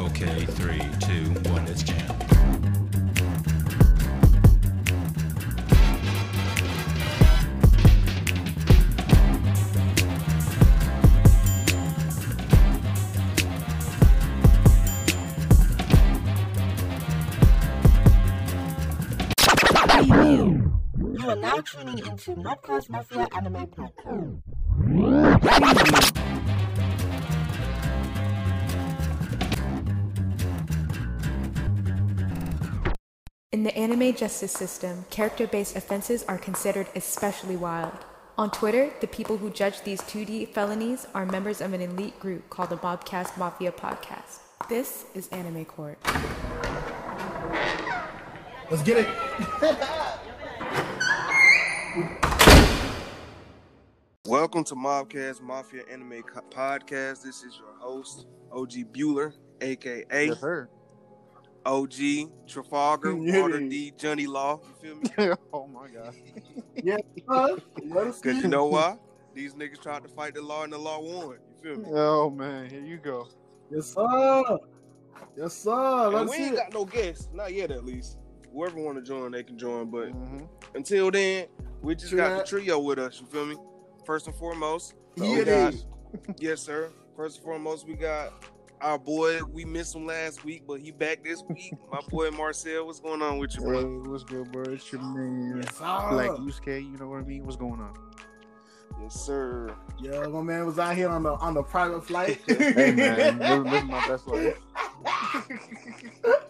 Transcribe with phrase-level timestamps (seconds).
[0.00, 1.96] Okay, three, two, one, let's jam.
[21.12, 24.40] You are now tuning into Mobcast Mafia Anime Podcast.
[33.60, 37.92] In the anime justice system, character based offenses are considered especially wild.
[38.38, 42.48] On Twitter, the people who judge these 2D felonies are members of an elite group
[42.48, 44.38] called the Mobcast Mafia Podcast.
[44.70, 45.98] This is Anime Court.
[48.70, 49.08] Let's get it.
[54.24, 57.24] Welcome to Mobcast Mafia Anime Co- Podcast.
[57.24, 60.70] This is your host, OG Bueller, aka Yes, sir.
[61.66, 63.42] OG Trafalgar, Yeah.
[63.42, 64.60] Water D, Johnny Law.
[64.66, 64.96] You feel
[65.28, 65.34] me?
[65.52, 66.14] oh my god.
[66.82, 66.96] Yeah.
[67.28, 67.66] Let
[68.22, 68.96] Because you know why?
[69.34, 71.36] These niggas tried to fight the law and the law won.
[71.36, 71.88] You feel me?
[71.92, 73.28] Oh man, here you go.
[73.70, 74.58] Yes, sir.
[75.36, 76.08] Yes, sir.
[76.08, 76.56] Let's we ain't it.
[76.56, 78.16] got no guests, not yet at least.
[78.52, 79.90] Whoever want to join, they can join.
[79.90, 80.48] But Mhm.
[80.74, 81.46] until then,
[81.82, 83.20] we just got the trio with us.
[83.20, 83.56] You feel me?
[84.04, 85.70] First and foremost, Yeah,
[86.38, 86.90] yes, sir.
[87.14, 88.32] First and foremost, we got
[88.80, 89.42] our boy.
[89.44, 91.74] We missed him last week, but he back this week.
[91.92, 94.64] My boy Marcel, what's going on with you, Hey, what's good, bro?
[94.64, 95.62] It's your man.
[95.62, 96.06] Yes, sir.
[96.10, 97.44] Black Yusuke, you know what I mean?
[97.44, 97.94] What's going on?
[99.02, 99.74] Yes, sir.
[100.00, 102.38] Yeah, my man was out here on the on the private flight.
[102.46, 104.56] Hey man, living, living my best life.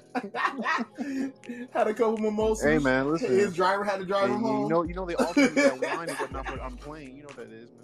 [1.73, 2.64] had a couple mimosas.
[2.64, 3.31] Hey man, listen.
[3.31, 4.69] His driver had to drive Hey, him you home.
[4.69, 7.17] know, you know they offer me that wine and whatnot, but I'm playing.
[7.17, 7.80] You know what that is, man.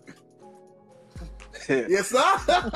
[1.68, 2.22] Yes, sir.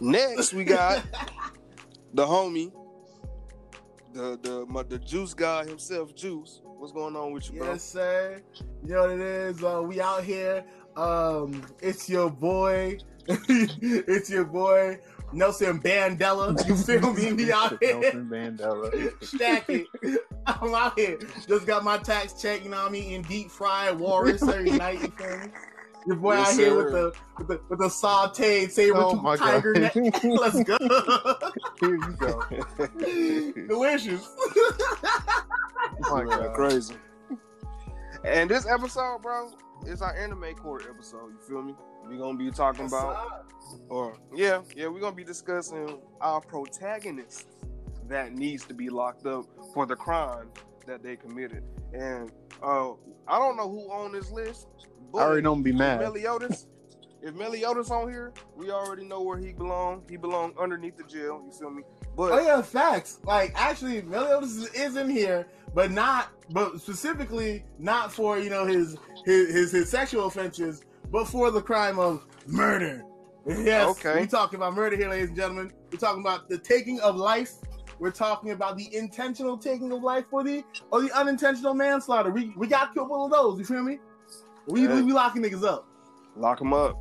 [0.00, 1.02] Next, we got
[2.14, 2.72] the homie,
[4.12, 6.60] the the my, the juice guy himself, Juice.
[6.64, 7.72] What's going on with you, bro?
[7.72, 8.40] Yes, sir.
[8.84, 9.64] You know what it is.
[9.64, 10.64] Uh, we out here.
[10.96, 12.98] Um, it's your boy.
[13.26, 15.00] it's your boy
[15.32, 16.66] Nelson Bandela.
[16.66, 17.32] You feel me?
[17.44, 18.00] We out here.
[18.00, 19.24] Nelson Mandela.
[19.24, 19.86] Stack it.
[20.46, 21.18] I'm out here.
[21.46, 22.64] Just got my tax check.
[22.64, 23.12] You know what I mean?
[23.12, 25.00] In deep fried walrus every night.
[25.02, 25.46] You feel me?
[26.06, 26.92] Your boy Yes, out here with sir.
[26.92, 29.94] the with the with the sauteed saber Oh my tiger god.
[29.94, 30.14] neck.
[30.24, 30.78] Let's go.
[31.80, 32.42] Here you go.
[33.68, 34.34] Delicious.
[36.04, 36.54] Oh my god.
[36.54, 36.94] crazy.
[38.24, 39.50] And this episode, bro,
[39.86, 41.32] is our anime court episode.
[41.32, 41.74] You feel me?
[42.08, 43.46] We gonna be talking about,
[43.88, 47.46] or yeah, yeah, we're gonna be discussing our protagonist
[48.08, 50.48] that needs to be locked up for the crime
[50.86, 51.62] that they committed.
[51.92, 52.32] And
[52.62, 52.92] uh,
[53.26, 54.68] I don't know who on this list.
[55.12, 56.00] But I already know I'm be mad.
[56.00, 56.66] Meliodas.
[57.20, 60.04] If Meliodas on here, we already know where he belong.
[60.08, 61.42] He belong underneath the jail.
[61.44, 61.82] You feel me?
[62.16, 63.18] But Oh yeah, facts.
[63.24, 68.64] Like actually, Meliodas is, is in here, but not, but specifically not for you know
[68.64, 73.02] his his his, his sexual offenses, but for the crime of murder.
[73.46, 74.20] Yes, Okay.
[74.20, 75.72] we talking about murder here, ladies and gentlemen.
[75.90, 77.52] We're talking about the taking of life.
[77.98, 82.30] We're talking about the intentional taking of life for the or the unintentional manslaughter.
[82.30, 83.58] We we got a couple of those.
[83.58, 83.98] You feel me?
[84.66, 84.94] We Yeah.
[84.96, 85.86] we, we locking niggas up.
[86.36, 86.94] lock them up.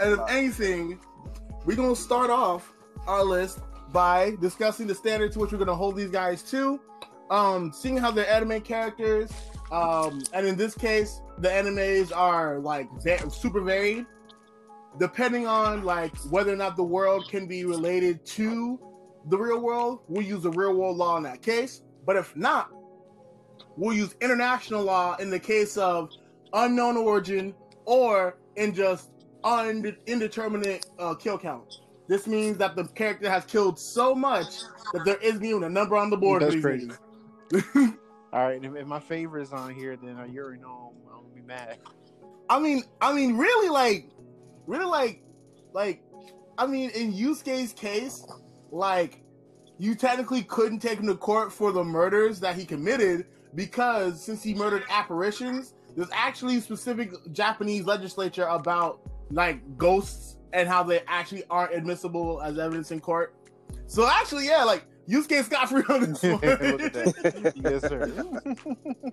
[0.00, 1.00] And if anything,
[1.64, 2.72] we're gonna start off
[3.06, 3.60] our list
[3.92, 6.78] by discussing the standard to which we're gonna hold these guys to,
[7.30, 9.30] um, seeing how they're anime characters,
[9.72, 12.88] um, and in this case, the animes are like
[13.30, 14.06] super varied,
[14.98, 18.78] depending on like whether or not the world can be related to
[19.26, 20.00] the real world.
[20.08, 22.70] We'll use the real world law in that case, but if not,
[23.76, 26.10] we'll use international law in the case of
[26.52, 29.10] unknown origin or in just
[29.44, 31.80] und- indeterminate uh, kill count.
[32.08, 34.60] This means that the character has killed so much
[34.94, 36.42] that there isn't even a number on the board.
[36.42, 36.90] That's crazy.
[38.32, 40.92] All right, if, if my favorite is on here, then uh, you already know
[41.50, 41.78] I'm, I'm gonna be mad.
[42.50, 44.10] I mean, I mean, really, like,
[44.66, 45.22] really, like,
[45.72, 46.02] like,
[46.56, 48.26] I mean, in Yusuke's case,
[48.70, 49.22] like,
[49.78, 54.42] you technically couldn't take him to court for the murders that he committed because since
[54.42, 59.00] he murdered apparitions, there's actually specific Japanese legislature about
[59.30, 63.34] like ghosts and how they actually aren't admissible as evidence in court.
[63.86, 66.32] So actually, yeah, like Yusuke Scott free on this one.
[66.32, 67.52] Look at that.
[67.56, 69.10] yes, sir.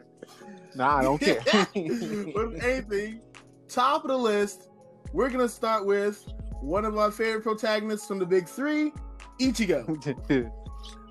[0.76, 1.42] nah, I don't care.
[1.54, 3.22] but if anything,
[3.68, 4.70] top of the list,
[5.14, 6.24] we're gonna start with
[6.62, 8.92] one of my favorite protagonists from the big three,
[9.40, 10.52] Ichigo.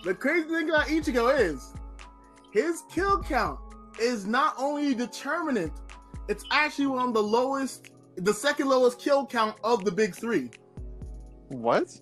[0.05, 1.72] The crazy thing about Ichigo is
[2.52, 3.58] his kill count
[3.99, 5.72] is not only determinant
[6.28, 10.50] it's actually one of the lowest, the second lowest kill count of the big three.
[11.49, 12.00] What?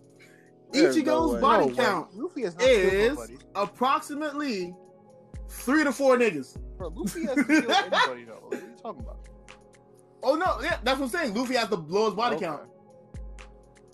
[0.70, 3.18] There's Ichigo's no body No count not is
[3.54, 4.74] approximately
[5.48, 6.56] three to four niggas.
[6.82, 8.40] Bro, Luffy hasn't killed anybody though.
[8.42, 9.28] What are you talking about?
[10.22, 11.34] Oh no, yeah, that's what I'm saying.
[11.34, 12.46] Luffy has the lowest body Okay.
[12.46, 12.62] count.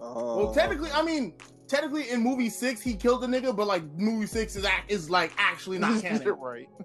[0.01, 1.35] Uh, Well, technically, I mean,
[1.67, 5.11] technically in movie six he killed the nigga, but like movie six is act is
[5.11, 6.27] like actually not canon.
[6.39, 6.69] right.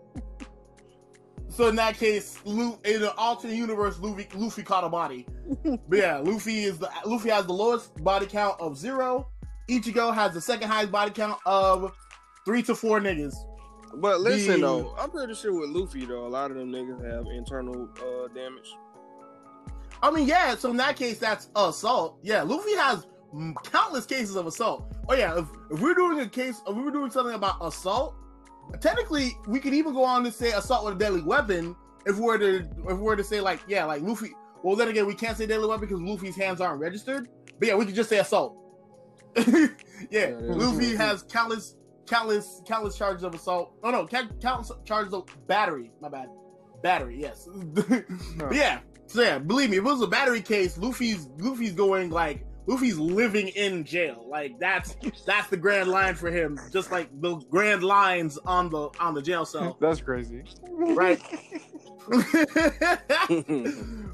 [1.50, 5.28] So in that case, Lu- in an alternate universe, Luffy Luffy caught a body.
[5.64, 9.28] but yeah, Luffy is the Luffy has the lowest body count of zero.
[9.70, 11.92] Ichigo has the second highest body count of
[12.44, 13.36] three to four niggas.
[13.96, 17.04] But listen The- though, I'm pretty sure with Luffy though, a lot of them niggas
[17.12, 18.74] have internal uh, damage.
[20.02, 20.56] I mean, yeah.
[20.56, 22.18] So in that case, that's assault.
[22.24, 23.06] Yeah, Luffy has
[23.64, 24.94] countless cases of assault.
[25.08, 28.16] Oh yeah, if, if we're doing a case, if we were doing something about assault,
[28.82, 31.76] technically we could even go on to say assault with a deadly weapon.
[32.06, 34.34] If we were to, if we were to say like, yeah, like Luffy.
[34.64, 37.30] Well, then again, we can't say deadly weapon because Luffy's hands aren't registered.
[37.60, 38.58] But yeah, we could just say assault.
[40.12, 40.36] Yeah, yeah.
[40.42, 41.76] Luffy has countless,
[42.08, 43.74] countless, countless charges of assault.
[43.84, 45.92] Oh no, count- countless charges of battery.
[46.02, 46.28] My bad,
[46.82, 47.20] battery.
[47.20, 47.48] Yes.
[48.38, 48.80] But yeah.
[49.08, 52.98] So yeah, believe me, if it was a battery case, Luffy's Luffy's going like Luffy's
[52.98, 54.26] living in jail.
[54.30, 54.96] Like that's
[55.26, 56.58] that's the grand line for him.
[56.72, 60.44] Just like the grand lines on the on the jail cell, That's crazy.
[60.72, 61.22] right?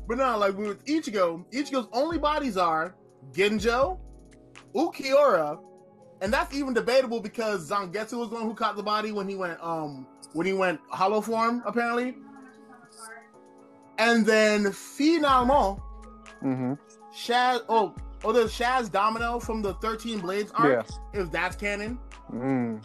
[0.07, 2.95] but no, like with Ichigo, Ichigo's only bodies are
[3.31, 3.99] Ginjo,
[4.75, 5.59] Ulquiorra,
[6.21, 9.35] and that's even debatable because Zangetsu was the one who caught the body when he
[9.35, 12.15] went um when he went hollow form apparently.
[13.97, 15.79] And then finalement,
[16.41, 16.73] Mm-hmm.
[17.13, 17.93] Shaz oh
[18.23, 21.19] oh the Shaz Domino from the 13 Blades arc, Yeah.
[21.21, 21.99] if that's canon.
[22.31, 22.81] Mm.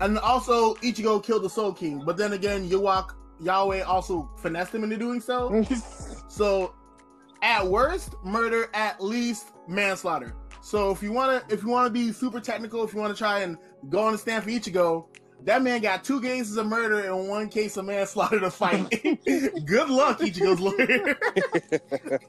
[0.00, 4.84] And also Ichigo killed the Soul King, but then again Yhwach Yahweh also finessed him
[4.84, 5.64] into doing so.
[6.28, 6.74] So
[7.42, 10.34] at worst, murder, at least manslaughter.
[10.68, 13.56] So if you wanna if you wanna be super technical, if you wanna try and
[13.88, 15.06] go on the stand for Ichigo,
[15.44, 18.90] that man got two cases of murder and one case of manslaughter to fight.
[19.64, 21.16] Good luck, Ichigo's lawyer.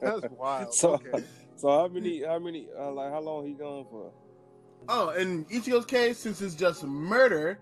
[0.00, 0.72] That's wild.
[0.72, 1.22] So- okay.
[1.54, 2.22] So how many?
[2.24, 2.66] How many?
[2.74, 4.10] Uh, like how long he gone for?
[4.88, 7.58] oh, in Ichigo's case, since it's just murder,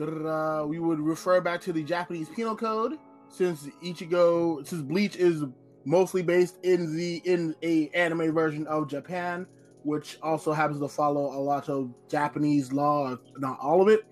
[0.00, 2.98] uh, we would refer back to the Japanese Penal Code.
[3.28, 5.44] Since Ichigo, since Bleach is
[5.84, 9.46] mostly based in the in a anime version of Japan,
[9.88, 14.04] which also happens to follow a lot of Japanese law, not all of it.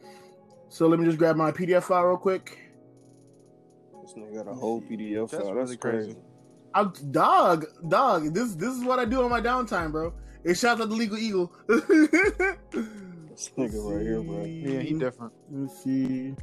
[0.71, 2.59] So let me just grab my PDF file real quick.
[4.03, 5.53] This nigga got a whole PDF That's file.
[5.55, 6.13] really That's crazy.
[6.15, 6.19] crazy.
[6.75, 8.33] I'm dog, dog.
[8.35, 10.15] This this is what I do on my downtime, bro.
[10.45, 11.53] It shouts out the legal eagle.
[13.37, 14.45] This nigga right here, bro.
[14.45, 15.31] Yeah, he different.
[15.51, 16.35] Let me see.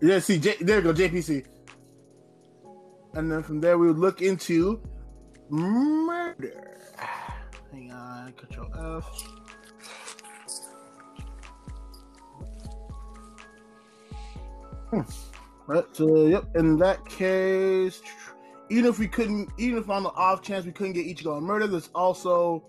[0.00, 1.44] Yeah, see, J- there we go, JPC.
[3.14, 4.80] And then from there, we would look into
[5.50, 6.75] murder.
[7.76, 9.28] Hang on, Control F.
[14.90, 15.00] Hmm.
[15.66, 16.44] Right, so yep.
[16.56, 18.00] In that case,
[18.70, 21.66] even if we couldn't, even if on the off chance we couldn't get Ichigo murder,
[21.66, 22.64] there's also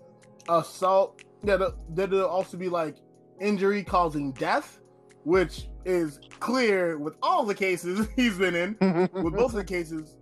[0.48, 1.22] assault.
[1.44, 2.96] Yeah, there- there'll also be like
[3.40, 4.80] injury causing death,
[5.24, 8.76] which is clear with all the cases he's been in.
[9.12, 10.16] With both of the cases,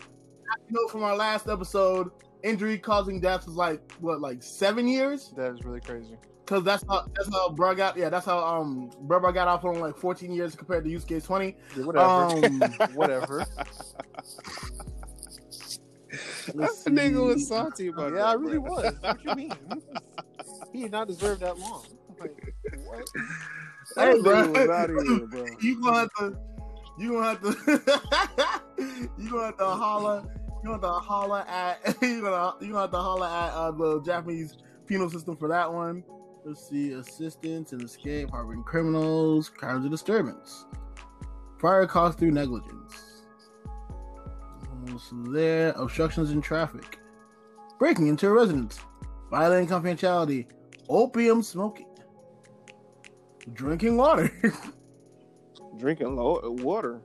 [0.69, 2.11] you know from our last episode,
[2.47, 5.33] injury causing death is like what, like seven years?
[5.37, 6.17] that is really crazy.
[6.45, 9.81] Because that's how that's how bro got yeah that's how um bro got off on
[9.81, 11.57] like 14 years compared to Yusuke's 20.
[11.77, 12.47] Yeah, whatever.
[12.47, 12.61] Um,
[12.95, 13.47] whatever.
[16.55, 18.27] That nigga was salty about yeah, that.
[18.27, 18.75] I really bro.
[18.77, 18.95] was.
[19.01, 19.53] What you mean?
[20.73, 21.85] he did not deserve that long.
[22.19, 22.55] Like,
[22.87, 23.05] what?
[23.97, 24.49] That Hey, bro.
[24.49, 25.45] was out of here, bro.
[25.61, 26.39] you gonna have to
[26.99, 30.25] you gonna have to you gonna have to holler
[30.67, 33.71] you gonna have to holler at you gonna you gonna have to holler at uh,
[33.71, 34.57] the Japanese
[34.87, 36.03] penal system for that one.
[36.45, 40.67] Let's see, assistance and escape, harboring criminals, crimes of disturbance,
[41.61, 43.23] fire caused through negligence.
[44.93, 46.99] Also there, obstructions in traffic,
[47.79, 48.79] breaking into a residence,
[49.31, 50.47] violating confidentiality,
[50.89, 51.89] opium smoking,
[53.53, 54.31] drinking water.
[55.79, 57.03] Drinking lo- water.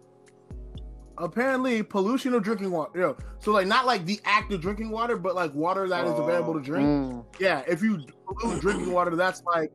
[1.17, 2.99] Apparently pollution of drinking water.
[2.99, 6.17] Yo, so like not like the act of drinking water, but like water that is
[6.17, 6.87] available to drink.
[6.87, 7.25] Mm.
[7.39, 9.71] Yeah, if you pollute drinking water, that's like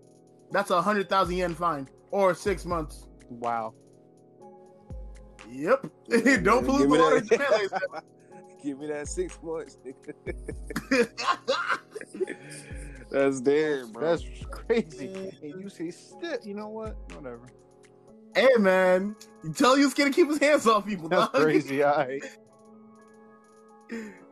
[0.51, 3.07] that's a hundred thousand yen fine or six months.
[3.29, 3.75] Wow.
[5.51, 5.87] Yep.
[6.09, 7.21] Yeah, Don't pollute the water.
[7.21, 7.71] that- Japan, ladies
[8.65, 9.79] Give me that six months.
[13.11, 14.03] That's dead, bro.
[14.11, 15.33] That's crazy.
[15.43, 16.97] And you say, "Still, you know what?
[17.15, 17.47] Whatever."
[18.37, 21.09] Hey man, you tell Yusuke to keep his hands off people.
[21.09, 21.43] That's dog.
[21.43, 21.83] crazy.
[21.83, 22.23] All right.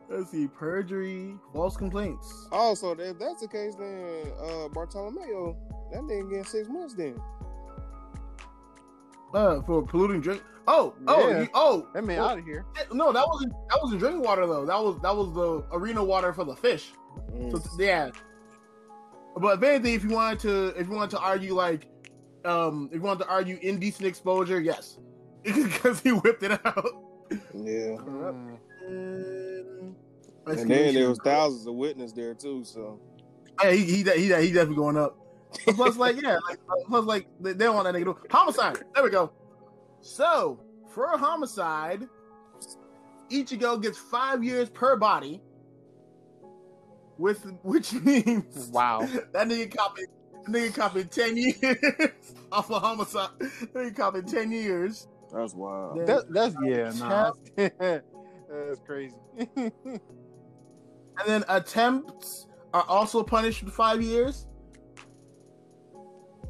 [0.08, 2.48] Let's see, perjury, false complaints.
[2.52, 5.56] Also, if that's the case, then uh Bartolomeo,
[5.92, 7.20] that nigga getting six months then.
[9.32, 10.42] Uh, for polluting drink.
[10.68, 11.40] Oh, oh, Yeah.
[11.40, 11.88] you- oh.
[11.92, 12.64] That man oh, out of here.
[12.92, 14.64] No, that wasn't that wasn't drinking water though.
[14.64, 16.92] That was that was the arena water for the fish.
[17.32, 17.50] Mm.
[17.52, 18.10] So yeah.
[19.36, 21.88] But if anything, if you wanted to, if you wanted to argue like,
[22.44, 24.98] um, if you wanted to argue indecent exposure, yes,
[25.42, 27.04] because he whipped it out.
[27.54, 27.96] Yeah.
[28.88, 29.94] Mm.
[30.46, 33.00] And, And then there was thousands of witnesses there too, so
[33.62, 35.16] Yeah, he he he, he definitely going up.
[35.68, 36.58] Plus, like, yeah, like,
[36.88, 38.78] plus, like, they, they don't want that nigga to homicide.
[38.94, 39.32] There we go.
[40.00, 40.60] So
[40.90, 42.08] for a homicide,
[43.30, 45.40] Ichigo gets five years per body,
[47.16, 49.08] with which means Wow.
[49.32, 50.08] that nigga copied
[50.44, 53.30] that nigga copied ten years off a homicide.
[53.38, 55.08] That nigga copied ten years.
[55.32, 56.06] that's wild.
[56.06, 57.32] That, that's yeah, nah.
[57.56, 59.16] that's crazy.
[59.56, 59.70] and
[61.26, 64.46] then attempts are also punished with five years.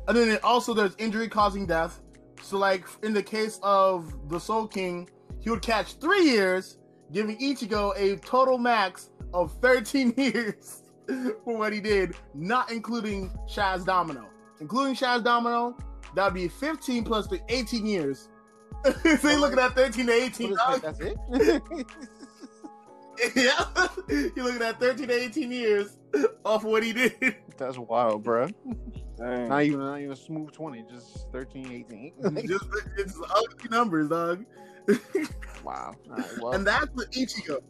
[0.06, 2.00] And then it also there's injury causing death.
[2.42, 5.08] So like in the case of the Soul King,
[5.40, 6.78] he would catch three years,
[7.12, 13.84] giving Ichigo a total max of 13 years for what he did, not including Shaz
[13.84, 14.26] Domino.
[14.60, 15.76] Including Shaz Domino,
[16.14, 18.28] that would be 15 plus the 18 years.
[19.20, 20.50] so you looking at 13 to 18.
[20.50, 20.82] What dog.
[20.82, 21.86] That's it.
[23.36, 23.64] Yeah,
[24.08, 25.98] you're looking at 13 to 18 years
[26.44, 27.36] off what he did.
[27.56, 28.48] that's wild, bro.
[29.16, 29.48] Dang.
[29.48, 31.70] Not even not even a smooth twenty, just 13,
[32.20, 32.46] 18.
[32.48, 32.64] Just
[32.98, 34.44] it's ugly numbers, dog.
[35.62, 35.94] wow.
[36.10, 37.60] All right, well, and that's with Ichigo.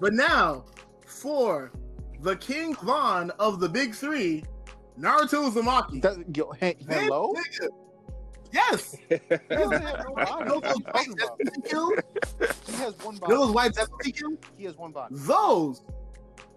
[0.00, 0.64] But now,
[1.04, 1.72] for
[2.20, 4.44] the King Von of the Big Three,
[4.98, 6.00] Naruto Uzumaki.
[6.02, 7.34] that, yo, hey, This hello.
[7.34, 7.68] nigga-
[8.52, 8.96] Yes.
[9.08, 9.18] He
[9.50, 10.48] doesn't have no body.
[10.48, 11.38] Those What are you white talking about?
[11.38, 11.92] Zeppelin he killed,
[12.66, 13.34] He has one body.
[13.34, 15.14] those white Zeppelin he killed, He has one body.
[15.18, 15.82] those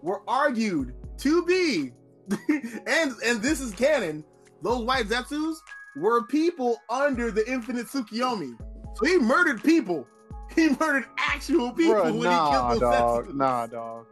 [0.02, 1.92] were argued to be,
[2.86, 4.24] and and this is canon.
[4.62, 5.56] Those white Zetsus
[5.96, 8.56] were people under the Infinite Tsukiyomi.
[8.94, 10.06] So he murdered people.
[10.56, 13.26] He murdered actual people Bruh, when nah, he killed those dog.
[13.28, 13.34] Zetsus.
[13.36, 14.06] Nah, dog.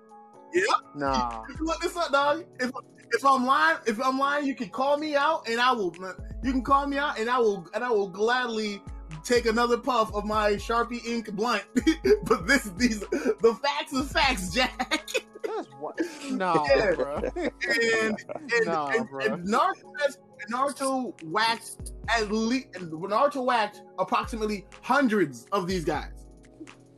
[0.54, 0.62] Yeah.
[0.94, 1.42] Nah.
[1.48, 2.44] If you look this up, dog.
[2.60, 2.70] If
[3.10, 5.94] if I'm lying, if I'm lying, you can call me out, and I will.
[6.42, 8.82] You can call me out, and I will, and I will gladly
[9.24, 11.64] take another puff of my Sharpie ink blunt.
[12.24, 15.08] but this, these, the facts are facts, Jack.
[15.44, 15.98] That's what.
[16.30, 16.92] Nah, Yeah.
[16.94, 17.16] bro.
[17.16, 19.24] and and, Nah, and, bro.
[19.24, 20.16] and Naruto,
[20.50, 26.12] Naruto waxed at least, Naruto waxed approximately hundreds of these guys.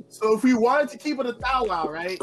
[0.09, 2.19] So if we wanted to keep it a thou wow, right?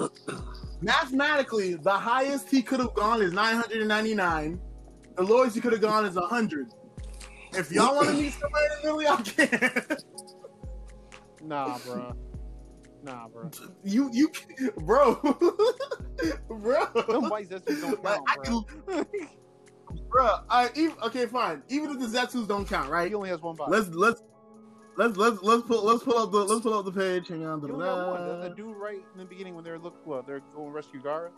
[0.81, 4.59] Mathematically, the highest he could have gone is 999.
[5.15, 6.73] The lowest he could have gone is 100.
[7.53, 9.97] If y'all want to meet somebody in the middle, y'all can.
[11.43, 12.13] Nah, bro.
[13.03, 13.49] Nah, bro.
[13.83, 14.29] you, you,
[14.79, 15.15] bro,
[16.49, 16.85] bro.
[17.07, 18.61] Them white don't Like, count, I bro.
[18.63, 19.07] can,
[20.09, 20.35] bro.
[20.49, 21.63] I, even, okay, fine.
[21.69, 23.07] Even if the Zetsus don't count, right?
[23.07, 23.71] He only has one body.
[23.71, 24.21] Let's let's
[24.97, 27.27] let's let's let's pull let's pull up the let's pull up the page.
[27.29, 27.59] Hang on.
[27.61, 28.27] Got one.
[28.27, 31.01] The, the dude right in the beginning when they're look well, they're going to rescue
[31.01, 31.29] Gaara.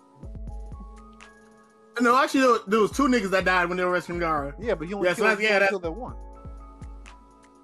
[2.01, 4.54] No, actually, there was, there was two niggas that died when they were rescuing Gaara.
[4.58, 6.16] Yeah, but he only Yeah, so killed, that's- he yeah, only that- killed that one.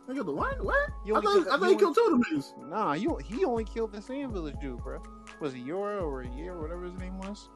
[0.07, 0.53] The what?
[0.61, 2.69] I thought, killed- I thought he killed two of them niggas.
[2.69, 5.01] Nah, you he only killed the Sand Village dude, bro.
[5.39, 7.49] Was it Yora or Year or whatever his name was?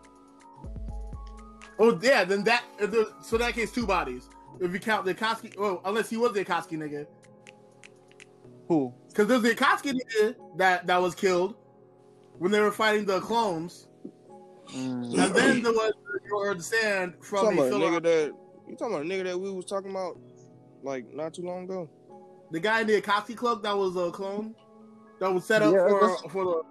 [1.77, 2.63] Oh yeah, then that
[3.21, 4.29] so in that case two bodies.
[4.59, 7.05] If you count the Akatsuki, well, unless he was the Akatsuki nigga,
[8.69, 8.93] Who?
[9.09, 11.55] because there's the Akatsuki nigga that that was killed
[12.37, 13.87] when they were fighting the clones,
[14.73, 15.17] Mm.
[15.17, 18.31] and then there was the, or the sand You from the, about nigga that
[18.69, 20.19] you talking about a nigga that we was talking about
[20.83, 21.89] like not too long ago?
[22.51, 24.53] the guy in the Akatsuki cloak that was a clone
[25.19, 26.61] that was set up Yeah, for for the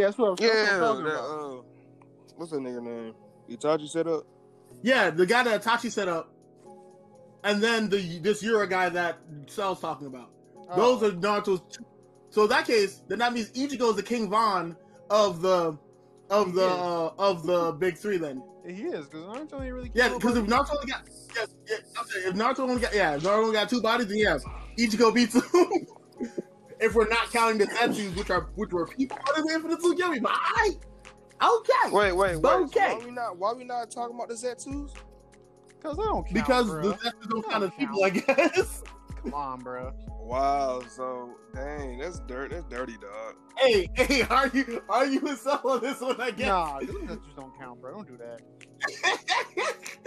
[0.00, 1.58] Yeah, that's what I was, that's what Yeah, I'm talking that, about.
[1.58, 1.62] uh,
[2.36, 3.14] what's that nigga name?
[3.48, 4.26] Itachi set up.
[4.82, 6.34] Yeah, the guy that Itachi set up,
[7.44, 10.30] and then the this Yura guy that Cell's talking about.
[10.76, 11.06] Those Oh.
[11.08, 11.60] are Naruto's.
[11.70, 11.84] Two.
[12.30, 14.76] So in that case, then that means Ichigo is the King Von
[15.10, 15.78] of the
[16.30, 16.80] of the He is.
[16.80, 18.16] uh, of the big three.
[18.18, 19.90] Then He is because Naruto ain't really.
[19.94, 20.46] yeah, killed because if.
[20.46, 21.02] Naruto only got
[21.36, 24.16] yes, yeah, I'm if Naruto only got yeah, if Naruto only got two bodies, then
[24.18, 24.38] yeah,
[24.78, 25.42] Ichigo beats him.
[26.80, 30.22] if we're not counting the Zetsus, which are which were people under the Infinite Tsukiyomi,
[30.22, 30.70] but I
[31.42, 32.42] okay, Wait, wait, wait.
[32.42, 32.94] So Okay.
[32.94, 34.90] why we not why we not talking about the Zetsus?
[35.68, 36.82] Because they don't count, because bro.
[36.82, 38.82] the Zetsus don't They count as people, I guess.
[39.30, 39.92] Come on, bro.
[40.20, 42.50] Wow, so dang, that's dirt.
[42.50, 43.34] That's dirty, dog.
[43.58, 46.20] Hey, hey, are you are you with some on this one?
[46.20, 46.48] I guess.
[46.48, 47.92] Nah, those just don't count, bro.
[47.94, 48.40] Don't do that.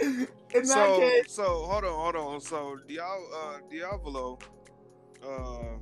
[0.00, 2.40] In that So, case, so hold on, hold on.
[2.40, 4.38] So Diavolo, uh, Diavolo,
[5.26, 5.78] uh,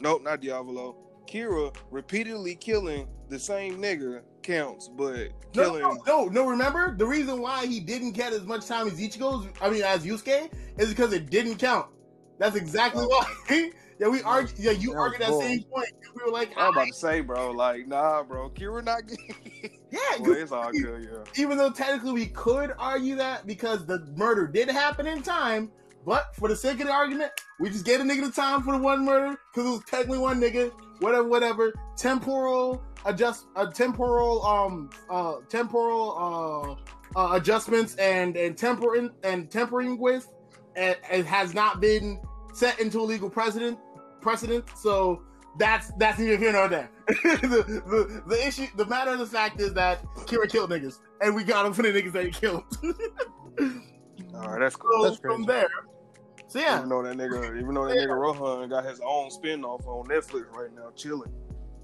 [0.00, 0.96] nope, not Diavolo.
[1.26, 5.82] Kira repeatedly killing the same nigga counts, but No, killing.
[5.82, 6.46] no, no, no.
[6.46, 10.04] Remember the reason why he didn't get as much time as Ichigo's, I mean, as
[10.04, 11.86] Yusuke, is because it didn't count.
[12.38, 13.26] That's exactly why.
[13.98, 14.58] yeah, we argued.
[14.58, 15.92] Yeah, you was argued that same point.
[16.14, 19.06] We were like, I'm about to say, bro, like, nah, bro, Kira not.
[19.06, 19.36] Getting.
[19.90, 21.42] yeah, Boy, it's all good, yeah.
[21.42, 25.70] even though technically we could argue that because the murder did happen in time,
[26.04, 28.72] but for the sake of the argument, we just gave a nigga the time for
[28.72, 31.72] the one murder because it was technically one nigga, whatever, whatever.
[31.96, 36.78] Temporal adjust, uh, temporal, um, uh, temporal,
[37.16, 40.26] uh, uh adjustments and and tempering and tempering with,
[40.76, 42.20] it has not been
[42.52, 43.78] set into a legal precedent.
[44.20, 45.22] Precedent, so
[45.58, 46.90] that's that's neither here nor there.
[47.08, 51.34] the, the the issue, the matter of the fact is that Kira killed niggas, and
[51.34, 52.64] we got him for the niggas that he killed.
[54.34, 55.02] All right, that's so cool.
[55.02, 55.68] That's from there,
[56.52, 59.86] so yeah, Even though that nigga, even though that nigga Rohan got his own spin-off
[59.86, 61.32] on Netflix right now, chilling.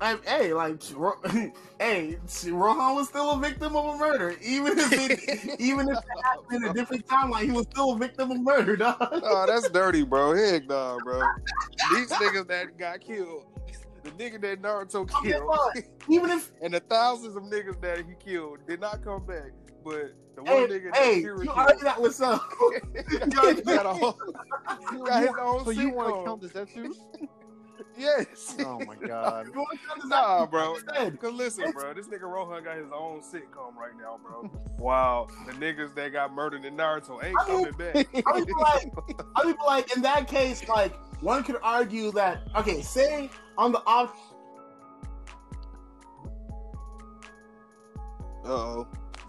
[0.01, 1.21] I, hey, like, Ro-
[1.81, 6.25] hey, Rohan was still a victim of a murder, even if it, even if it
[6.25, 8.97] happened in a different timeline, he was still a victim of murder, dog.
[9.01, 10.35] Oh, that's dirty, bro.
[10.35, 11.23] Heck nah, bro.
[11.95, 13.45] These niggas that got killed,
[14.05, 15.85] the nigga that Naruto oh, killed, fine.
[16.09, 19.51] Even if, and the thousands of niggas that he killed did not come back.
[19.85, 22.41] But the hey, one nigga hey, that Kira you argue that with some.
[23.31, 24.19] killed, he got, a whole,
[24.91, 26.25] he got his own So you want to sitcom.
[26.25, 26.95] count the Zetsu?
[27.99, 28.57] Yes.
[28.65, 29.47] Oh my god.
[29.55, 30.77] You wanna count this Nah, bro.
[31.21, 34.51] Cause listen, bro, this nigga Rohan got his own sitcom right now, bro.
[34.79, 38.09] Wow, the niggas that got murdered in Naruto ain't I mean, coming back.
[38.27, 38.93] I mean, like,
[39.37, 43.83] I mean, like in that case, like one could argue that okay, say on the
[43.87, 44.15] off,
[48.45, 48.87] Uh oh.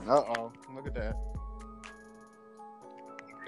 [0.08, 0.52] Uh oh.
[0.74, 1.29] Look at that.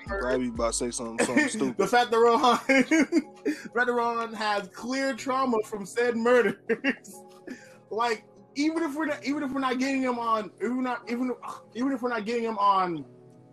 [0.07, 1.77] Probably about to say something, something stupid.
[1.77, 6.55] the fact that Rohan, the fact that Rohan has clear trauma from said murders,
[7.89, 11.09] like even if we're not, even if we're not getting him on, even we're not
[11.09, 11.31] even
[11.75, 13.05] even if we're not getting him on,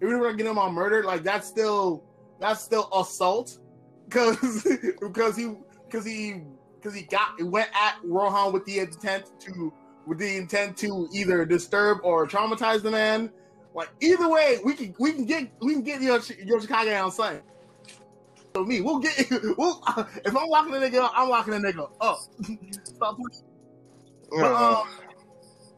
[0.03, 2.05] even if we're not getting him on murder, like that's still
[2.41, 3.59] that's still assault,
[4.09, 4.67] because
[5.01, 5.55] because he
[5.87, 6.43] because he
[6.77, 9.73] because he got went at Rohan with the intent to
[10.07, 13.31] with the intent to either disturb or traumatize the man.
[13.79, 17.13] Like either way, we can we can get we can get your your Chicago on
[17.13, 17.45] site.
[18.53, 19.17] So me, we'll get
[19.57, 19.81] we'll
[20.25, 22.19] if I'm locking the nigga up, I'm locking the nigga up.
[22.85, 23.45] Stop playing.
[24.31, 24.89] But, um,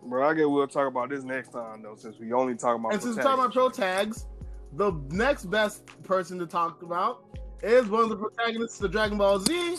[0.09, 2.95] bro, I guess we'll talk about this next time though, since we only talk about.
[2.95, 4.25] and since we're talking about pro tags,
[4.73, 7.25] the next best person to talk about
[7.63, 9.77] is one of the protagonists of Dragon Ball Z,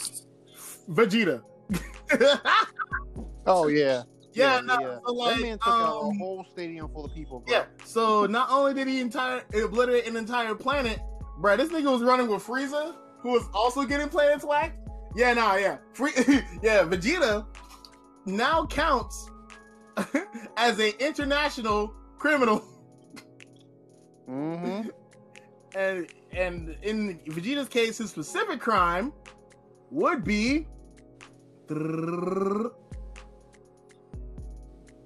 [0.92, 1.42] Vegeta.
[3.48, 4.04] Oh yeah.
[4.34, 7.40] Yeah, no, so like, that man took out a um, whole stadium full of people.
[7.40, 7.54] Bro.
[7.54, 7.66] Yeah.
[7.84, 11.00] So not only did he entire obliterate an entire planet,
[11.40, 14.78] bro, this nigga was running with Frieza, who was also getting planets whacked.
[15.16, 15.78] Yeah, nah, yeah.
[15.94, 16.12] Free
[16.62, 17.46] yeah, Vegeta
[18.26, 19.30] now counts
[20.58, 22.64] as an international criminal.
[24.30, 24.90] Mm-hmm.
[25.74, 29.14] And and in Vegeta's case, his specific crime
[29.90, 30.68] would be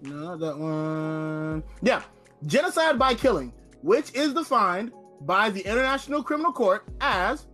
[0.06, 1.64] no that one.
[1.82, 2.02] Yeah,
[2.46, 4.92] genocide by killing, which is defined
[5.22, 7.48] by the International Criminal Court as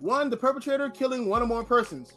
[0.00, 2.14] one, the perpetrator killing one or more persons,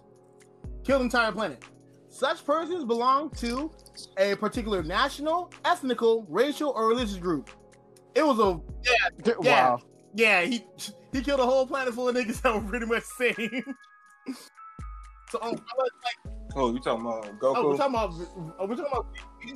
[0.84, 1.64] killed entire planet.
[2.10, 3.72] Such persons belong to
[4.18, 7.50] a particular national, ethnical, racial, or religious group.
[8.16, 9.34] It was a Yeah.
[9.40, 9.80] Wow.
[10.14, 10.66] yeah, he
[11.14, 13.76] he killed a whole planet full of niggas that were pretty much the same.
[15.30, 17.78] so, um, like, Oh, you talking about oh, we're Goku?
[17.78, 18.14] talking about
[18.60, 19.06] oh, we're talking about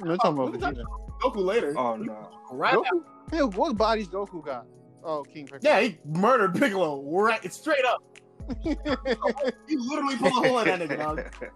[0.02, 1.20] We're talking about we're talking Vegeta.
[1.22, 1.78] Goku later.
[1.78, 2.30] Oh no.
[2.52, 2.74] right?
[2.76, 3.04] Goku?
[3.32, 4.66] Hey, what bodies Goku got?
[5.04, 5.60] Oh, King Piccolo.
[5.62, 7.02] Yeah, he murdered Piccolo.
[7.04, 8.02] Right, it's straight up.
[9.68, 11.22] He literally pulled a hole in that nigga, dog.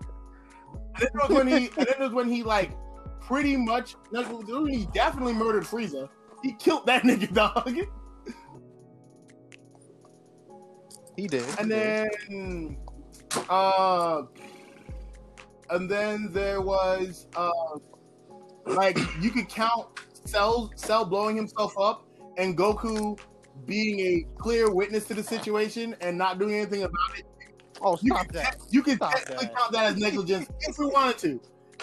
[0.95, 2.71] And then it was when he, and then it was when he like
[3.21, 6.10] pretty much, no, he definitely murdered Frieza.
[6.43, 7.69] He killed that nigga, dog.
[11.15, 11.43] he did.
[11.60, 12.12] And he did.
[12.30, 12.78] then,
[13.49, 14.23] uh,
[15.69, 17.51] and then there was, uh,
[18.65, 19.88] like you could count
[20.25, 22.05] Cell Cell blowing himself up
[22.38, 23.19] and Goku
[23.65, 27.25] being a clear witness to the situation and not doing anything about it.
[27.82, 28.58] oh, You stop that.
[28.69, 29.55] you could Stop technically that.
[29.55, 31.41] count that as negligence if we wanted to.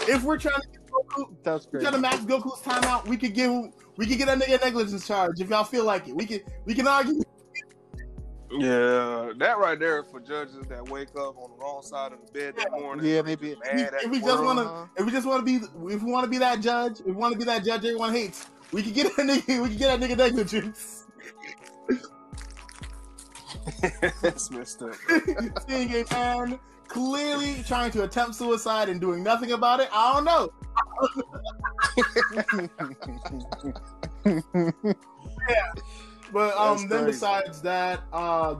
[0.09, 3.51] If we're trying to get Goku, That's trying to max Goku's timeout, we could give
[3.97, 6.15] we could get that nigga a negligence charge if y'all feel like it.
[6.15, 7.23] We can we can argue.
[8.51, 12.19] Yeah, that right there is for judges that wake up on the wrong side of
[12.25, 13.05] the bed that morning.
[13.05, 13.57] Yeah, maybe.
[13.73, 14.87] Mad If we just wanna- Uh-huh.
[14.97, 17.13] If we just want to be, if we want to be that judge, if we
[17.13, 19.63] want to be that judge everyone hates, we can get that nigga.
[19.63, 21.05] We can get that nigga negligence.
[24.23, 24.95] That's messed up.
[25.69, 29.89] Seeing a man clearly trying to attempt suicide and doing nothing about it.
[29.93, 30.53] I don't know.
[36.37, 37.07] But um, That's then crazy.
[37.13, 38.53] besides that, uh,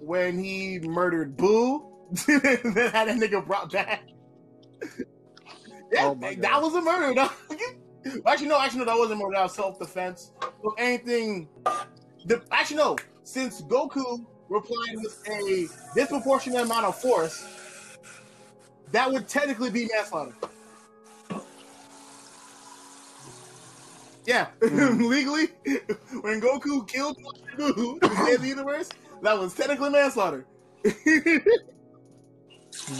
[0.00, 1.86] when he murdered Boo,
[2.26, 4.02] then had that nigga brought back.
[5.92, 7.14] yeah, Oh that was a murder.
[7.14, 7.30] dog.
[8.26, 9.34] actually, no, actually, no, that wasn't murder.
[9.36, 10.32] That was self defense.
[10.42, 11.48] If anything,
[12.24, 17.46] the actually no, since Goku replied with a disproportionate amount of force,
[18.90, 20.34] that would technically be manslaughter.
[24.26, 25.02] Yeah, mm-hmm.
[25.08, 25.46] legally,
[26.22, 27.16] when Goku killed
[27.58, 28.90] to save the universe,
[29.22, 30.46] that was technically manslaughter.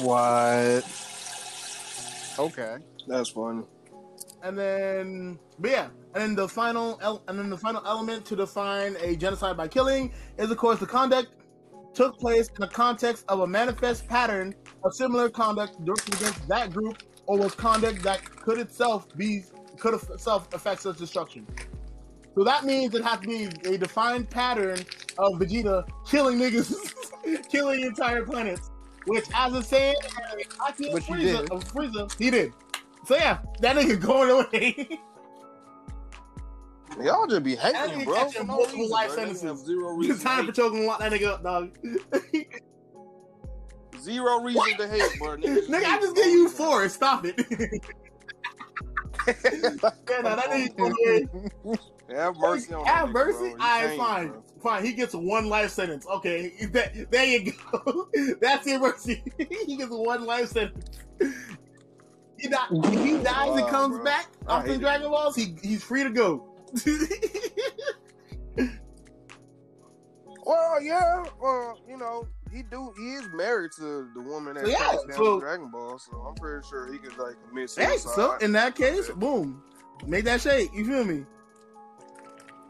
[0.01, 0.85] what?
[2.39, 2.77] Okay.
[3.09, 3.65] That's funny.
[4.43, 8.37] and then, but yeah, and then the final, el- and then the final element to
[8.37, 11.29] define a genocide by killing is, of course, the conduct
[11.95, 16.73] took place in the context of a manifest pattern of similar conduct directed against that
[16.73, 19.43] group, or was conduct that could itself be
[19.79, 21.47] could itself affect such destruction.
[22.35, 24.79] So that means it has to be a defined pattern
[25.19, 28.71] of Vegeta killing niggas, killing entire planets.
[29.07, 29.62] Which, as I
[30.73, 31.53] feel Which he Frieza, did.
[31.53, 32.53] of Frieza, he did.
[33.07, 34.99] So yeah, that nigga going away.
[37.03, 38.15] Y'all just be hating, nigga bro.
[38.17, 39.17] catching For no multiple reason, life bro.
[39.17, 39.65] Sentences.
[39.67, 41.79] Zero it's time to for choking to lock that nigga up, dog.
[44.01, 45.37] Zero reason to hate, bro.
[45.37, 46.89] Niggas nigga, I just gave you four.
[46.89, 47.41] Stop it.
[49.27, 50.95] Yeah, that nigga going
[51.65, 51.79] away.
[52.11, 53.51] Have mercy on Have mercy.
[53.51, 53.57] bro.
[53.57, 54.43] Right, fine, bro.
[54.62, 54.85] fine.
[54.85, 56.07] He gets one life sentence.
[56.07, 58.09] Okay, that, there you go.
[58.41, 59.23] That's your mercy.
[59.67, 60.99] he gets one life sentence.
[62.39, 64.05] He die, if he dies and comes bro.
[64.05, 64.81] back I after hate.
[64.81, 66.49] Dragon Balls, he he's free to go.
[70.47, 71.25] Well, yeah.
[71.41, 72.92] Well, you know, he do.
[72.97, 76.35] He is married to the woman that Yeah, passed down so- Dragon Ball, so I'm
[76.35, 79.62] pretty sure he could like commit Hey, so in that case, boom,
[80.07, 80.73] make that shake.
[80.75, 81.25] You feel me?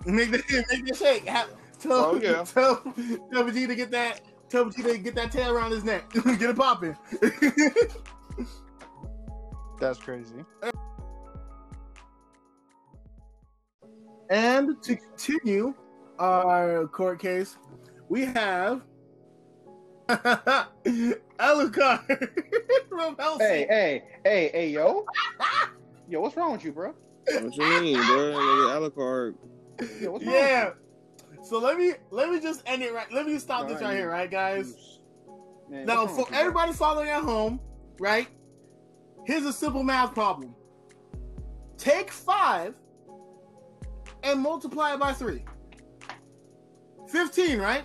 [0.05, 1.25] Make that make that shake.
[1.27, 2.45] Have, tell, Oh, yeah.
[2.45, 2.77] tell,
[3.33, 4.21] tell Vegeta to get that.
[4.49, 6.11] Tell Vegeta to get that tail around his neck.
[6.13, 6.97] get it popping.
[9.81, 10.45] That's crazy.
[14.31, 15.75] and to continue
[16.19, 17.59] our court case,
[18.09, 18.83] we have
[21.39, 22.07] Alucard
[22.89, 23.47] from Hellsing.
[23.47, 25.05] Hey, hey, hey, hey, yo.
[26.09, 26.95] Yo, what's wrong with you, bro?
[27.29, 28.33] What you mean, bro?
[28.33, 29.35] Nigga, Alucard.
[30.01, 30.71] Yo, what's wrong Yeah.
[31.43, 33.11] So let me let me just end it right.
[33.13, 35.01] Let me stop this right you- here, right, guys.
[35.69, 36.39] Man, Now, for with you, bro?
[36.39, 37.59] everybody following at home,
[37.99, 38.29] right?
[39.27, 40.55] Here's a simple math problem.
[41.77, 42.75] Take five
[44.23, 45.45] and multiply it by three.
[47.09, 47.85] 15, right?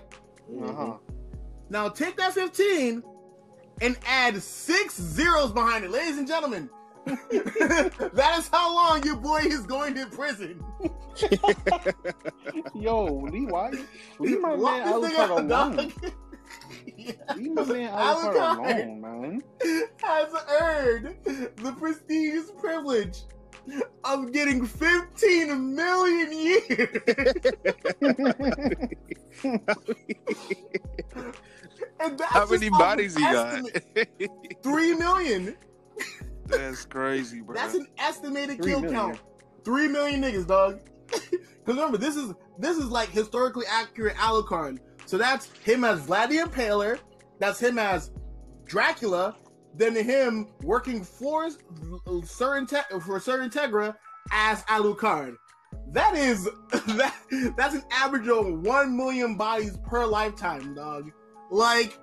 [0.64, 0.98] Uh-huh.
[1.72, 3.02] Now take that 15
[3.80, 5.92] and add six zeros behind it.
[5.92, 6.70] Ladies and gentlemen,
[7.06, 10.62] that is how long your boy is going to prison.
[12.76, 13.72] Yo, Lee, why?
[14.20, 15.30] Leave my Lock man this Alucard nigga up,
[15.78, 15.94] alone.
[16.98, 17.14] Yeah.
[17.38, 18.36] Leave my man Alucard.
[18.36, 19.42] Alucard alone, man.
[20.04, 23.20] has earned the prestigious privilege
[24.04, 26.98] of getting 15 million years.
[32.04, 33.64] And that's How many bodies an he got?
[34.64, 35.56] Three million.
[36.46, 37.56] That's crazy, bro.
[37.56, 39.00] That's an estimated Three kill million.
[39.00, 39.20] count.
[39.64, 40.80] Three million niggas, dog.
[41.64, 44.80] Because remember, this is this is like historically accurate Alucard.
[45.06, 46.98] So that's him as Vlad the Impaler.
[47.38, 48.10] That's him as
[48.66, 49.36] Dracula.
[49.76, 53.96] Then him working for Sir Inte- for Sir Integra
[54.32, 55.36] as Alucard.
[55.92, 57.16] That is that
[57.56, 61.12] that's an average of one million bodies per lifetime, dog.
[61.52, 62.00] Like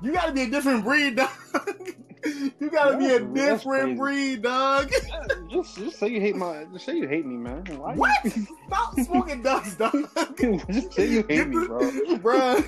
[0.00, 1.30] you gotta be a different breed, dog.
[2.60, 4.90] you gotta be a different breed, dog.
[5.50, 6.64] just, just say you hate my.
[6.72, 7.64] Just say you hate me, man.
[7.76, 8.26] Why What?
[8.66, 9.92] Stop smoking dust, dog.
[10.70, 11.90] just say you hate me, bro.
[12.18, 12.62] Bro, Why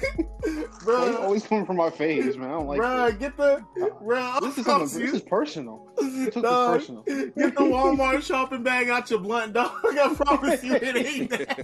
[0.85, 1.21] Bruh.
[1.23, 2.49] always coming from my face, man?
[2.49, 3.19] I don't like this.
[3.19, 3.65] get the.
[4.05, 5.87] Bruh, This is promise This is personal.
[5.99, 7.03] this Dog, personal.
[7.03, 9.73] Get the Walmart shopping bag out your blunt, dog.
[9.85, 11.57] I promise you it ain't that.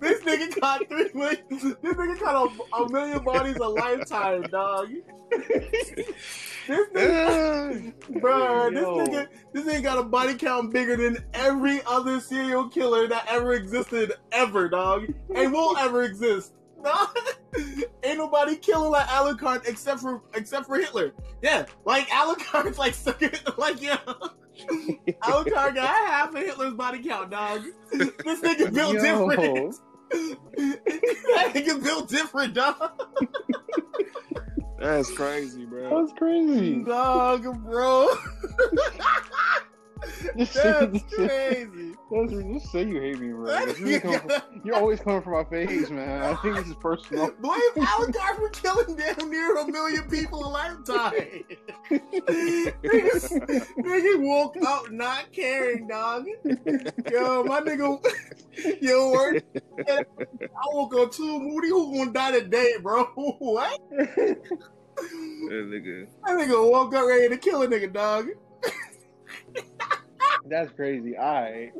[0.00, 1.38] This nigga caught three million.
[1.50, 4.88] This nigga caught a, a million bodies a lifetime, dog.
[5.30, 6.08] This
[6.68, 6.94] nigga.
[8.10, 13.06] Bruh, this nigga, this nigga got a body count bigger than every other serial killer
[13.08, 16.52] that ever existed, ever, dog, and will ever exist.
[18.02, 21.12] Ain't nobody killing like Alucard except for except for Hitler.
[21.42, 22.94] Yeah, like Alucard's like
[23.58, 23.98] like yeah.
[25.22, 27.64] Alucard got half of Hitler's body count, dog.
[27.92, 29.28] This nigga built Yo.
[29.28, 29.76] different.
[30.10, 32.92] that nigga built different, dog.
[34.80, 36.00] That's crazy, bro.
[36.00, 36.82] That's crazy.
[36.82, 38.08] Dog, bro.
[40.34, 40.52] That's
[41.14, 41.94] crazy.
[42.10, 43.46] That's, just say you hate me, bro.
[43.74, 44.30] Coming from-
[44.64, 46.22] you're always coming for my face, man.
[46.22, 47.30] I think this is personal.
[47.40, 51.12] Blame Alucard for killing damn near a million people a lifetime.
[51.90, 56.26] nigga, nigga woke up not caring, dog.
[57.10, 58.04] Yo, my nigga,
[58.80, 59.42] yo, work.
[59.88, 60.04] I
[60.72, 61.68] woke up too moody.
[61.68, 63.04] Who gonna die today, bro?
[63.14, 63.80] what?
[63.90, 64.36] That
[65.50, 66.06] nigga.
[66.26, 68.28] That nigga woke up ready to kill a nigga, dog.
[70.46, 71.16] That's crazy.
[71.18, 71.70] I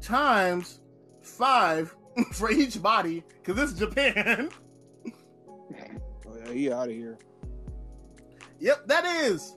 [0.00, 0.80] times
[1.22, 1.96] 5
[2.32, 4.50] for each body, because this is Japan.
[6.26, 7.18] Oh, yeah, he out of here.
[8.60, 9.56] yep, that is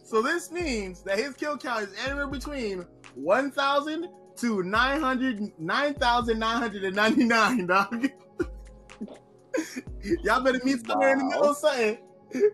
[0.03, 8.11] So this means that his kill count is anywhere between 1,000 to 900, 9,999, dog.
[10.23, 11.99] Y'all better meet somewhere in the middle of something,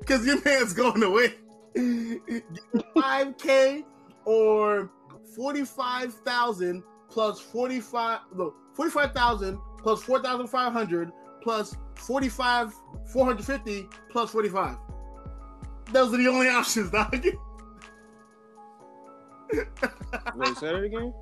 [0.01, 1.35] because your man's going away.
[1.77, 3.85] 5K
[4.25, 4.91] or
[5.35, 12.73] 45,000 plus 45, no, 45,000 plus 4,500 plus 45,
[13.13, 14.77] 450 plus 45.
[15.93, 17.25] Those are the only options, dog.
[19.53, 21.13] Wait, say that again?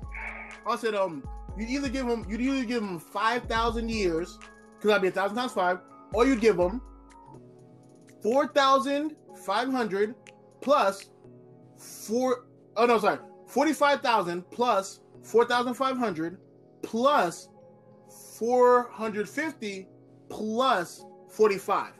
[0.67, 1.23] I said, um,
[1.57, 4.39] you either give him, you'd either give him five thousand years,
[4.85, 5.79] because that'd be a thousand times five,
[6.13, 6.79] or you'd give them
[8.21, 10.13] four thousand five hundred
[10.61, 11.09] plus
[11.75, 12.45] four.
[12.77, 13.17] Oh no, sorry,
[13.47, 16.37] forty-five thousand plus four thousand five hundred
[16.83, 17.49] plus
[18.37, 19.87] four hundred fifty
[20.29, 21.93] plus forty-five,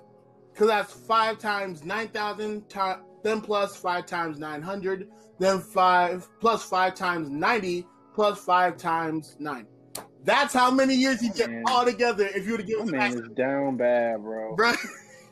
[0.54, 2.70] because that's five times nine thousand.
[2.70, 5.08] Ti- then plus five times nine hundred.
[5.40, 9.66] Then five plus five times ninety plus five times nine.
[10.26, 11.64] That's how many years you get Man.
[11.68, 14.56] all together if you were to give him man is down bad, bro.
[14.56, 14.74] bro.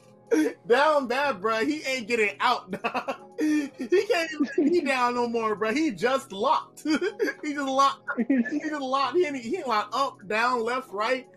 [0.67, 1.65] down bad, bro.
[1.65, 2.69] He ain't getting out.
[2.69, 3.15] dog.
[3.39, 5.73] he can't even be down no more, bro.
[5.73, 6.83] He just locked.
[6.83, 8.07] he just locked.
[8.27, 9.17] He just locked.
[9.17, 11.27] He ain't, he ain't locked up, down, left, right.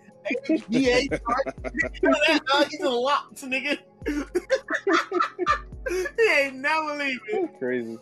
[0.51, 1.55] A, B, A, start.
[1.73, 2.67] You know that, dog?
[2.69, 3.79] He just locked, nigga.
[5.89, 7.19] he ain't never leaving.
[7.33, 7.99] That's crazy.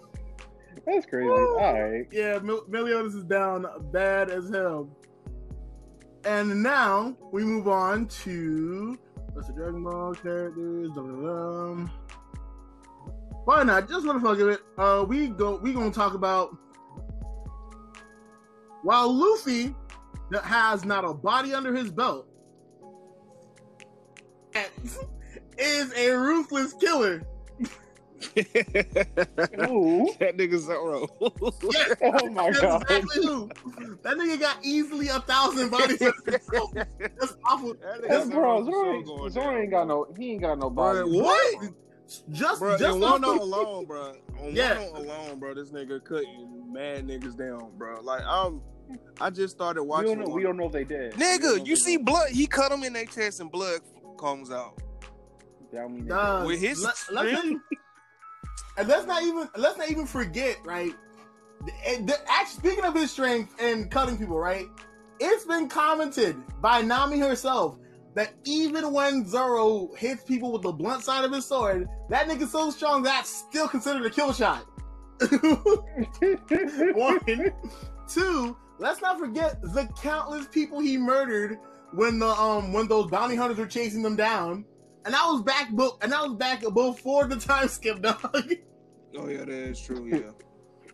[0.85, 1.29] That's crazy.
[1.29, 2.07] All right.
[2.11, 4.88] Yeah, Mil- Meliodas is down bad as hell.
[6.26, 8.98] And now we move on to
[9.32, 10.90] what's the Dragon Ball characters.
[13.44, 13.88] Why not?
[13.88, 15.56] Just for the fuck of it, uh, we go.
[15.56, 16.56] We gonna talk about
[18.82, 19.74] while Luffy
[20.30, 22.26] that has not a body under his belt
[25.58, 27.22] is a ruthless killer.
[28.37, 30.10] Ooh.
[30.18, 31.08] that nigga Zoro.
[31.72, 32.82] Yes, Oh my that's god.
[32.82, 33.48] exactly who.
[34.02, 35.98] That nigga got easily a thousand bodies.
[36.24, 37.74] That's awful.
[37.74, 40.06] That That's bro, got Zoro, the ain't- Zoro ain't got no.
[40.18, 41.18] He ain't got no Bro, body.
[41.20, 41.72] What?
[42.32, 44.14] Just, Bro, just in one the- alone, bro.
[44.40, 44.78] On Yeah.
[44.90, 45.54] one alone, bro.
[45.54, 48.00] This nigga cutting mad niggas down, bro.
[48.02, 48.60] Like I'm,
[49.20, 50.18] I just started We watching.
[50.18, 50.34] don't know.
[50.34, 51.14] We don't know if they dead.
[51.16, 52.06] We don't know Nigga, you see dead.
[52.06, 52.28] blood?
[52.30, 53.80] He cut them in their chest and blood
[54.18, 54.78] comes out.
[55.72, 56.06] Down.
[56.06, 57.64] Nah, With his let- let's not- strength?
[58.76, 60.92] And let's not even let's not even forget, right?
[61.64, 64.66] The, actually, speaking of his strength and cutting people, right?
[65.20, 67.78] It's been commented by Nami herself
[68.14, 72.52] that even when Zoro hits people with the blunt side of his sword, that nigga's
[72.52, 74.66] so strong that's still considered a kill shot.
[76.94, 77.20] One,
[78.08, 78.56] two.
[78.78, 81.58] Let's not forget the countless people he murdered
[81.92, 84.64] when the um when those bounty hunters were chasing them down,
[85.05, 88.21] and I was back, bu- and I was back before the time skip, dog.
[89.17, 90.09] Oh yeah, that is true.
[90.11, 90.33] Yeah.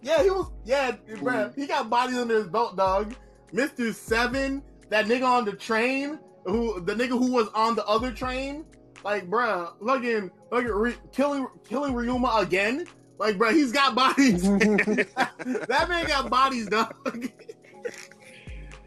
[0.03, 0.53] yeah, he was.
[0.67, 1.59] Yeah, bruh, mm-hmm.
[1.59, 3.15] he got bodies under his belt, dog.
[3.51, 8.13] Mister Seven, that nigga on the train, who the nigga who was on the other
[8.13, 8.67] train,
[9.05, 12.87] like, bruh, fucking, fucking re- killing, killing Ryuma again.
[13.19, 14.43] Like, bruh, he's got bodies.
[14.49, 17.31] that man got bodies, dog.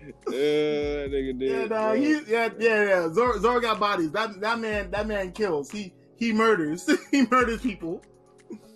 [0.05, 1.51] Yeah, that nigga did.
[1.51, 1.77] Yeah, bro.
[1.77, 1.97] dog.
[1.97, 3.13] He, yeah, yeah, yeah.
[3.13, 4.11] Zoro, Zoro got bodies.
[4.11, 5.71] That that man, that man kills.
[5.71, 6.89] He he murders.
[7.11, 8.01] he murders people.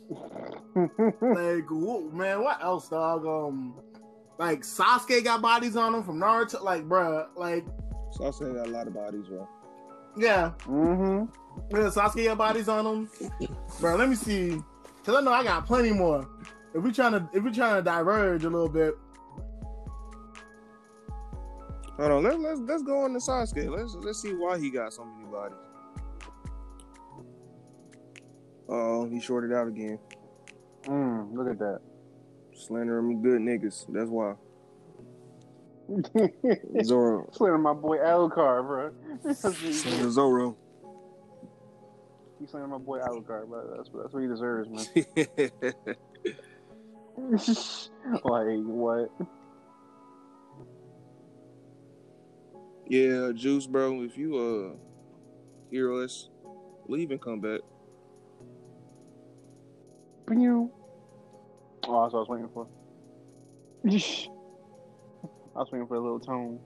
[0.75, 3.25] like, whoa, man, what else, dog?
[3.25, 3.75] Um,
[4.37, 6.61] like Sasuke got bodies on him from Naruto.
[6.61, 7.65] Like, bruh, like,
[8.17, 9.47] Sasuke got a lot of bodies, bro.
[10.17, 11.25] yeah, mm-hmm.
[11.71, 11.89] yeah.
[11.89, 13.09] Sasuke got bodies on him,
[13.79, 13.95] bro.
[13.95, 14.61] Let me see,
[15.03, 16.27] cause I know I got plenty more.
[16.73, 18.95] If we trying to, if we trying to diverge a little bit,
[21.97, 23.69] Hold on, let's let's let's go on to Sasuke.
[23.75, 25.57] Let's let's see why he got so many bodies.
[28.69, 29.97] Oh, he shorted out again.
[30.83, 31.79] Mm, look at that.
[32.53, 33.85] Slandering me good niggas.
[33.89, 34.35] That's why.
[36.83, 37.29] Zoro.
[37.31, 39.33] Slander my boy Alucard, bro.
[39.33, 40.55] Slander Zoro.
[42.39, 43.75] He slandering my boy Alucard, bro.
[43.75, 44.85] That's that's what he deserves, man.
[48.23, 49.09] like what?
[52.89, 54.03] Yeah, Juice, bro.
[54.03, 54.75] If you uh
[55.69, 56.29] hear us,
[56.87, 57.61] leave and come back.
[60.27, 60.71] Pew.
[61.87, 62.67] Oh, that's what I was waiting for.
[65.55, 66.59] I was waiting for a little tone.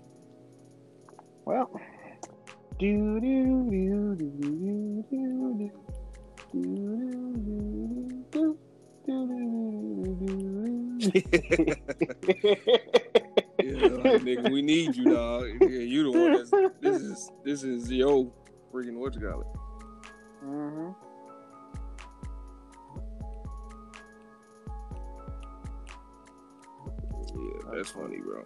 [1.46, 1.70] Well,
[2.80, 5.72] do do do do do do do
[6.52, 6.58] do do
[8.32, 8.58] do do
[9.08, 9.12] do
[13.12, 13.22] do
[13.60, 15.46] Yeah, like, nigga, we need you, dog.
[15.62, 18.32] Yeah, you the one that's this is this is yo
[18.74, 19.48] freaking what you call it.
[20.46, 20.92] Mm-hmm.
[27.36, 28.44] Yeah, that's funny, bro.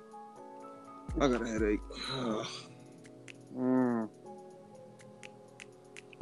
[1.21, 1.79] I got a headache.
[3.57, 4.09] Mm.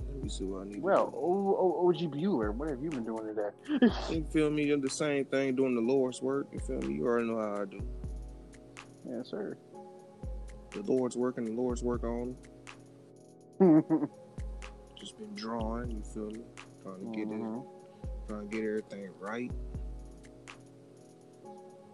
[0.08, 0.84] Let me see what I need.
[0.84, 3.90] Well, o- OG Bueller, what have you been doing today?
[4.12, 4.72] you feel me?
[4.72, 6.48] I'm the same thing doing the Lord's work.
[6.54, 6.96] You feel me?
[6.96, 7.82] You already know how I do.
[9.10, 9.58] Yes, sir.
[10.72, 12.36] The Lord's working, the Lord's work on.
[15.00, 15.92] Just been drawing.
[15.92, 16.42] You feel me?
[16.82, 17.66] Trying to get it, Mhm.
[18.28, 19.52] trying to get everything right.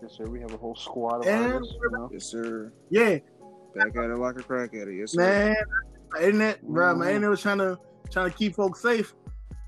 [0.02, 0.26] Yes, sir.
[0.26, 1.74] We have a whole squad of And artists.
[1.82, 2.10] You know?
[2.12, 2.72] Yes, sir.
[2.90, 3.18] yeah,
[3.76, 4.96] Back at it like a crack at it.
[4.96, 5.20] Yes, sir.
[5.22, 5.56] man.
[6.12, 6.96] My internet, bro.
[6.96, 7.10] My Mhm.
[7.10, 7.78] internet was trying to
[8.10, 9.14] trying to keep folks safe,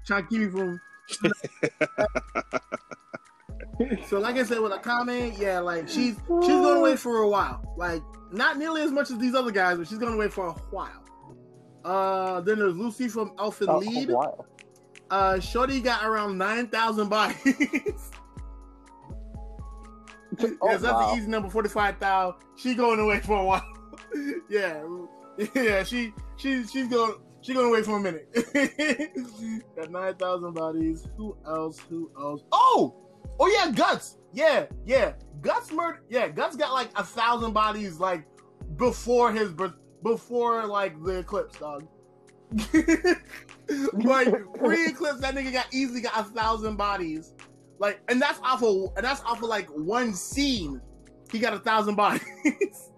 [0.08, 0.80] trying to keep me from.
[4.08, 7.28] so, like I said, with a comment, yeah, like she's she's going away for a
[7.30, 7.62] while.
[7.78, 10.52] Like not nearly as much as these other guys, but she's going away for a
[10.72, 11.04] while.
[11.84, 14.12] Uh, then there's Lucy from Elfen Oh, Lied.
[15.10, 17.38] Uh, Shorty got around nine thousand bodies.
[17.46, 18.12] yes,
[20.62, 21.12] Oh, that's wow.
[21.12, 22.40] an easy number, forty-five thousand.
[22.56, 23.66] She going away for a while.
[24.50, 24.84] yeah,
[25.56, 25.84] yeah.
[25.84, 28.28] She she she's going she going away for a minute.
[29.76, 31.08] Got nine thousand bodies.
[31.18, 31.80] Who else?
[31.90, 32.44] Who else?
[32.52, 32.96] Oh,
[33.42, 34.18] oh yeah, Guts.
[34.32, 35.14] Yeah, yeah.
[35.42, 36.04] Guts murder.
[36.10, 38.24] Yeah, Guts got like a thousand bodies like
[38.78, 39.74] before his birth,
[40.04, 41.88] before like the eclipse, dog.
[43.94, 47.34] like pre-eclipse, that nigga got easily got a thousand bodies.
[47.80, 50.80] Like, and that's off of and that's off of like one scene.
[51.32, 52.22] He got a thousand bodies.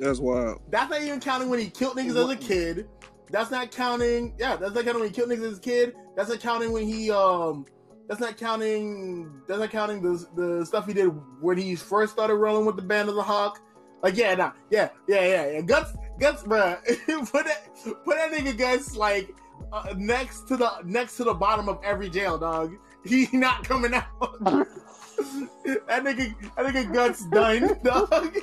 [0.00, 0.62] That's wild.
[0.70, 2.88] that's not even counting when he killed niggas as a kid.
[3.30, 4.32] That's not counting.
[4.38, 5.94] Yeah, that's not counting when he killed niggas as a kid.
[6.16, 7.66] That's not counting when he um.
[8.08, 9.30] That's not counting.
[9.46, 11.08] That's not counting the the stuff he did
[11.40, 13.60] when he first started rolling with the band of the Hawk.
[14.02, 15.60] Like yeah, nah, yeah, yeah, yeah, yeah.
[15.60, 16.78] Guts, guts, bruh.
[17.30, 17.68] put that,
[18.04, 19.34] put that nigga guts like
[19.72, 22.74] uh, next to the next to the bottom of every jail, dog.
[23.04, 24.08] he not coming out.
[24.40, 28.38] that nigga, that nigga guts done, dog.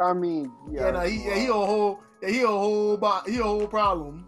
[0.00, 3.22] I mean, yeah, Yeah, no, he, yeah, he a whole, yeah, he a whole, bo-
[3.26, 4.26] he a whole problem.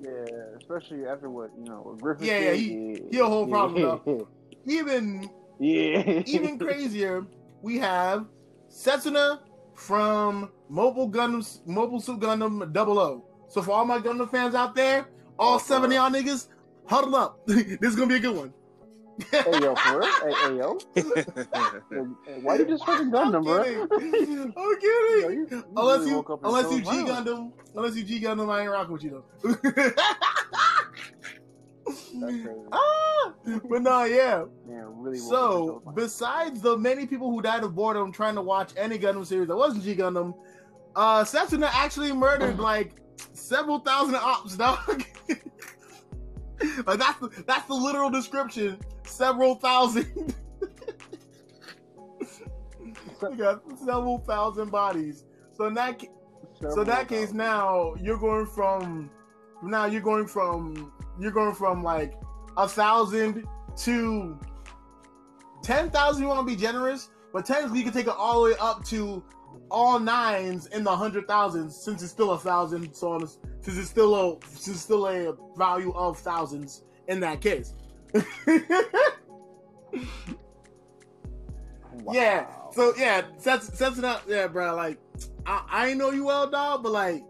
[0.00, 0.26] Yeah,
[0.58, 2.26] especially after what you know, what Griffith.
[2.26, 4.26] Yeah, yeah, did, he- he a whole problem,
[4.66, 5.28] Even,
[5.58, 7.26] Yeah, even crazier,
[7.62, 8.26] we have
[8.70, 9.40] Setsuna
[9.74, 13.24] from Mobile Gundam, Mobile Suit Gundam Double O.
[13.48, 15.06] So for all my Gundam fans out there,
[15.38, 16.48] all seven of y'all niggas,
[16.86, 17.38] huddle up.
[17.46, 18.52] this is gonna be a good one.
[19.30, 20.12] Hey yo, for real?
[20.22, 20.78] Hey, hey yo,
[22.42, 23.62] why you just fucking gun them, bro?
[23.64, 23.80] kidding.
[24.56, 25.22] I'm kidding.
[25.22, 26.90] Yo, you- you unless really you, woke up and unless you G.
[27.10, 29.54] Gundam, unless you G Gundam, I ain't rocking with you though.
[31.86, 32.48] That's crazy.
[32.72, 33.32] ah,
[33.68, 34.44] but no, yeah.
[34.66, 35.20] Man, really.
[35.20, 38.72] woke up and So, besides the many people who died of boredom trying to watch
[38.76, 40.34] any Gundam series that wasn't G Gundam,
[40.96, 42.92] uh, Setsuna actually murdered like
[43.34, 45.04] several thousand ops, dog.
[46.86, 48.78] Like that's the, that's the literal description.
[49.04, 50.34] Several thousand.
[53.30, 55.24] we got several thousand bodies.
[55.54, 59.10] So in that ca- so in that case, now you're going from
[59.62, 62.14] now you're going from you're going from like
[62.56, 63.46] a thousand
[63.78, 64.38] to
[65.62, 66.22] ten thousand.
[66.22, 68.84] You want to be generous, but technically you can take it all the way up
[68.86, 69.22] to
[69.70, 72.94] all nines in the hundred thousands, since it's still a thousand.
[72.94, 77.40] So on, since it's still a since it's still a value of thousands in that
[77.40, 77.74] case.
[82.02, 82.12] Wow.
[82.12, 82.46] Yeah.
[82.72, 84.22] So yeah, sets sets it up.
[84.28, 84.74] Yeah, bro.
[84.74, 84.98] Like
[85.44, 87.24] I, I ain't know you well, dog, but like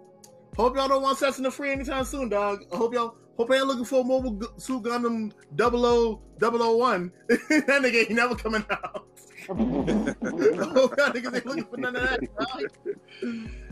[0.57, 2.65] hope y'all don't want sets in the free anytime soon, dog.
[2.73, 7.13] I hope y'all hope y'all looking for a mobile suit Gundam 00 001.
[7.29, 9.07] that nigga ain't never coming out.
[9.49, 12.21] Oh, niggas ain't looking for none of that.
[12.39, 13.51] Dog.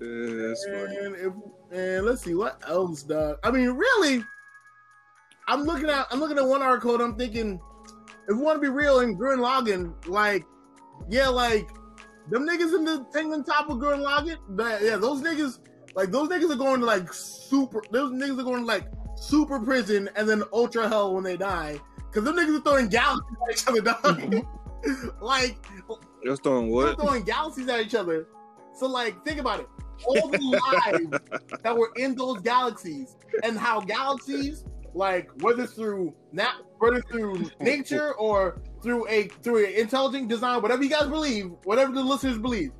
[0.00, 0.96] That's funny.
[0.96, 1.32] And, if,
[1.72, 3.36] and let's see what else, dog.
[3.44, 4.24] I mean, really,
[5.46, 7.60] I'm looking at I'm looking at one article and I'm thinking,
[8.28, 10.44] if we want to be real in Gurren Lagann, like,
[11.08, 11.68] yeah, like
[12.30, 15.58] them niggas in the thing top of Gurren Lagann, that, yeah, those niggas,
[15.94, 17.82] like those niggas are going to like super.
[17.90, 21.78] Those niggas are going to like super prison and then ultra hell when they die,
[21.96, 24.02] because them niggas are throwing galaxies at each other, dog.
[24.02, 24.59] Mm-hmm.
[25.20, 25.56] like
[26.24, 28.26] Just throwing we're throwing galaxies at each other.
[28.74, 29.68] So, like, think about it.
[30.06, 30.38] All the
[30.92, 34.64] lives that were in those galaxies, and how galaxies,
[34.94, 40.82] like, whether through not whether through nature or through a through an intelligent design, whatever
[40.82, 42.72] you guys believe, whatever the listeners believe,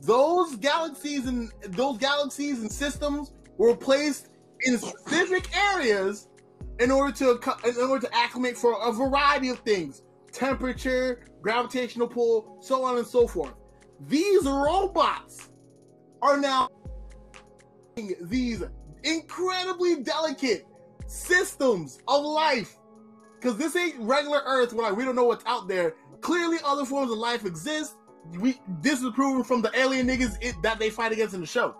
[0.00, 4.28] those galaxies and those galaxies and systems were placed
[4.62, 6.28] in specific areas
[6.80, 7.30] in order to
[7.64, 10.02] in order to acclimate for a variety of things
[10.32, 13.54] temperature gravitational pull so on and so forth.
[14.06, 15.48] These robots
[16.22, 16.68] are now
[18.22, 18.62] these
[19.02, 20.66] incredibly delicate
[21.06, 22.76] systems of life.
[23.40, 25.94] Because this ain't regular earth where like, we don't know what's out there.
[26.20, 27.94] Clearly other forms of life exist.
[28.38, 31.46] We this is proven from the alien niggas it, that they fight against in the
[31.46, 31.74] show.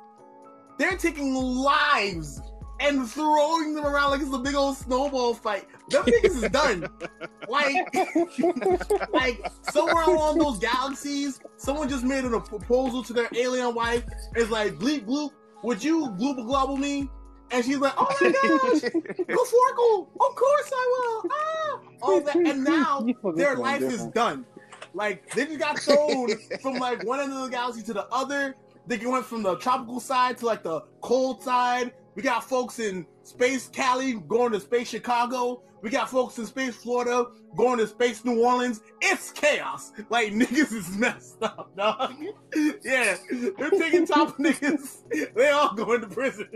[0.78, 2.40] They're taking lives
[2.80, 5.66] and throwing them around like it's a big old snowball fight.
[5.88, 6.88] Them niggas is done.
[7.48, 7.94] Like,
[9.14, 14.04] like somewhere along those galaxies, someone just made a proposal to their alien wife.
[14.34, 15.30] It's like, bleep bloop,
[15.62, 17.08] would you glooba globble me?
[17.50, 21.30] And she's like, oh my gosh, go Forkle, of course I will.
[21.32, 24.44] Ah, all that, and now their life is done.
[24.92, 26.28] Like they just got thrown
[26.60, 28.56] from like one end of the galaxy to the other.
[28.86, 31.92] They went from the tropical side to like the cold side.
[32.18, 35.62] We got folks in space Cali going to space Chicago.
[35.82, 38.80] We got folks in space Florida going to space New Orleans.
[39.00, 39.92] It's chaos.
[40.10, 42.16] Like niggas is messed up, dog.
[42.84, 43.18] yeah,
[43.56, 45.04] they're taking top niggas.
[45.32, 46.48] They all going to prison.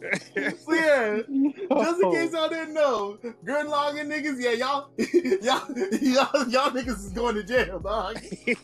[0.00, 1.16] So yeah,
[1.70, 4.90] just in case y'all didn't know, Gurren Lagann niggas, yeah, y'all,
[5.42, 5.66] y'all,
[6.00, 8.18] y'all, y'all niggas is going to jail, dog.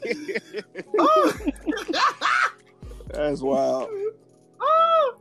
[3.13, 3.89] That's wild.
[4.61, 5.17] Oh,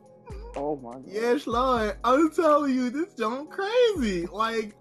[0.55, 1.03] Oh my god.
[1.07, 4.28] yes, Lord, I'm telling you, this junk crazy.
[4.28, 4.76] Like,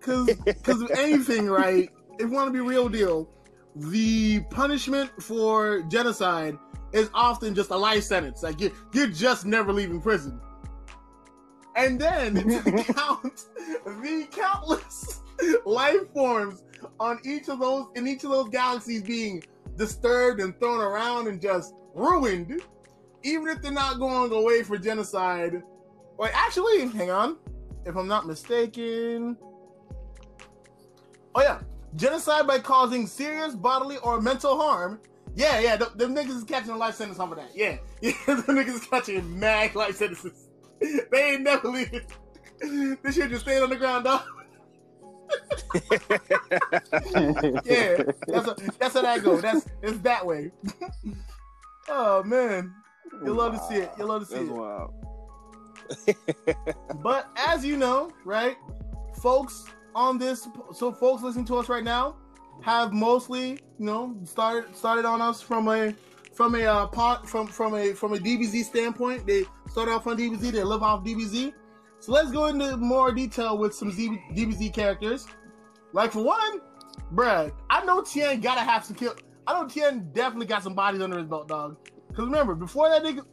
[0.00, 0.30] cause,
[0.62, 1.90] cause of anything, right?
[2.18, 3.28] If you want to be real deal,
[3.74, 6.56] the punishment for genocide
[6.92, 8.42] is often just a life sentence.
[8.42, 10.40] Like you, you're just never leaving prison.
[11.76, 12.34] And then
[12.84, 13.44] count
[13.84, 15.20] the countless
[15.66, 16.62] life forms
[16.98, 19.42] on each of those in each of those galaxies being
[19.76, 22.62] disturbed and thrown around and just ruined,
[23.22, 25.62] even if they're not going away for genocide.
[26.18, 27.36] Wait, actually, hang on.
[27.84, 29.36] If I'm not mistaken.
[31.34, 31.60] Oh yeah.
[31.94, 35.00] Genocide by causing serious bodily or mental harm,
[35.34, 37.50] Yeah, yeah, them, them niggas is catching a life sentence off of that.
[37.54, 40.45] Yeah, yeah, the niggas is catching mad life sentences.
[41.10, 42.02] They ain't never leaving.
[43.02, 44.22] This shit just staying on the ground, dog.
[47.64, 49.40] Yeah, that's a, that's how that go.
[49.40, 50.52] That's it's that way.
[51.88, 52.72] oh man,
[53.24, 53.90] you love to see it.
[53.98, 54.52] You love to see That's it.
[54.52, 54.94] wild.
[57.02, 58.56] But as you know, right,
[59.20, 59.64] folks
[59.94, 62.16] on this, so folks listening to us right now
[62.62, 65.94] have mostly, you know, started started on us from a
[66.36, 69.26] from a uh, pot from from a from a DBZ standpoint.
[69.26, 70.52] They started off on DBZ.
[70.52, 71.54] They live off DBZ.
[72.00, 75.26] So let's go into more detail with some Z- DBZ characters.
[75.92, 76.60] Like for one,
[77.14, 79.14] bruh, I know Tien gotta have some kill.
[79.46, 81.78] I know Tien definitely got some bodies under his belt, dog.
[82.14, 83.24] Cause remember, before that nigga,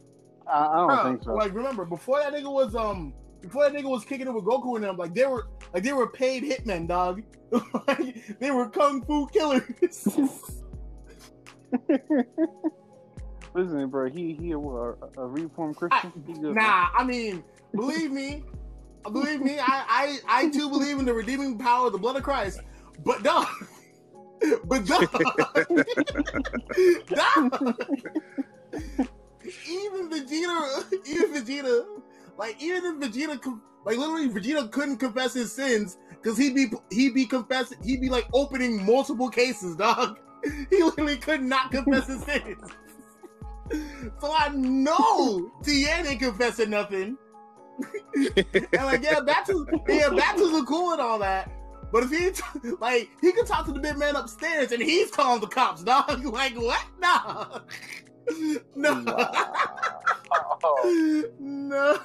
[0.46, 1.34] I, I don't Bruh, think so.
[1.34, 4.76] Like, remember before that nigga was um before that nigga was kicking it with Goku
[4.76, 7.22] and them, like they were like they were paid hitmen, dog.
[7.86, 10.08] like, they were kung fu killers.
[13.54, 16.12] Listen, bro, he he a, a, a reformed Christian.
[16.26, 16.64] He good, bro.
[16.64, 17.44] nah, I mean,
[17.74, 18.42] believe me,
[19.04, 22.24] believe me, I I I too believe in the redeeming power of the blood of
[22.24, 22.60] Christ.
[23.04, 23.46] But dog,
[24.64, 25.08] but dog,
[27.08, 27.76] dog.
[29.68, 31.84] even Vegeta, even Vegeta,
[32.36, 37.14] like even if Vegeta, like literally Vegeta couldn't confess his sins because he'd be he'd
[37.14, 40.18] be confessing, he'd be like opening multiple cases, dog.
[40.68, 42.58] He literally could not confess his sins.
[44.20, 47.16] So I know Tien ain't confessing nothing.
[48.14, 51.50] and like, yeah, Baptist, yeah, Baptists are cool and all that.
[51.90, 55.10] But if he t- like, he can talk to the big man upstairs, and he's
[55.10, 56.24] calling the cops, dog.
[56.32, 56.84] Like, what?
[57.00, 57.62] No,
[58.74, 58.94] no,
[60.84, 61.98] mm, no,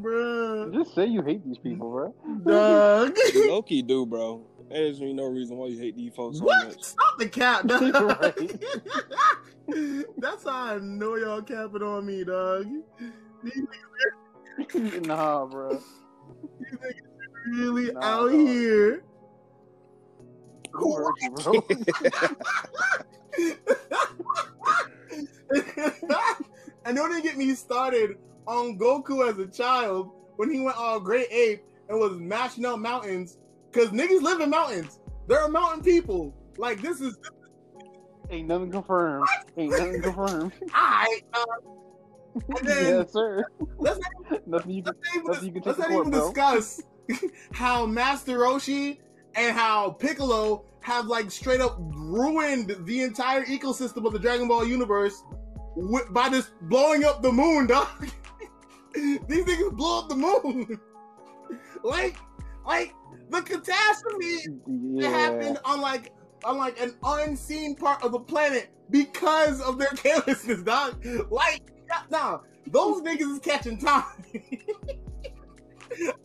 [0.00, 2.14] bro, Just say you hate these people, bro.
[2.44, 3.16] dog.
[3.48, 4.42] Loki do, bro.
[4.70, 6.68] There's no reason why you hate these folks so What?
[6.68, 6.82] much.
[6.82, 7.82] Stop the cap, dog.
[10.18, 12.66] That's how I know y'all capping on me, dog.
[13.42, 13.64] These
[15.02, 15.80] nah, bro.
[16.60, 18.40] These niggas really Nah, out dog.
[18.40, 19.04] here.
[20.72, 21.64] Who bro?
[26.84, 31.00] and don't even get me started on Goku as a child when he went all
[31.00, 33.38] great ape and was mashing up mountains.
[33.72, 34.98] Cause niggas live in mountains.
[35.28, 36.34] They're mountain people.
[36.58, 37.16] Like this is
[38.30, 39.26] Ain't nothing confirmed.
[39.56, 40.52] Ain't nothing confirmed.
[40.74, 41.20] I.
[41.32, 41.44] Uh,
[42.58, 43.44] and then yes, sir.
[43.78, 43.98] let's
[44.46, 44.94] Nothing you can.
[45.24, 46.80] let's not even, Nothing let's not even discuss
[47.52, 48.98] how Master Roshi
[49.34, 54.66] and how Piccolo have like straight up ruined the entire ecosystem of the Dragon Ball
[54.66, 55.22] universe
[55.76, 57.88] wi- by just blowing up the moon, dog.
[58.94, 60.80] These niggas blow up the moon.
[61.82, 62.16] like,
[62.64, 62.94] like
[63.30, 64.46] the catastrophe
[65.00, 66.12] that happened on like
[66.44, 71.04] on like an unseen part of the planet because of their carelessness, dog.
[71.30, 71.62] Like,
[72.10, 74.04] nah, those niggas is catching time.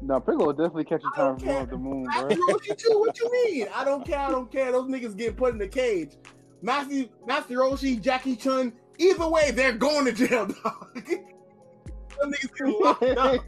[0.00, 2.28] Now Piccolo definitely catching time for going the moon, bro.
[2.28, 2.98] what you do.
[2.98, 3.68] What you mean?
[3.74, 4.18] I don't care.
[4.18, 4.70] I don't care.
[4.70, 6.16] Those niggas get put in the cage.
[6.62, 8.72] Master Master Roshi, Jackie Chun.
[8.98, 10.94] Either way, they're going to jail, dog.
[10.94, 13.44] Them niggas get locked up.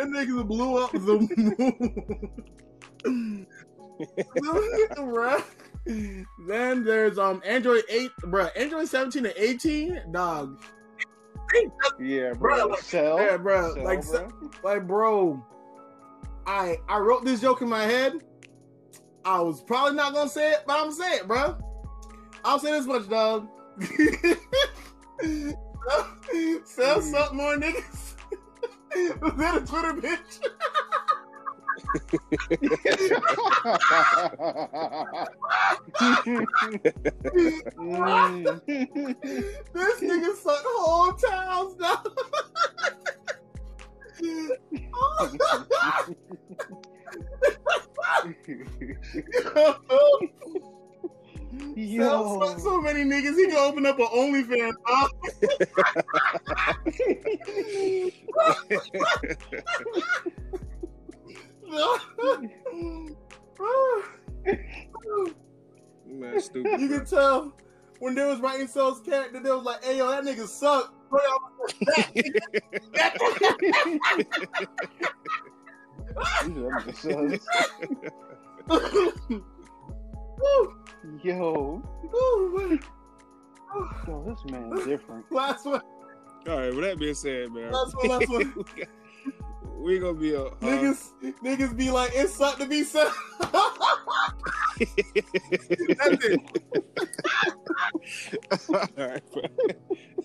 [0.00, 1.18] Them niggas blew up the
[3.04, 3.46] moon.
[6.48, 8.46] Then there's um Android 8, bro.
[8.56, 10.62] Android 17 and 18, dog.
[11.98, 13.18] yeah, Bro, like- Cell.
[13.20, 13.74] Yeah, bro.
[13.74, 14.28] Cell, like, bro.
[14.62, 15.44] like, bro.
[16.46, 18.14] I I wrote this joke in my head.
[19.24, 21.58] I was probably not gonna say it, but I'm gonna say it, bro.
[22.44, 23.48] I'll say this much, dog.
[26.64, 28.09] Sell something more niggas.
[29.20, 30.40] Was that a Twitter bitch?
[39.72, 42.18] This nigga sucked whole towns, dog.
[49.56, 50.20] Sell so,
[51.76, 52.58] Yo.
[52.58, 54.72] so many niggas, he can open up an OnlyFans.
[68.30, 71.22] Was writing Cell's character, they was like, "Hey, yo, that nigga suck." Put
[81.22, 81.82] Yo,
[84.06, 85.30] yo, this man different.
[85.30, 85.80] Last one,
[86.48, 88.54] All right, with that being said, man, last one, last one.
[89.80, 91.10] we gonna be a uh, niggas,
[91.42, 93.78] niggas be like, "It sucked to be Cell." That's
[96.24, 96.40] it.
[98.68, 99.42] All right, bro.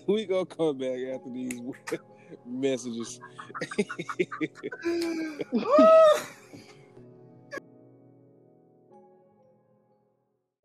[0.06, 1.60] We gonna come back after these
[2.46, 3.18] messages.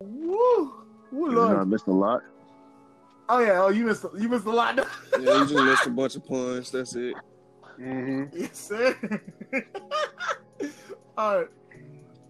[0.00, 0.72] Woo,
[1.28, 1.58] You know, Lord.
[1.58, 2.22] I missed a lot.
[3.28, 3.62] Oh yeah.
[3.62, 4.04] Oh, you missed.
[4.18, 4.76] You missed a lot.
[4.76, 4.84] yeah,
[5.18, 6.70] you just missed a bunch of puns.
[6.70, 7.14] That's it.
[7.80, 8.36] Mm-hmm.
[8.38, 8.96] yes, sir.
[11.16, 11.48] All right.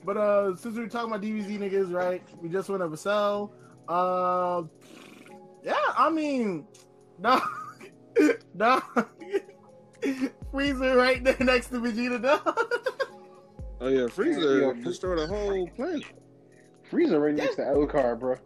[0.05, 2.23] But uh, since we're talking about DBZ niggas, right?
[2.43, 3.53] We just went over Cell.
[3.89, 4.63] Uh,
[5.63, 5.75] yeah.
[5.97, 6.67] I mean,
[7.21, 7.41] no,
[8.55, 8.81] no.
[10.53, 12.21] Frieza right there next to Vegeta.
[12.21, 12.41] No.
[13.81, 14.83] Oh yeah, Frieza Yeah, yeah.
[14.85, 16.05] destroyed a whole planet.
[16.91, 18.37] Frieza right next to Alucard, bro.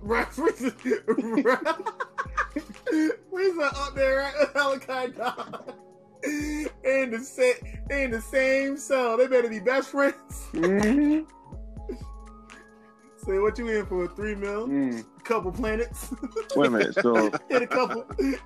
[0.00, 0.70] Right, Frieza,
[3.32, 4.34] Frieza up there, right?
[4.40, 5.72] with Alucard, dog.
[6.24, 7.54] In the same,
[7.90, 9.16] in the same cell.
[9.16, 10.16] They better be best friends.
[10.52, 11.20] Mm-hmm.
[13.26, 14.08] Say what you in for?
[14.08, 15.04] Three mil, Mm.
[15.24, 16.12] couple planets,
[16.56, 16.94] Wait a minute.
[16.94, 18.06] So, hit a couple.
[18.18, 18.40] Hit,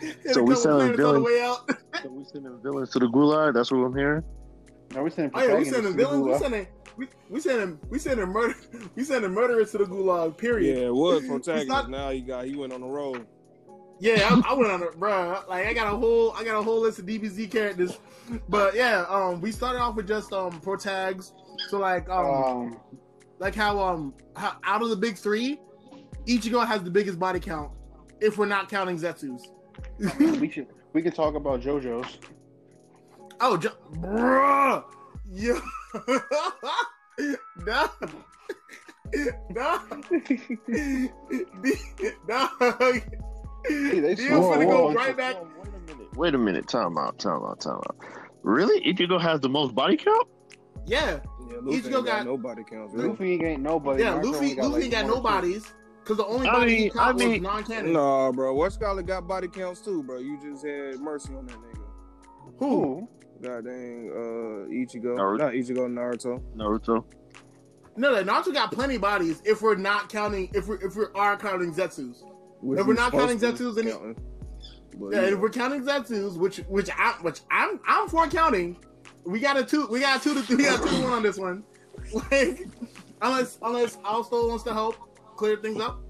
[0.00, 1.26] hit So a we couple selling planets on the villains?
[1.26, 1.70] way out.
[2.02, 3.54] so we sending villains to the gulag?
[3.54, 4.22] That's what I'm hearing.
[4.94, 6.24] Are we sending Oh yeah, we sending villains.
[6.26, 6.66] We sending.
[6.96, 8.54] We, we sending we sending murder
[8.94, 10.28] we sending murderers to the gulag.
[10.34, 10.78] Yeah, Period.
[10.86, 11.68] it was protagonist.
[11.68, 13.26] not- Now he got he went on the road.
[14.00, 15.42] Yeah, I, I went on it, bro.
[15.48, 17.98] Like I got a whole, I got a whole list of DBZ characters,
[18.48, 21.32] but yeah, um, we started off with just um pro tags.
[21.68, 22.80] So like um, Um,
[23.38, 25.58] like how um how, out of the big three,
[26.26, 27.72] Ichigo has the biggest body count,
[28.20, 29.48] if we're not counting Zetsu's.
[30.40, 32.18] we should we could talk about JoJo's.
[33.40, 34.84] oh, jo- bruh,
[35.30, 35.58] yeah,
[37.66, 37.88] no,
[39.50, 39.80] no,
[42.28, 43.00] no.
[43.68, 44.52] Hey, they Dio's small.
[44.56, 45.36] finna go Whoa, right back.
[45.36, 46.16] Wait a minute.
[46.16, 46.68] Wait a minute.
[46.68, 47.18] Time out.
[47.18, 47.60] Time out.
[47.60, 47.96] Time out.
[48.42, 48.80] Really?
[48.92, 50.26] Ichigo has the most body count?
[50.86, 52.94] Yeah, Yeah, Luffy Ichigo ain't got, got- nobody counts.
[52.94, 53.08] Really.
[53.10, 54.02] Luffy ain't nobody.
[54.02, 54.14] yeah.
[54.18, 56.52] Naruto Luffy, only Luffy like ain't got one or no bodies because the only I
[56.52, 57.92] body he mean- count I was non-canon.
[57.92, 58.54] Nah, bro.
[58.54, 60.18] What Scholar got body counts too, bro.
[60.18, 61.84] You just had mercy on that nigga.
[62.58, 63.08] Who?
[63.42, 65.14] God dang, uh, Ichigo.
[65.16, 65.38] Naruto.
[65.38, 66.40] Not Ichigo, Naruto.
[66.56, 67.04] Naruto.
[67.96, 69.42] No, no, Naruto got plenty bodies.
[69.44, 72.24] If we're not counting, if we're if we are counting Zetsu's,
[72.60, 74.16] Which If we're not counting supposed to Zetsu's, then counting.
[74.98, 75.34] But, yeah, yeah.
[75.34, 78.76] if we're counting Zetsu's, which which I which I'm I'm for counting.
[79.24, 81.12] We got a two, we got a two to three, we got two to one
[81.12, 81.64] on this one.
[82.30, 82.68] Like,
[83.20, 84.96] unless unless Alsto wants to help
[85.36, 86.00] clear things up.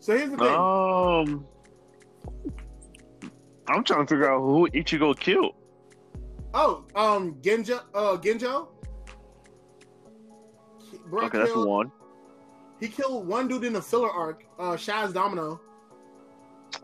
[0.00, 0.48] So here's the thing.
[0.48, 1.46] Um,
[3.66, 5.54] I'm trying to figure out who Ichigo killed.
[6.52, 8.68] oh, um, Ginjo, uh, Ginjo.
[11.06, 11.90] Bro Okay, that's one.
[12.84, 15.58] He killed one dude in the filler arc, uh, Shaz Domino.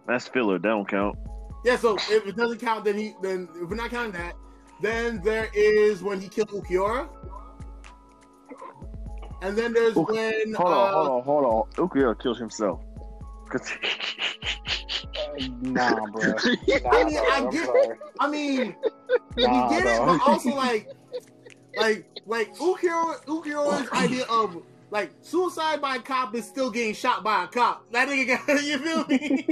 [0.07, 0.59] That's filler.
[0.59, 1.19] That don't count.
[1.63, 4.35] Yeah, so if it doesn't count, then he then if we're not counting that,
[4.81, 7.07] then there is when he killed Ulquiorra.
[9.43, 11.45] And then there's Uk- when Hold uh, on, hold on, hold
[11.79, 11.87] on.
[11.89, 12.81] Ulquiorra kills himself.
[13.51, 13.71] 'Cause-
[15.61, 16.23] Nah, bro.
[16.33, 18.75] Nah, I mean, bro, I I'm get- I mean,
[19.37, 20.89] Nah, we get it, but also like,
[21.77, 27.23] like, like Ulquiorra, Ulquiorra's idea of like suicide by a cop is still getting shot
[27.23, 27.91] by a cop.
[27.93, 29.47] That nigga got you feel me?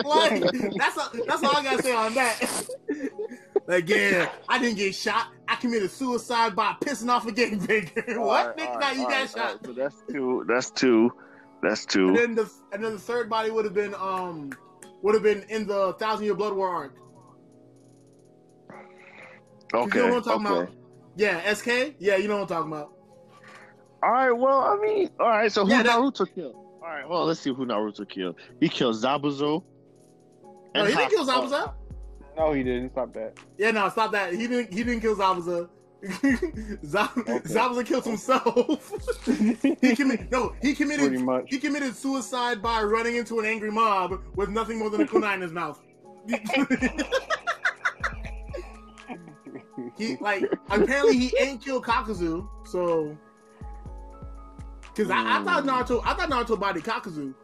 [0.04, 2.66] like that's all, that's all I gotta say on that.
[3.66, 5.28] like, yeah, I didn't get shot.
[5.46, 8.18] I committed suicide by pissing off a gangbanger.
[8.24, 8.46] what?
[8.46, 9.38] Alright, Nigga, alright, now you got alright, shot.
[9.38, 9.66] alright.
[9.66, 10.44] So that's two.
[10.48, 11.12] That's two.
[11.62, 12.12] That's And two.
[12.14, 14.50] then the and then the third body would have been um
[15.02, 16.94] would have been in the Thousand Year Blood War arc.
[19.74, 19.98] Okay.
[19.98, 20.60] You know what I'm talking okay.
[20.62, 20.74] about?
[21.16, 21.68] Yeah, SK.
[21.98, 22.93] Yeah, you know what I'm talking about.
[24.04, 24.32] All right.
[24.32, 25.50] Well, I mean, all right.
[25.50, 26.54] So who Yeah, that- Naruto killed?
[26.54, 27.08] All right.
[27.08, 28.36] Well, let's see who Naruto killed.
[28.60, 29.40] He killed Zabuza.
[29.40, 29.64] No,
[30.74, 31.48] and he didn't kill Hakuto.
[31.50, 31.72] Zabuza.
[32.36, 32.90] No, he didn't.
[32.92, 33.38] Stop that.
[33.56, 34.34] Yeah, no, stop that.
[34.34, 34.72] He didn't.
[34.72, 35.68] He didn't kill Zabuza.
[36.84, 38.92] Zab- Zabuza killed himself.
[39.80, 40.30] he committed.
[40.30, 41.20] No, he Pretty committed.
[41.22, 41.46] much.
[41.48, 45.34] He committed suicide by running into an angry mob with nothing more than a kunai
[45.36, 45.80] in his mouth.
[49.96, 53.16] he like apparently he ain't killed Kakuzu, so
[54.94, 57.34] because I, I thought Naruto, I thought Naruto body Kakuzu,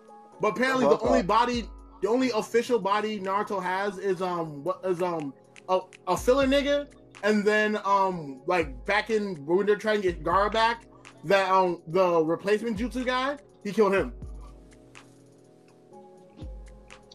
[0.40, 1.68] but apparently the That's only body,
[2.02, 5.34] the only official body Naruto has is um what is um
[5.68, 6.86] a, a filler nigga,
[7.22, 10.84] and then um like back in when they're trying to get Gaara back,
[11.24, 14.12] that um the replacement jutsu guy, he killed him.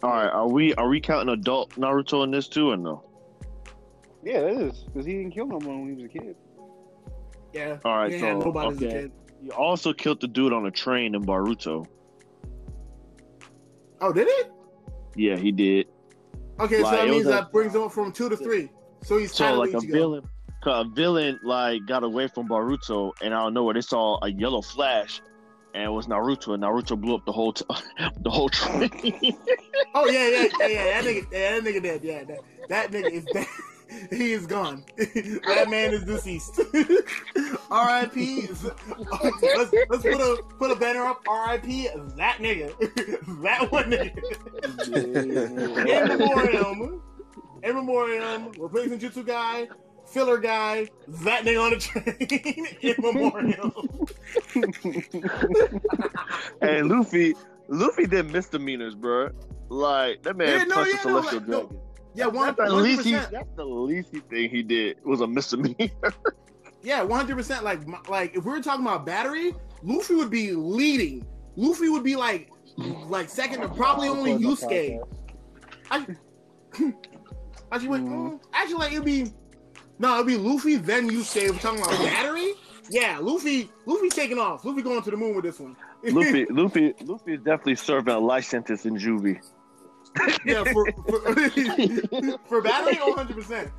[0.04, 0.28] All right.
[0.30, 3.04] Are we are we counting adult Naruto in this too or no?
[4.24, 6.36] Yeah, it is because he didn't kill no one when he was a kid.
[7.54, 8.12] Yeah, All right.
[8.12, 9.12] he So had nobody as a okay.
[9.46, 11.86] He also killed the dude on a train in Boruto.
[14.02, 14.52] Oh, did it?
[15.16, 15.86] Yeah, he did.
[16.60, 18.72] Okay, so that means that brings him from two to three.
[19.04, 20.24] So he's So like a villain,
[20.64, 24.32] a villain like got away from Boruto, and I don't know where they saw a
[24.32, 25.22] yellow flash,
[25.76, 27.66] and it was Naruto, and Naruto blew up the whole t-
[28.22, 28.90] the whole train.
[29.94, 31.02] Oh yeah, yeah, yeah, yeah.
[31.02, 32.04] That nigga, yeah, that nigga dead.
[32.04, 32.40] Yeah, that,
[32.70, 33.46] that nigga is dead.
[34.10, 34.84] He is gone.
[34.98, 36.60] that man is deceased.
[37.72, 38.48] R.I.P.
[38.48, 38.64] Let's,
[39.90, 41.22] let's put a put a banner up.
[41.28, 41.90] R.I.P.
[42.18, 42.70] That nigga.
[43.44, 44.18] that one nigga.
[45.88, 47.02] In memoriam.
[47.64, 48.52] In memoriam.
[48.60, 49.68] Replacing Jutsu guy.
[50.08, 50.88] Filler guy.
[51.08, 52.68] That nigga on the train.
[52.82, 53.74] In memoriam.
[56.62, 57.34] hey Luffy,
[57.68, 59.30] Luffy did misdemeanors, bro.
[59.70, 61.70] Like that man Yeah, no, punched yeah, a no, celestial dragon.
[61.72, 61.82] no.
[62.16, 62.34] Dragon.
[62.34, 63.32] Yeah, one That's the least he, percent.
[63.32, 65.90] that's the least he thing he did was a misdemeanor.
[66.86, 67.64] Yeah, one hundred percent.
[67.64, 71.26] Like, like if we were talking about battery, Luffy would be leading.
[71.56, 75.00] Luffy would be like, like second to probably only Yusuke.
[75.90, 76.06] I,
[77.72, 79.32] actually, wait, mm, actually, like it'd be
[79.98, 81.46] no, it'd be Luffy then Yusuke.
[81.46, 82.54] If we're talking about battery,
[82.92, 84.64] yeah, Luffy, Luffy taking off.
[84.64, 85.76] Luffy going to the moon with this one.
[86.04, 89.42] Luffy, Luffy, Luffy is definitely serving a life sentence in juvie.
[90.46, 91.20] yeah, for for,
[92.48, 93.70] for battery, one hundred percent.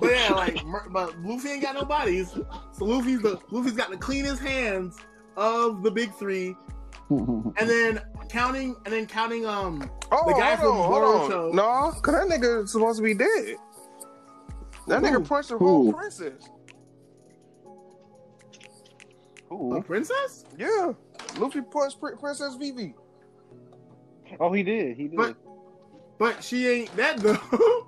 [0.00, 0.58] But yeah, like,
[0.90, 2.30] but Luffy ain't got no bodies,
[2.72, 4.96] so Luffy's the Luffy's got the cleanest hands
[5.36, 6.56] of the big three,
[7.10, 11.54] and then counting, and then counting, um, Oh, The guy hold from on, hold Boruto.
[11.54, 13.56] No, cause that nigga supposed to be dead.
[14.86, 15.06] That Who?
[15.06, 15.92] nigga punched the whole Who?
[15.92, 16.48] princess.
[19.50, 20.44] a princess.
[20.58, 20.92] Yeah,
[21.38, 22.94] Luffy punched Prin- Princess Vivi.
[24.40, 24.96] Oh, he did.
[24.96, 25.16] He did.
[25.16, 25.36] But-
[26.18, 27.38] But she ain't that though.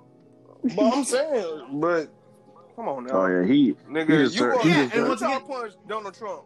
[0.61, 2.09] But I'm saying, but
[2.75, 5.35] come on now, Oh yeah, he, nigga, he you deserve- he Yeah, and once try
[5.37, 6.41] again- punch Donald Trump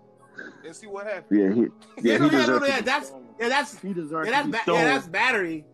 [0.63, 1.25] and see what happens.
[1.31, 1.67] yeah, he, yeah,
[1.97, 2.67] Yeah, he no, yeah, no, deserves.
[2.67, 3.25] yeah, that's stoned.
[3.39, 5.65] yeah, that's he deserves yeah, to that's be ba- yeah, that's battery.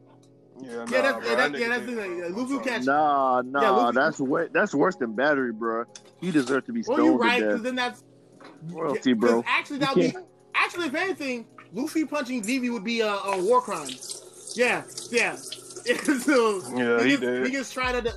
[0.62, 2.02] Yeah, Yeah, that's bro, yeah, that that, yeah, that's did the that.
[2.08, 2.24] thing.
[2.24, 2.84] I'm Luffy catch.
[2.86, 5.84] Nah, nah, Yeah, Luffy- that's way, that's worse than battery, bro.
[6.22, 8.04] He deserves to be Well, you're right, because then that's
[8.72, 9.44] Royalty, 'cause bro.
[9.46, 10.18] Actually, that would be
[10.56, 13.90] actually if anything, Luffy punching Vivi would be a, a war crime.
[14.56, 15.36] Yeah, yeah.
[16.20, 17.46] So Yeah, he gets, did.
[17.46, 18.14] He gets tried to.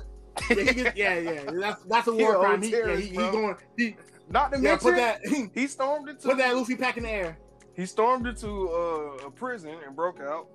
[0.49, 1.43] Yeah, he gets, yeah, yeah.
[1.51, 2.61] That's that's a war crime.
[2.61, 3.55] He, yeah, he, he going.
[3.77, 3.95] He,
[4.29, 5.49] Not to yeah, mention, put that.
[5.53, 7.37] he stormed into Put that Luffy pack in the air.
[7.75, 10.47] he stormed into uh, a prison and broke out.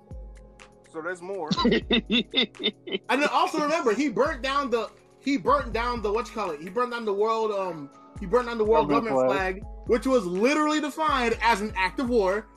[0.91, 1.49] So that's more.
[3.09, 4.89] And then also remember, he burnt down the
[5.19, 6.61] he burnt down the what you call it?
[6.61, 7.89] He burnt down the world um
[8.19, 9.63] he burnt down the world Government government flag.
[9.87, 12.47] which was literally defined as an act of war.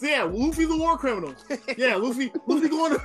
[0.00, 1.34] So yeah, Luffy's a war criminal.
[1.76, 3.00] Yeah, Luffy Luffy going to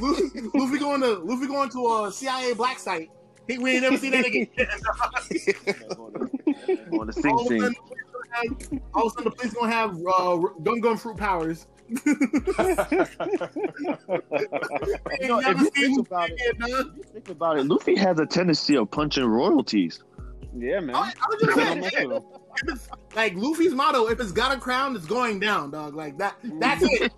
[0.00, 3.10] Luffy, Luffy going to Luffy going to a CIA black site.
[3.46, 4.46] He, we ain't never seen that again.
[6.98, 7.60] On the Sing all, of a Sing.
[7.60, 11.66] sudden, all of a sudden, the police gonna have uh, gum gum fruit powers.
[15.20, 17.04] You know, if you think about it, it, dog.
[17.12, 17.66] think about it.
[17.66, 20.02] Luffy has a tendency of punching royalties.
[20.60, 20.94] Yeah, man.
[20.94, 24.60] I, I was just saying, yeah, if it's, like Luffy's motto: if it's got a
[24.60, 25.94] crown, it's going down, dog.
[25.94, 26.36] Like that.
[26.42, 27.12] That's it.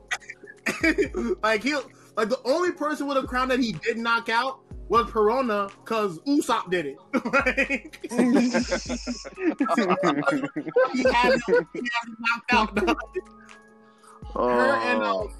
[1.42, 1.74] like he,
[2.16, 6.18] like the only person with a crown that he did knock out was Perona, because
[6.20, 6.96] Usopp did it.
[7.32, 7.98] Like,
[10.92, 12.74] he had him, he had him knocked out.
[12.74, 12.96] Dog.
[14.34, 15.32] Her and Oh, um,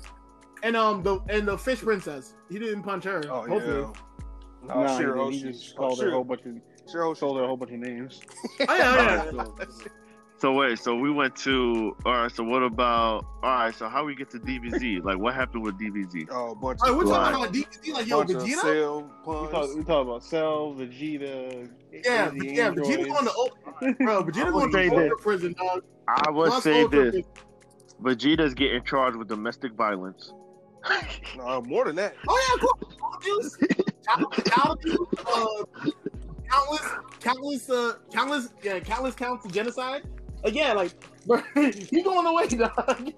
[0.62, 2.34] and um the and the fish princess.
[2.50, 3.22] He didn't punch her.
[3.30, 3.80] Oh hopefully.
[3.80, 3.92] yeah.
[4.74, 6.54] No, No, Shiro, he, she- he just called her a whole bunch of
[6.90, 8.20] Shiro, told her a whole bunch of names.
[8.68, 9.44] Oh yeah, yeah.
[10.38, 12.30] so wait, so we went to all right.
[12.32, 13.74] So what about all right?
[13.74, 15.02] So how we get to DBZ?
[15.04, 16.28] Like what happened with DBZ?
[16.30, 18.56] Oh, bunch Oh, of we're talking about DBZ, like yo, Vegeta.
[18.60, 21.70] cell We talk, we talk about Cell, Vegeta.
[21.92, 23.06] Yeah, the yeah, Vegeta androids.
[23.06, 24.22] going to Ultra, bro.
[24.24, 25.12] Vegeta going to Ultra this.
[25.20, 25.84] prison, dog.
[26.08, 27.26] I would Plus say Ultra this:
[28.02, 30.32] Vegeta's getting charged with domestic violence.
[31.36, 32.14] No, more than that.
[32.26, 33.12] Oh yeah, cool.
[33.16, 33.58] Abuse,
[34.06, 35.90] child, child abuse, uh,
[36.50, 40.02] countless, countless, uh, countless, yeah, countless counts of genocide.
[40.44, 40.92] Uh, yeah, like,
[41.26, 43.12] bro, he going away, dog.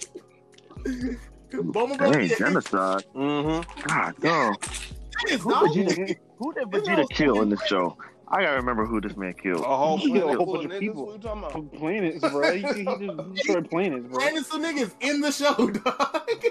[1.53, 3.05] Boma bro, Dang, genocide.
[3.14, 3.89] Mm-hmm.
[3.89, 4.55] God, no.
[5.28, 5.68] his Who dog.
[5.68, 7.97] Vegeta, who did Vegeta kill in the show?
[8.28, 9.61] I gotta remember who this man killed.
[9.61, 10.80] A whole He a whole bunch of of niggas.
[10.80, 11.07] people.
[11.07, 11.72] What you talking about?
[11.74, 12.53] planets, bro.
[12.53, 14.18] He, he just destroyed planets, bro.
[14.18, 16.45] Brandon some niggas in the show, dog.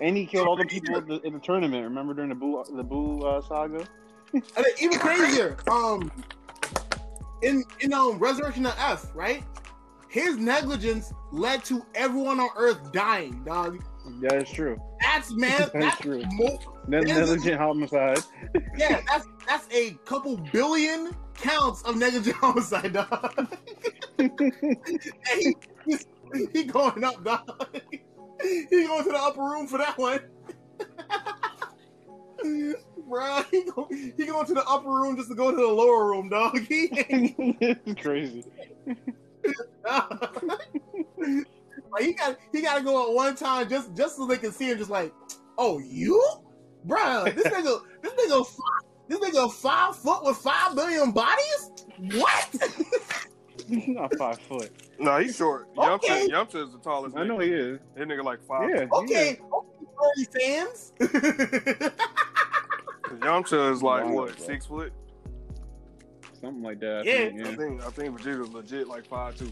[0.00, 1.82] And he killed all the people in the, in the tournament.
[1.82, 3.84] Remember during the Boo the Boo uh, saga?
[4.32, 6.10] And even crazier, um,
[7.42, 9.44] in in um Resurrection of F, right?
[10.08, 13.82] His negligence led to everyone on Earth dying, dog.
[14.20, 14.78] That is true.
[15.00, 15.58] That's man.
[15.58, 16.22] That's That's true.
[16.32, 18.20] mo- negligent homicide.
[18.78, 19.00] yeah.
[19.08, 23.48] That's that's a couple billion counts of negligent homicide, dog.
[24.18, 26.06] he, he's,
[26.52, 27.80] he going up, dog.
[28.42, 30.20] He going to the upper room for that one.
[33.08, 36.06] Bruh, he go, he going to the upper room just to go to the lower
[36.06, 36.58] room, dog.
[36.68, 38.44] He ain't crazy.
[41.92, 44.50] like he got he got to go at one time just just so they can
[44.50, 44.78] see him.
[44.78, 45.12] Just like,
[45.56, 46.20] oh you,
[46.86, 51.70] bruh, this nigga, this nigga, fi- this nigga five foot with five billion bodies.
[52.14, 52.56] What?
[53.68, 54.70] Not five foot.
[54.98, 55.68] No, he's short.
[55.78, 56.26] Okay.
[56.26, 57.16] Yamcha, Yamcha is the tallest.
[57.16, 57.44] I know nigga.
[57.44, 57.78] he is.
[57.96, 58.70] That nigga like five.
[58.70, 58.86] Yeah.
[58.92, 60.92] Okay, okay, fans.
[63.10, 64.46] Yamcha is like Wow, what bro.
[64.46, 64.92] six foot.
[66.40, 66.98] Something like that.
[66.98, 67.28] I Yeah.
[67.28, 69.50] think, I think I think Vegeta's legit like five two.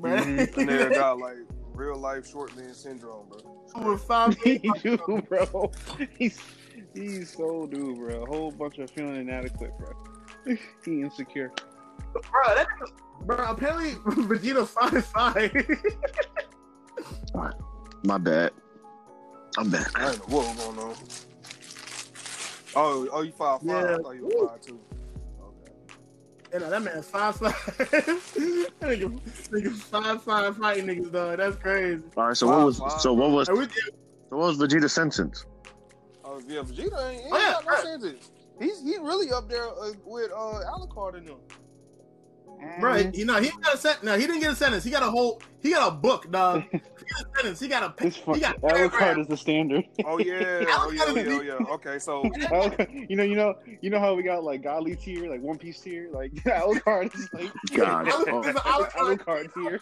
[0.00, 0.22] Bruh.
[0.22, 0.60] And mm-hmm.
[0.60, 1.36] nigga got like
[1.74, 3.92] real life short man syndrome, bro.
[3.92, 5.70] with five he do, bro.
[6.18, 6.38] He's
[6.94, 8.22] he's so dude, bro.
[8.22, 9.92] A whole bunch of feeling inadequate, bro.
[10.84, 11.52] he insecure.
[12.12, 12.22] bro.
[12.54, 12.66] That,
[13.22, 13.92] bro, apparently
[14.24, 15.52] Vegeta five five.
[18.04, 18.52] My bad.
[19.58, 19.98] I'm back.
[19.98, 20.94] I don't know what was going on.
[22.76, 23.68] Oh, oh, you five five.
[23.68, 23.96] Yeah.
[23.96, 24.80] I thought you were five two.
[25.42, 25.72] Okay.
[26.52, 27.76] And that man five five.
[27.78, 31.38] that nigga, nigga five five fighting niggas, dog.
[31.38, 32.02] That's crazy.
[32.16, 32.36] All right.
[32.36, 32.96] So what was Wow, wow.
[32.98, 33.70] so what was And we, so
[34.36, 35.46] what was Vegeta's sentence?
[36.24, 37.82] Oh yeah, Vegeta ain't, ain't Oh, yeah, got no right.
[37.82, 38.30] sentence.
[38.60, 41.38] He's he really up there uh, with uh Alucard in them.
[42.80, 43.10] Bro, Mm-hmm.
[43.12, 44.04] he, no, he got a sentence.
[44.04, 44.84] No, he didn't get a sentence.
[44.84, 45.40] He got a whole.
[45.62, 46.64] He got a book, dog.
[47.10, 47.60] He got a sentence.
[47.60, 47.94] He got a.
[48.02, 49.20] This He got Alucard paragraphs.
[49.22, 49.84] is the standard.
[50.04, 50.34] Oh yeah,
[50.68, 51.74] oh yeah, oh yeah, oh yeah.
[51.74, 55.28] Okay, so Alucard- you know, you know, you know how we got like godly tier,
[55.28, 58.06] like One Piece tier, like Alucard is like God.
[58.10, 58.24] Oh.
[58.24, 59.18] Alucard.
[59.18, 59.80] Alucard tier.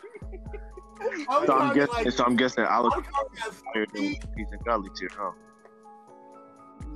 [1.01, 2.05] Alucard So I'm got, guessing.
[2.05, 5.31] like- so I'm guessing Alex Alucard got forty- he's in godly tier, huh?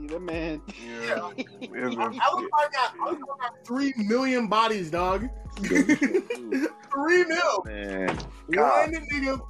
[0.03, 0.63] Yeah, that man.
[0.85, 5.29] yeah, yeah, Alucard got, Alucard got three million bodies, dog.
[5.63, 7.63] three mil.
[7.65, 8.09] Man,
[8.49, 9.41] One nigga,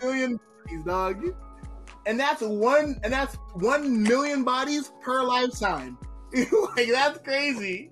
[0.00, 1.24] three million bodies, dog.
[2.06, 5.96] And that's one, and that's one million bodies per lifetime.
[6.76, 7.90] like that's crazy.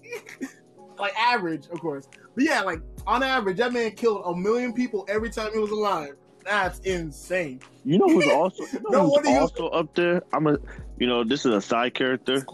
[0.99, 2.09] like average, of course.
[2.35, 5.71] But yeah, like on average, that man killed a million people every time he was
[5.71, 6.17] alive.
[6.49, 7.61] That's insane.
[7.85, 10.23] you know who's also you know No who's wonder you- also up there?
[10.33, 10.57] I'm a
[10.99, 12.45] you know this is a side character,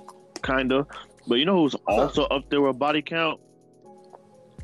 [0.43, 0.87] kind of,
[1.29, 3.41] but you know who's also up there with body count?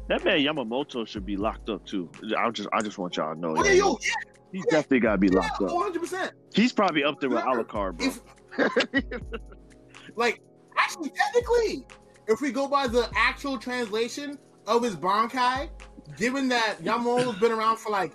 [0.08, 2.10] That man Yamamoto should be locked up too.
[2.36, 3.64] I just I just want y'all to know.
[3.64, 3.96] Yo,
[4.52, 5.70] He's definitely got to be yeah, locked up.
[5.72, 6.32] one hundred percent.
[6.52, 8.06] He's probably up there with Alucard, bro.
[8.08, 9.22] If
[10.16, 10.40] like
[10.76, 11.86] actually technically,
[12.26, 15.68] if we go by the actual translation of his Bankai,
[16.16, 18.12] given that Yamamoto's been around for like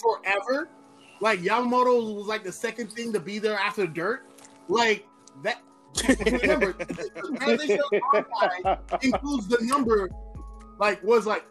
[0.00, 0.68] forever,
[1.20, 4.26] like Yamamoto was like the second thing to be there after Dirt,
[4.68, 5.06] like
[5.42, 5.62] that.
[6.26, 10.08] Remember, the translation of Bankai includes the number,
[10.78, 11.44] like was like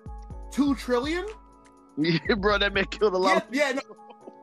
[0.52, 1.26] two trillion.
[1.98, 3.48] Yeah, bro, that man killed a lot.
[3.52, 3.82] Yeah, yeah, no.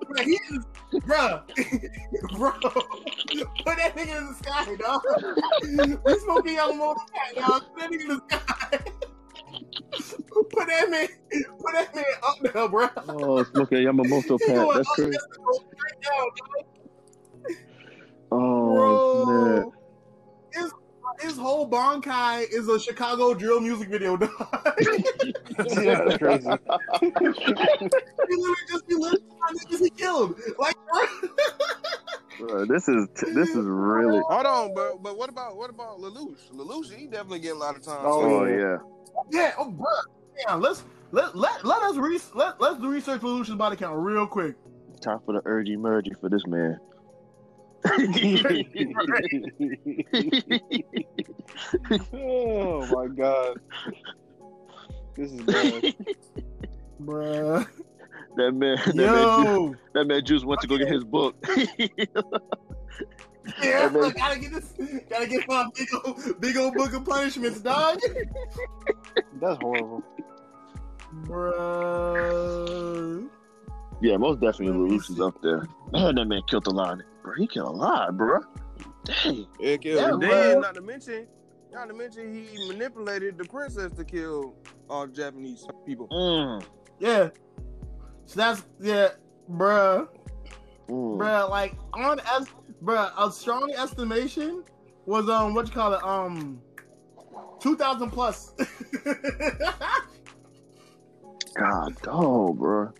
[0.09, 0.65] Bro, he is,
[1.05, 1.41] bro,
[2.37, 5.03] bro, put that nigga in the sky, dog.
[6.05, 7.63] We smoking Yamamoto cat, dog.
[7.73, 8.79] Put that nigga in the sky.
[10.51, 11.09] Put that man,
[11.59, 12.89] put that man up there, bro.
[13.09, 15.11] Oh, smoking Yamamoto going That's crazy.
[15.11, 16.65] there, go straight down, dog.
[18.33, 19.71] Oh man.
[20.53, 20.73] His,
[21.21, 24.31] his whole Bankai is a Chicago drill music video, dog.
[25.81, 26.49] yeah, that's crazy.
[27.01, 27.07] he
[28.37, 30.41] literally just be listening to niggas he killed.
[30.59, 31.03] Like, bro.
[32.39, 34.21] Bro, this is this is really.
[34.29, 36.51] Hold on, but but what about what about Lelouch?
[36.53, 37.99] Lelouch, he definitely getting a lot of time.
[38.01, 38.79] Oh, Oh yeah.
[39.31, 39.87] Yeah, oh, bro.
[40.47, 44.27] Yeah, let's let let let us re- let let's do research Lelouch's body count real
[44.27, 44.57] quick.
[45.01, 46.79] Time for the urgy mergy for this man.
[52.15, 53.61] oh my god.
[55.15, 55.95] This is bad.
[57.03, 57.67] Bruh.
[58.37, 61.37] That man, that man, Juice, that man Juice went to go get his book.
[63.63, 64.73] Yeah, And then- gotta get this
[65.11, 67.99] gotta get my big old big old book of punishments, dog.
[69.39, 70.03] That's horrible.
[71.95, 73.29] Bruh.
[74.01, 75.67] yeah, most definitely Lelouch is up there.
[75.93, 76.99] Man, that man killed a lot.
[77.23, 78.41] Bro, he killed a lot, bro.
[79.05, 79.47] Dang.
[79.63, 79.95] Heck yeah.
[79.95, 80.29] Yeah, and bro.
[80.31, 81.27] then not to mention,
[81.73, 84.55] not to mention he manipulated the princess to kill
[84.89, 86.09] all Japanese people.
[86.09, 86.65] Mm.
[86.99, 87.29] Yeah.
[88.27, 89.11] So that's yeah,
[89.51, 90.09] bruh.
[90.89, 91.19] Mm.
[91.19, 92.49] Bruh, like on es-
[92.83, 94.65] bruh, a strong estimation
[95.07, 96.61] was um what you call it, um
[97.61, 98.53] two thousand plus.
[101.55, 102.93] God, oh, bro.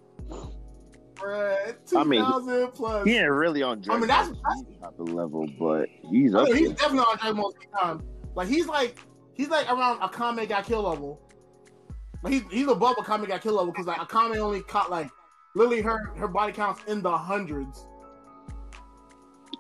[1.15, 2.25] Bruh, two I mean,
[2.73, 3.05] plus.
[3.07, 6.41] He ain't really on Dragon I mean, that's- Z type of level, but he's I
[6.41, 6.77] up mean, he's there.
[6.77, 8.03] definitely on Dragon Ball Z time.
[8.35, 8.99] Like he's like
[9.35, 11.21] he's like around a Akame ga Kill level.
[12.25, 15.11] Like he's he's above Akame ga Kill level because like a Akame only caught like
[15.55, 17.87] literally her her body counts in the hundreds.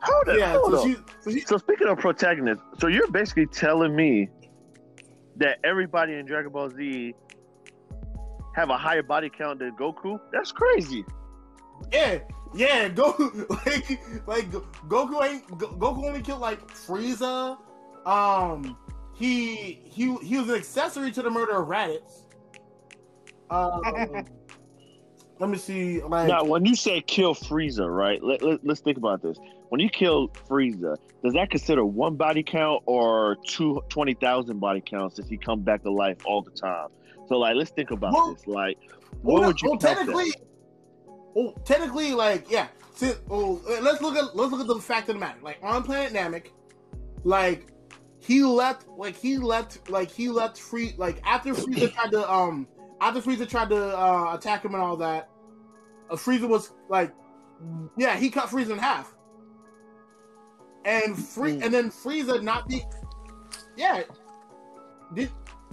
[0.03, 3.95] Hold Yeah, hold so she, so she, So speaking of protagonists, so you're basically telling
[3.95, 4.29] me
[5.37, 7.15] that everybody in Dragon Ball Z
[8.55, 10.19] have a higher body count than Goku?
[10.33, 11.05] That's crazy.
[11.93, 12.19] yeah,
[12.55, 14.51] yeah, Goku, like, like
[14.89, 17.59] Goku ain't Goku only killed like Frieza.
[18.07, 18.77] Um,
[19.15, 22.24] he he he was an accessory to the murder of Raditz.
[23.51, 23.83] Um,
[25.39, 28.23] let me see, like, Now, when you say kill Frieza, right?
[28.23, 29.39] Let, let, let's think about this.
[29.69, 34.81] When you kill Frieza, does that consider one body count or two twenty thousand body
[34.81, 35.17] counts?
[35.17, 36.89] Does he come back to life all the time?
[37.29, 38.47] So, like, let's think about Well- this.
[38.47, 38.79] Like,
[39.23, 40.41] well, what would you well, technically, that?
[41.35, 42.69] well, technically, like, yeah.
[42.95, 45.39] Since, well, let's look at let's look at the fact of the matter.
[45.43, 46.51] Like on Planet Namek,
[47.25, 47.67] like
[48.21, 52.69] he left, like he left, like he left free, like after Frieza tried to um
[53.05, 55.29] after Frieza tried to uh, attack him and all that,
[56.11, 57.15] uh, Frieza was like,
[57.99, 59.15] yeah, he cut Frieza in half,
[60.87, 62.83] and free, and then Frieza not be,
[63.77, 64.03] yeah,
[65.15, 65.31] did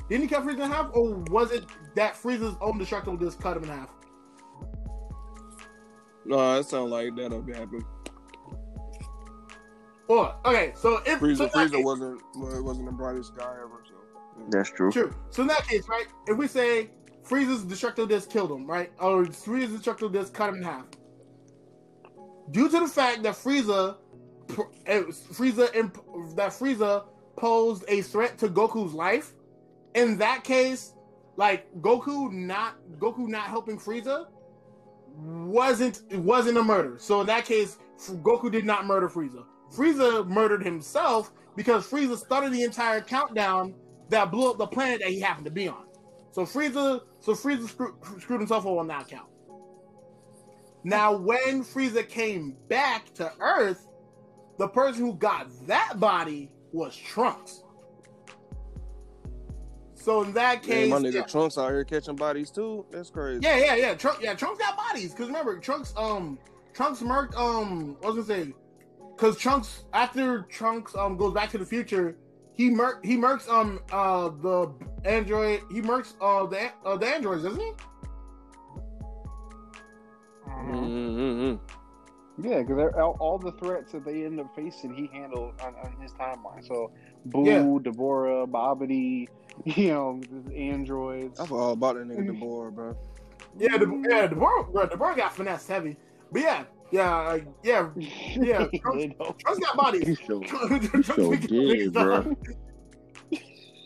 [0.09, 1.63] didn't he cut Frieza in half, or was it
[1.95, 3.89] that Frieza's own destructible just cut him in half?
[6.25, 7.85] No, it sounds like that'll be happening.
[10.09, 13.37] Or okay, so if so Frieza, in that Frieza case- wasn't well, wasn't the brightest
[13.37, 13.81] guy ever.
[13.87, 13.93] So
[14.49, 14.91] That's true.
[14.91, 15.13] True.
[15.29, 16.89] So in that case, right, if we say
[17.31, 20.85] Frieza's destructible disc killed him, right, or Frieza's destructible disc cut him in half,
[22.51, 23.95] due to the fact that Frieza,
[24.85, 25.71] eh, Frieza,
[26.35, 27.05] that Frieza
[27.37, 29.31] posed a threat to Goku's life,
[29.95, 30.93] in that case,
[31.37, 34.27] like Goku not Goku not helping Frieza
[35.15, 36.97] wasn't wasn't a murder.
[36.99, 39.45] So in that case, Goku did not murder Frieza.
[39.73, 43.73] Frieza murdered himself because Frieza started the entire countdown
[44.09, 45.85] that blew up the planet that he happened to be on.
[46.31, 49.27] So Frieza, so Frieza screw, screwed himself over on that count.
[50.83, 53.87] Now, when Frieza came back to Earth,
[54.57, 57.63] the person who got that body was Trunks.
[59.93, 62.85] So in that yeah, case, my nigga yeah, Trunks out here catching bodies too.
[62.91, 63.41] That's crazy.
[63.43, 63.93] yeah, yeah, yeah.
[63.93, 65.13] Trunks, yeah, Trunks got bodies.
[65.13, 66.39] Cause remember, Trunks, um,
[66.73, 68.53] Trunks murked, um, what was I gonna say?
[69.17, 72.17] Cause Trunks, after Trunks, um, goes back to the future,
[72.53, 74.71] he murk, he murks, um, uh, the
[75.05, 77.71] android, he murks, uh, the, uh, the androids, doesn't he?
[80.47, 81.55] Mm-hmm.
[82.43, 85.95] Yeah, because all, all the threats that they end up facing, he handled on, on
[86.01, 86.65] his timeline.
[86.67, 86.91] So,
[87.25, 87.59] Boo, Yeah.
[87.61, 89.27] Dabura, Babidi,
[89.65, 91.39] you know, the androids.
[91.39, 92.97] I forgot all about that nigga Dabura, bro.
[93.57, 95.97] Yeah, the, yeah, the bro, bro, the bro got finesse heavy,
[96.31, 98.67] but yeah, yeah, yeah, yeah.
[98.81, 99.35] Trunks, They know.
[99.39, 100.07] Trunks got bodies.
[100.07, 102.35] He so, Trunks so be getting did, bro.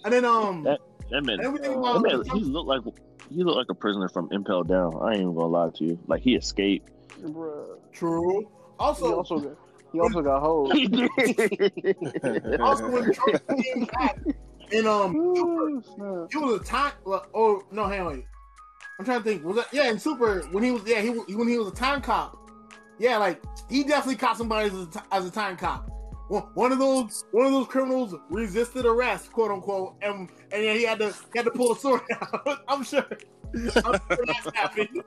[0.03, 0.79] And then, um, That-
[1.11, 2.81] That man, and then we that man, he looked like
[3.29, 4.93] he looked like a prisoner from Impel Down.
[5.01, 5.99] I ain't even gonna lie to you.
[6.07, 6.89] Like he escaped.
[7.21, 7.77] Bruh.
[7.91, 8.39] true.
[8.41, 8.47] He
[8.79, 9.57] Also, also got,
[9.93, 10.71] he also got hoes.
[10.73, 14.19] He also when Trunks came back,
[14.71, 16.27] and um, Ooh, snap.
[16.31, 16.93] He was a time.
[17.05, 18.23] Oh no, hang on.
[18.99, 19.43] I'm trying to think.
[19.43, 19.89] Was that yeah?
[19.89, 22.44] In Super, when he was yeah, he when he was a time cop.
[22.97, 25.89] Yeah, like he definitely caught somebody as a, as a time cop.
[26.27, 30.83] One of those one of those criminals resisted arrest, quote unquote, and and yeah, he
[30.83, 32.63] had to he had to pull a sword out.
[32.67, 33.05] I'm sure.
[33.53, 35.03] I'm sure that's happened.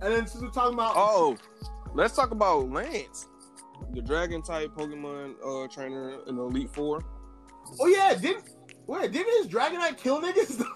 [0.00, 1.36] And then since we're talking about Oh,
[1.94, 3.28] let's talk about Lance,
[3.92, 7.04] the dragon type Pokemon uh, trainer in the Elite Four.
[7.80, 8.44] oh yeah, didn't
[8.88, 10.64] wait didn't his Dragonite kill niggas?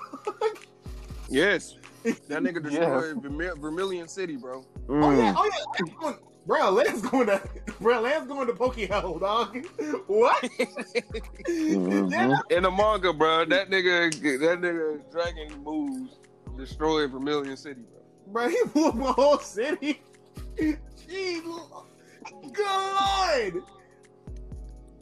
[1.28, 1.74] Yes,
[2.28, 4.64] that nigga destroyed Vermi- Vermilion City, bro.
[4.88, 5.34] Oh yeah, Mm.
[5.36, 5.94] oh yeah.
[6.00, 6.16] Going,
[6.46, 7.42] bro, Lance going to
[7.80, 9.66] bro, Lance going to Pokehell, dog.
[10.06, 10.42] What?
[11.48, 12.40] Mhm.
[12.50, 16.18] In the manga, bro, that nigga, that nigga dragon moves
[16.56, 18.00] destroyed Vermilion City, bro.
[18.32, 20.00] bro, he blew up my whole city.
[20.56, 21.42] Jeez,
[22.52, 23.62] good lord.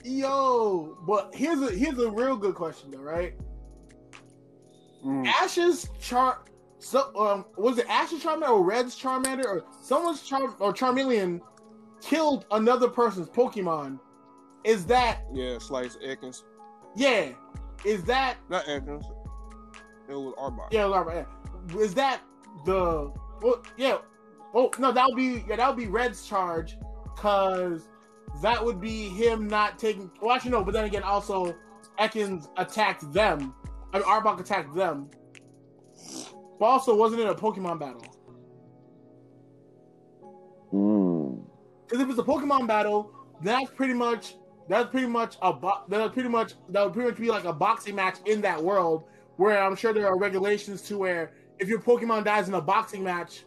[0.02, 3.34] Yo, but here's a here's a real good question though, right?
[5.04, 5.26] Mm.
[5.26, 6.40] Ash's char
[6.84, 11.40] so um was it Ash's Charmander or Red's Charmander or someone's Char or Charmeleon
[12.02, 13.98] killed another person's Pokemon?
[14.64, 16.42] Is that Yeah, Slice Ekans,
[16.94, 17.30] yeah?
[17.84, 19.04] Is that not Ekans.
[20.08, 20.68] It was Arbok.
[20.70, 20.84] yeah?
[20.84, 21.26] Laura,
[21.70, 21.78] yeah.
[21.80, 22.20] Is that
[22.66, 23.10] the
[23.42, 23.62] well?
[23.76, 23.98] Yeah.
[24.54, 26.76] Oh no, that would be yeah, that would be Red's charge,
[27.16, 27.88] cause
[28.42, 30.10] that would be him not taking.
[30.20, 31.54] Well, actually no, but then again, also
[31.98, 33.54] Ekans attacked them.
[33.92, 35.08] I mean, Arbok attacked them.
[36.58, 38.16] But also, wasn't it a Pokemon battle?
[40.72, 41.44] Mm.
[41.86, 44.36] Because if it's a Pokemon battle, that's pretty much
[44.68, 47.52] that's pretty much a bo- that's pretty much that would pretty much be like a
[47.52, 49.04] boxing match in that world
[49.36, 53.02] where I'm sure there are regulations to where if your Pokemon dies in a boxing
[53.02, 53.44] match,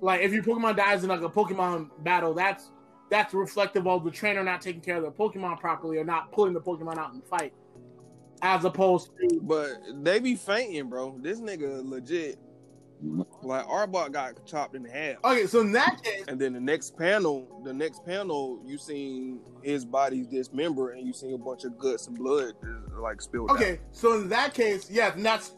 [0.00, 2.70] like if your Pokemon dies in like a Pokemon battle, that's
[3.10, 6.52] that's reflective of the trainer not taking care of the Pokemon properly or not pulling
[6.52, 7.52] the Pokemon out in the fight,
[8.42, 11.18] as opposed to But they be fainting, bro.
[11.20, 12.38] This nigga legit.
[13.42, 15.16] Like Arbok got chopped in half.
[15.24, 15.46] okay.
[15.46, 19.84] So in that case, And then the next panel, the next panel, you seen his
[19.84, 23.56] body dismember, and you seen a bunch of guts and blood uh, like spilled out.
[23.56, 23.80] okay.
[23.92, 25.52] So in that case, yeah, and that's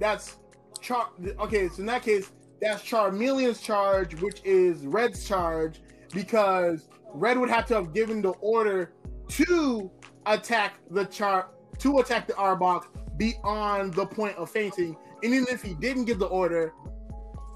[0.00, 0.38] that's
[0.80, 1.08] Char.
[1.40, 2.30] Okay, so in that case,
[2.60, 5.80] that's Charmeleon's charge, which is Red's charge,
[6.12, 8.92] because Red would have to have given the order
[9.28, 9.90] to
[10.26, 12.86] attack the char to attack the Arbok
[13.16, 14.96] beyond the point of fainting.
[15.22, 16.72] And even if he didn't give the order,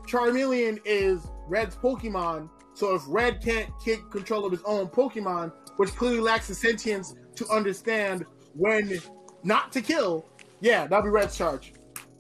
[0.07, 2.49] Charmeleon is Red's Pokemon.
[2.75, 7.15] So if Red can't take control of his own Pokemon, which clearly lacks the sentience
[7.37, 8.99] to understand when
[9.45, 10.27] not to kill,
[10.61, 11.73] yeah, that'll be Red's charge.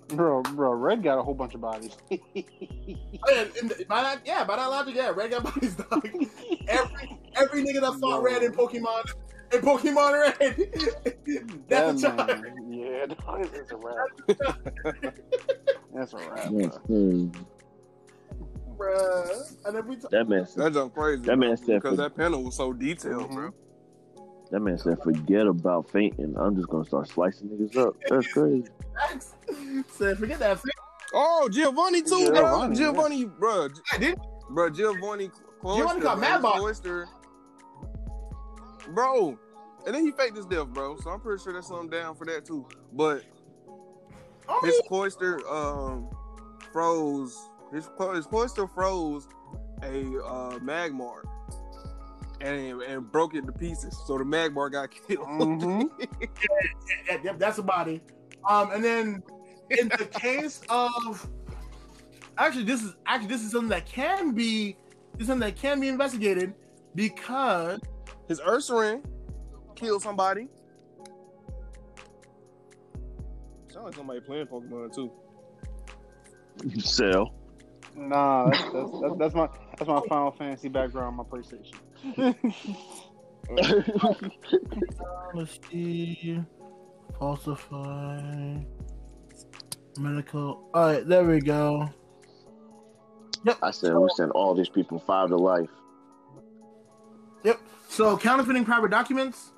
[0.09, 1.97] Bro, bro, Red got a whole bunch of bodies.
[3.25, 6.05] Oh, yeah, and by that, yeah, by that logic, yeah, Red got bodies, dog.
[6.69, 9.05] every every nigga that fought Red in Pokemon
[9.53, 10.35] in Pokemon Red,
[11.69, 12.41] that's a That charge.
[12.43, 15.13] man, yeah, dog, it's a wrap.
[15.95, 16.49] That's a wrap.
[16.49, 16.69] bro.
[16.89, 17.35] Mm,
[18.77, 19.67] Bruh.
[19.67, 21.23] And every time, That man said, That jump crazy.
[21.23, 23.35] That man bro, said because for- that panel was so detailed, Mm-hmm.
[23.35, 23.51] bro.
[24.51, 26.35] that man said, forget about fainting.
[26.39, 27.97] I'm just gonna start slicing niggas up.
[28.09, 28.67] That's crazy.
[28.95, 29.35] Max
[29.93, 30.61] said, forget that.
[31.15, 32.35] Oh, Giovanni too, bro.
[32.35, 33.69] Giovanni, Giovanni, bro.
[33.93, 34.19] I did.
[34.51, 35.31] Bro, Giovanni
[35.61, 37.07] Cloyster, Giovanni got bro, mad about- Cloyster.
[38.95, 39.39] Bro.
[39.87, 40.97] And then he faked his death, bro.
[40.99, 42.67] So I'm pretty sure that's something down for that too.
[42.93, 43.25] But
[44.49, 46.09] Oh, his Cloyster um
[46.73, 47.37] froze
[47.73, 49.29] his, his Cloyster froze
[49.83, 51.23] a uh magmar
[52.41, 55.89] and and broke it to pieces so the magmar got killed Mhm.
[57.09, 58.01] yeah, yeah, that's a body.
[58.49, 59.23] Um, and then
[59.71, 61.29] in the case of
[62.37, 64.77] actually, this is actually this is something that can be
[65.15, 66.53] this is something that can be investigated
[66.97, 67.81] because
[68.29, 69.05] his ursaring
[69.75, 70.49] killed somebody
[73.69, 75.11] sound like somebody playing pokemon too
[76.79, 77.35] Cell.
[77.97, 79.49] Nah, that's, that's, that's, that's my
[79.79, 81.75] that's my Final Fantasy background on my PlayStation.
[85.35, 86.41] let's see,
[87.19, 88.57] falsify,
[89.99, 90.69] medical.
[90.73, 91.91] All right, there we go.
[93.45, 93.59] Yep.
[93.63, 95.71] I said we send all these people five to life.
[97.45, 97.61] Yep.
[97.89, 99.53] So counterfeiting private documents.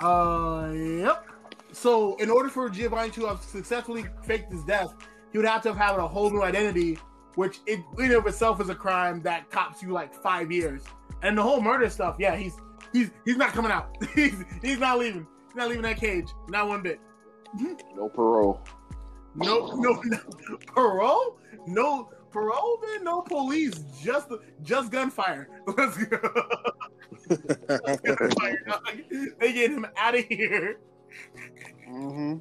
[0.00, 1.24] Uh, yep.
[1.72, 4.94] So in order for Giovanni to have successfully faked his death,
[5.32, 6.98] he would have to have had a whole new identity,
[7.34, 10.82] which it, in and of itself is a crime that cops you like five years.
[11.22, 12.54] And the whole murder stuff, yeah, he's
[12.92, 13.96] he's he's not coming out.
[14.14, 15.26] he's he's not leaving.
[15.48, 16.28] He's not leaving that cage.
[16.48, 17.00] Not one bit.
[17.94, 18.60] No parole.
[19.34, 21.38] No, no, no parole.
[21.66, 23.04] No parole, man.
[23.04, 23.74] No police.
[24.02, 24.28] Just
[24.62, 25.48] just gunfire.
[25.76, 26.18] Let's go.
[28.04, 28.58] gunfire.
[29.40, 30.78] They get him out of here,
[31.90, 32.36] Mm-hmm.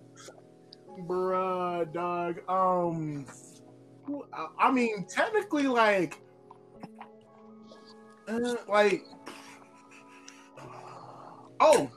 [1.08, 2.40] bruh, dog.
[2.50, 3.26] Um,
[4.60, 6.20] I- mean, technically, like,
[8.28, 9.04] uh, like,
[11.60, 11.90] oh,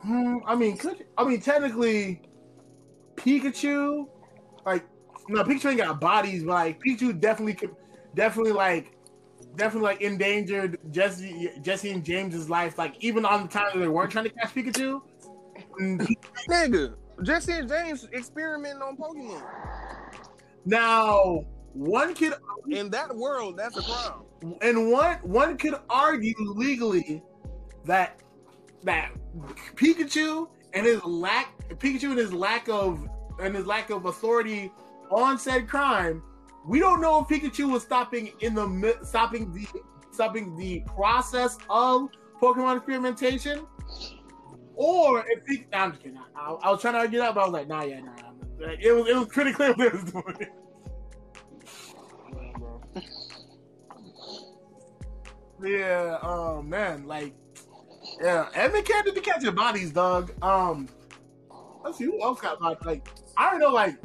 [0.00, 2.20] hmm, I mean, could I mean technically,
[3.16, 4.08] Pikachu,
[5.28, 7.74] no, Pikachu ain't got bodies, but like Pikachu definitely could,
[8.14, 8.96] definitely like,
[9.56, 12.78] definitely like endangered Jesse, Jesse and James's life.
[12.78, 15.00] Like even on the where they weren't trying to catch Pikachu.
[15.80, 16.06] Mm,
[16.48, 19.42] nigga jesse and james experimenting on pokemon
[20.64, 22.34] Now, one could
[22.68, 27.22] in that world that's a crime and one one could argue legally
[27.84, 28.20] that
[28.84, 29.12] that
[29.76, 33.08] Pikachu and his lack Pikachu and his lack of
[33.40, 34.72] and his lack of authority
[35.12, 36.22] on said crime,
[36.64, 39.66] we don't know if Pikachu was stopping in the stopping the
[40.10, 42.08] stopping the process of
[42.40, 43.66] Pokemon experimentation,
[44.74, 45.66] or if he.
[45.72, 46.18] Nah, I'm just kidding.
[46.36, 48.12] I, I was trying to argue that, but I was like, nah, yeah, nah.
[48.58, 50.46] Like, It was it was pretty clear what was doing.
[55.64, 57.34] Yeah, um, man, like,
[58.20, 60.32] yeah, Edmund can't be catching bodies, dog.
[60.42, 60.88] Um,
[61.84, 62.84] let's see who else got bodies.
[62.84, 63.96] Like, I don't know, like,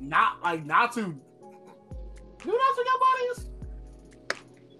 [0.00, 1.00] not like not to.
[1.02, 3.50] Do Natsu got bodies?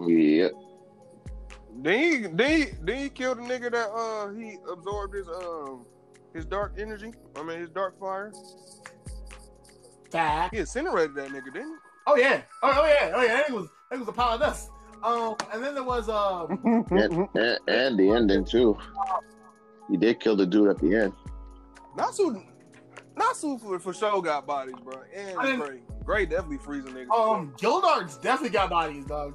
[0.06, 0.48] Yeah.
[1.82, 5.84] Then he, then he, then he killed the nigga that uh he absorbed his um
[6.34, 7.12] his dark energy.
[7.36, 8.32] I mean his dark fire.
[10.10, 10.54] Fact.
[10.54, 11.76] He incinerated that nigga, didn't he?
[12.06, 12.42] Oh yeah.
[12.62, 13.12] Oh, oh yeah.
[13.14, 13.34] Oh yeah.
[13.34, 14.70] That was that was a pile of dust.
[15.02, 16.84] Um, and then there was um.
[16.90, 18.76] And, and, and the ending too.
[19.90, 21.12] He did kill the dude at the end.
[21.96, 22.42] Natsu,
[23.16, 25.00] Natsu for, for sure got bodies, bro.
[25.14, 27.10] And I didn't- Gray, Gray definitely freezing niggas.
[27.10, 29.34] Um, Gildarts definitely got bodies, dog.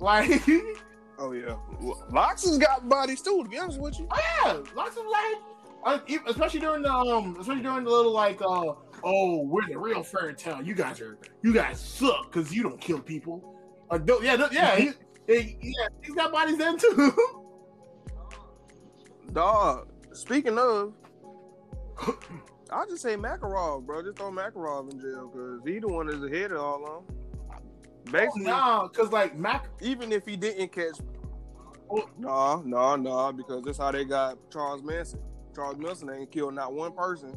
[0.00, 0.42] Like,
[1.18, 3.44] Oh yeah, Well, Laxus got bodies too.
[3.44, 5.36] To be honest with you, Oh yeah, lots of like,
[5.84, 8.74] uh, especially during the um, especially during the little like, uh,
[9.04, 10.60] oh, we're the real Fairy Tail.
[10.60, 13.54] You guys are, you guys suck because you don't kill people.
[13.92, 14.90] Th- yeah, yeah, he,
[15.28, 17.12] he, yeah, he's got bodies then too.
[19.32, 19.88] dog.
[20.12, 20.92] Speaking of,
[22.70, 24.02] I'll just say Makarov, bro.
[24.02, 27.16] Just throw Makarov in jail because he the one that's ahead of all of them.
[27.56, 30.96] Oh, Basically, nah, because like Mac, even if he didn't catch,
[31.90, 32.08] Oh.
[32.18, 35.20] no, no, no, because that's how they got Charles Manson.
[35.54, 37.36] Charles Manson ain't killed not one person,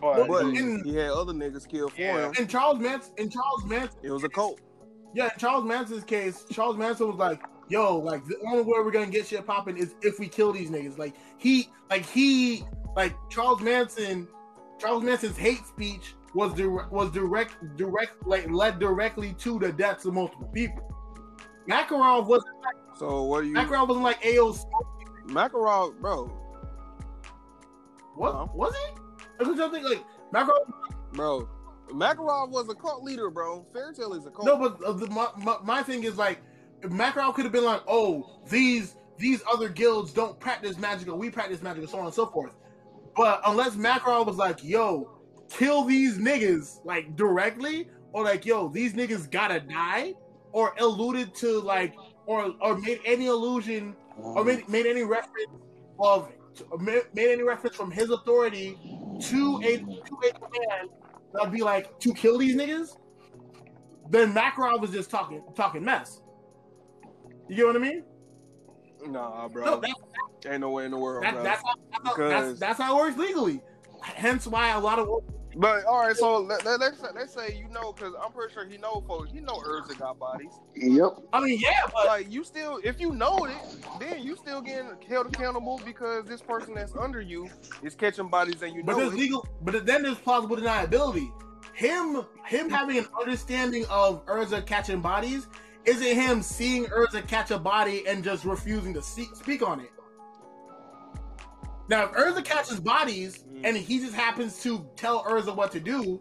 [0.00, 0.26] But,
[0.84, 2.26] he had other niggas killed for Yeah.
[2.28, 2.32] him.
[2.38, 4.60] in Charles Manson, in Charles Manson, It was a cult.
[5.14, 8.90] yeah, in Charles Manson's case, Charles Manson was like, yo, like the only way we're
[8.90, 10.98] gonna get shit popping is if we kill these niggas.
[10.98, 12.64] Like he, like he,
[12.96, 14.28] like Charles Manson,
[14.84, 20.04] Charles Manson's hate speech was direct, was direct, direct, like led directly to the deaths
[20.04, 20.90] of multiple people.
[21.68, 24.54] Makarov wasn't like So what do you, Makarov wasn't like Ayo.
[25.26, 26.26] Makarov, bro,
[28.16, 28.46] What Uh-huh.
[28.54, 28.94] was he?
[29.40, 30.70] I was just think like Makarov.
[31.14, 31.48] bro?
[31.88, 33.64] Makarov was a cult leader, bro.
[33.72, 34.44] Fairy Tail is a cult.
[34.46, 36.40] No, but uh, the, my, my, my thing is like,
[36.82, 41.30] Makarov could have been like, oh, these these other guilds don't practice magic, or we
[41.30, 42.56] practice magic, and so on and so forth.
[43.16, 45.10] But unless Macron was like, yo,
[45.50, 50.14] kill these niggas like directly, or like, yo, these niggas gotta die,
[50.52, 51.94] or alluded to like,
[52.26, 54.68] or or made any allusion, or made, mm.
[54.68, 55.50] made any reference
[55.98, 56.30] of
[56.80, 58.78] made made any reference from his authority
[59.20, 60.90] to a to a command
[61.32, 62.96] that'd be like to kill these niggas,
[64.10, 66.20] then Makarov was just talking talking mess.
[67.48, 68.04] You get what I mean?
[69.06, 69.64] Nah, bro.
[69.64, 71.42] No, that, ain't no way in the world, that, bro.
[71.42, 73.60] that's, how, that's, how, that's, that's how it works legally.
[74.02, 75.08] Hence why a lot of
[75.56, 78.66] But all right, so let, let, let's let's say you know, because I'm pretty sure
[78.66, 79.30] he know folks.
[79.32, 80.52] He know Erza got bodies.
[80.74, 81.12] Yep.
[81.32, 83.56] I mean, yeah, but Like you still, if you know it,
[84.00, 87.48] then you still getting held accountable because this person that's under you
[87.82, 89.18] is catching bodies and you but know there's it.
[89.18, 89.46] legal.
[89.62, 91.30] But then there's plausible deniability.
[91.72, 95.48] Him him having an understanding of Erza catching bodies
[95.86, 99.90] isn't him seeing Erza catch a body and just refusing to see, speak on it.
[101.88, 103.60] Now, if Erza catches bodies Mm.
[103.64, 106.20] and he just happens to tell Erza what to do,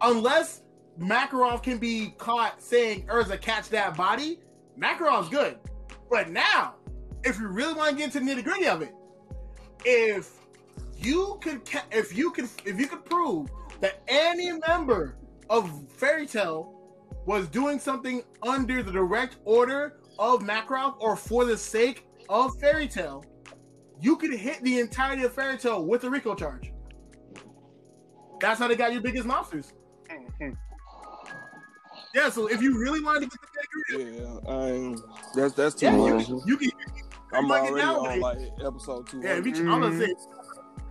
[0.00, 0.62] unless
[0.98, 4.40] Makarov can be caught saying Erza catch that body,
[4.78, 5.58] Makarov's good.
[6.10, 6.74] But now,
[7.24, 8.94] if you really want to get into the nitty gritty of it,
[9.84, 10.30] if
[10.96, 13.50] you could, ca- if you could, if you could prove
[13.80, 15.16] that any member
[15.50, 16.73] of Fairy Tail
[17.26, 22.88] was doing something under the direct order of Makarov or for the sake of Fairy
[22.88, 23.24] Tail,
[24.00, 26.72] you could hit the entirety of Fairy Tail with a Rico charge.
[28.40, 29.72] That's how they got your biggest monsters.
[32.14, 33.40] Yeah, so if you really wanted to get
[33.88, 35.00] the Yeah, ain't,
[35.34, 36.28] that's that's too yeah, much.
[36.28, 36.70] you, you can.
[37.32, 39.20] I'm like it already on like episode two.
[39.20, 40.14] Yeah, if you, I'm gonna say,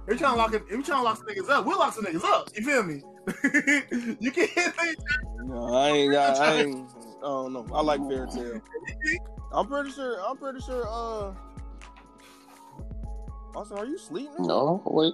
[0.08, 1.80] if you trying to lock it, if you trying to lock some niggas up, we'll
[1.80, 2.50] lock some niggas up.
[2.54, 3.02] You feel me?
[4.20, 4.76] you can hit
[5.46, 6.38] No, I ain't got.
[6.40, 6.90] I ain't.
[7.20, 7.66] I don't know.
[7.74, 8.62] I like Fairy Tail.
[9.52, 10.18] I'm pretty sure.
[10.26, 10.86] I'm pretty sure.
[10.88, 11.34] Uh.
[13.56, 14.46] Also, are you sleeping?
[14.48, 15.14] No, wait.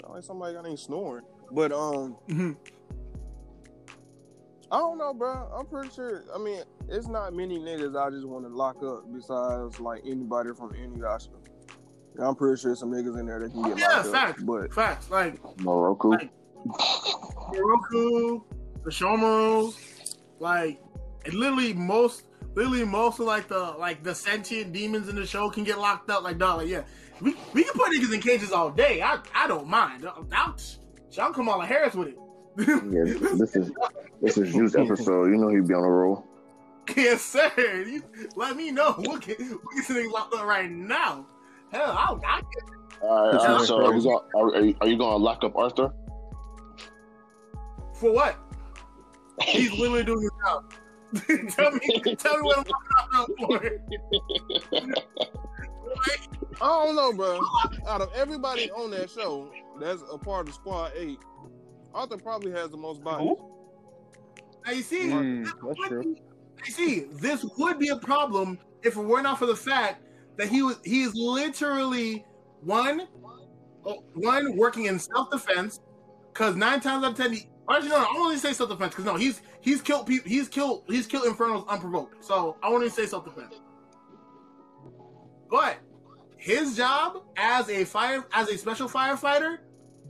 [0.00, 1.24] Sound like somebody got ain't snoring.
[1.52, 2.56] But um, Mhm.
[4.72, 5.48] I don't know, bro.
[5.56, 6.24] I'm pretty sure.
[6.34, 10.50] I mean, it's not many niggas I just want to lock up besides like anybody
[10.56, 11.28] from Inuyasha.
[12.20, 14.40] I'm pretty sure some niggas in there that can get Yeah, locked facts.
[14.40, 14.46] up.
[14.46, 16.10] But Facts like Miroku.
[16.12, 16.30] Like-
[16.66, 18.40] Roku,
[18.84, 19.74] the Shomaru,
[20.38, 20.80] like
[21.24, 22.24] and literally most,
[22.54, 26.10] literally most of like the like the sentient demons in the show can get locked
[26.10, 26.22] up.
[26.22, 26.82] Like dog, like yeah,
[27.20, 29.02] we we can put niggas in cages all day.
[29.02, 30.06] I I don't mind.
[30.06, 30.54] I'll, I'll
[31.16, 32.18] come Kamala Harris with it.
[32.56, 33.72] Yeah, this is
[34.22, 35.26] this is Juice episode.
[35.26, 36.26] You know he'd be on a roll.
[36.96, 37.50] yes, sir.
[37.56, 38.02] You,
[38.36, 38.94] let me know.
[38.98, 41.26] We'll get we'll get some niggas locked up right now.
[41.72, 44.98] Hell, I'll, I'll get All right, all so are you, gonna, are, are are you
[44.98, 45.92] gonna lock up Arthur?
[48.04, 48.36] For what?
[49.42, 50.72] He's literally doing his job.
[51.50, 52.64] tell me, tell me what I'm
[53.14, 54.84] locking up for.
[56.60, 57.40] I don't know, bro.
[57.88, 59.50] Out of everybody on that show,
[59.80, 61.18] that's a part of Squad Eight.
[61.94, 63.36] Arthur probably has the most bodies.
[64.66, 66.02] Now you see, Mm, this that's would true.
[66.02, 66.22] be-
[66.66, 70.02] you see, this would be a problem if it were not for the fact
[70.36, 72.24] that he was he is literally
[72.62, 73.06] one,
[73.84, 75.80] oh, one working in self defense.
[76.32, 78.70] Because nine times out of ten, he, actually no, no, I won't even say self
[78.70, 82.24] defense because no, he's he's killed people, he's killed he's killed Infernals unprovoked.
[82.24, 83.54] So I won't even say self defense.
[85.50, 85.78] But
[86.36, 89.58] his job as a fire as a special firefighter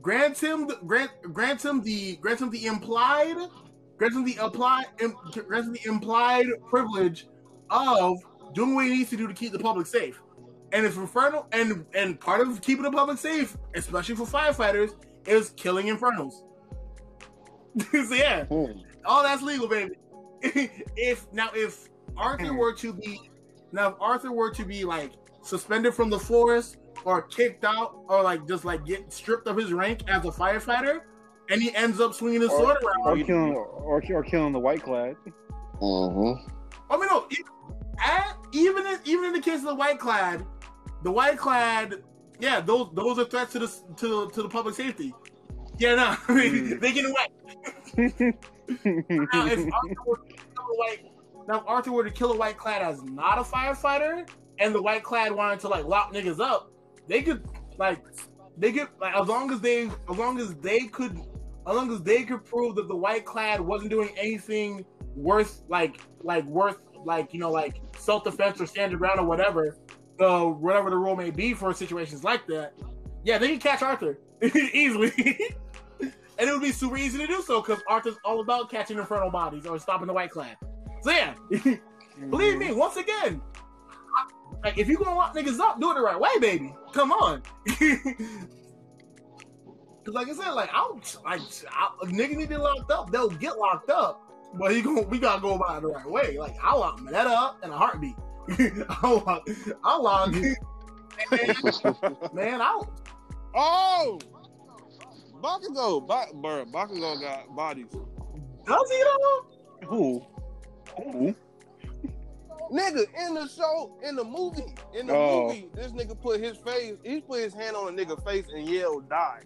[0.01, 3.37] grants him the, grant grants him the grants him the implied
[3.97, 5.15] grants him the applied im-
[5.47, 7.27] grants him the implied privilege
[7.69, 8.17] of
[8.53, 10.21] doing what he needs to do to keep the public safe.
[10.71, 14.91] And if Inferno and and part of keeping the public safe, especially for firefighters,
[15.25, 16.33] is killing Infernos.
[17.91, 18.79] so yeah, Hmm.
[19.05, 19.95] all that's legal, baby.
[20.95, 23.29] if now if Arthur were to be
[23.71, 25.11] now if Arthur were to be like
[25.41, 29.73] suspended from the force or kicked out or like just like get stripped of his
[29.73, 31.01] rank as a firefighter,
[31.49, 33.01] and he ends up swinging his sword around.
[33.05, 35.15] Or killing, or, or killing the white clad.
[35.81, 36.49] Mm-hmm.
[36.89, 37.27] I mean, no,
[38.03, 40.45] at, even in, even in the case of the white clad,
[41.03, 42.03] the white clad,
[42.39, 45.13] yeah, those those are threats to the to to the public safety.
[45.77, 46.03] Yeah, no,
[46.35, 46.79] Mm.
[46.79, 47.27] they get away.
[47.97, 51.11] Now, if Arthur were to kill a white,
[51.47, 54.27] now if Arthur were to kill a white clad as not a firefighter,
[54.59, 56.71] and the white clad wanted to like lock niggas up,
[57.07, 57.43] they could
[57.77, 58.03] like
[58.57, 61.11] they could like as long as they as long as they could
[61.67, 64.85] as long as they could prove that the white clad wasn't doing anything
[65.15, 69.77] worth like like worth like you know like self defense or standing ground or whatever,
[70.19, 72.73] uh, whatever the rule may be for situations like that.
[73.23, 74.19] Yeah, they can catch Arthur
[74.73, 75.11] easily,
[76.37, 79.29] and it would be super easy to do so because Arthur's all about catching infernal
[79.29, 80.57] bodies or stopping the white clad.
[81.01, 81.33] So yeah,
[82.29, 83.41] believe me, once again,
[84.17, 84.31] I-
[84.63, 86.73] like if you gonna lock niggas up, do it the right way, baby.
[86.93, 87.41] Come on.
[90.05, 91.41] Cause like I said, like I'll like
[91.71, 94.21] I'll, if niggas need to be locked up, they'll get locked up.
[94.53, 96.37] But he gonna we gotta go about it the right way.
[96.37, 98.15] Like I'll lock that up in a heartbeat.
[99.01, 99.47] I'll lock,
[99.83, 100.55] I'll lock man,
[102.33, 102.87] man, I'll
[103.55, 104.19] Oh,
[105.41, 107.87] Bakugo, ba- bro, Bakugo got bodies.
[108.65, 109.45] does he though?
[109.87, 110.25] Who?
[110.97, 111.35] Who?
[112.71, 115.47] Nigga, in the show, in the movie, in the Oh.
[115.47, 118.67] movie, this nigga put his face, he put his hand on a nigga face and
[118.67, 119.43] yelled die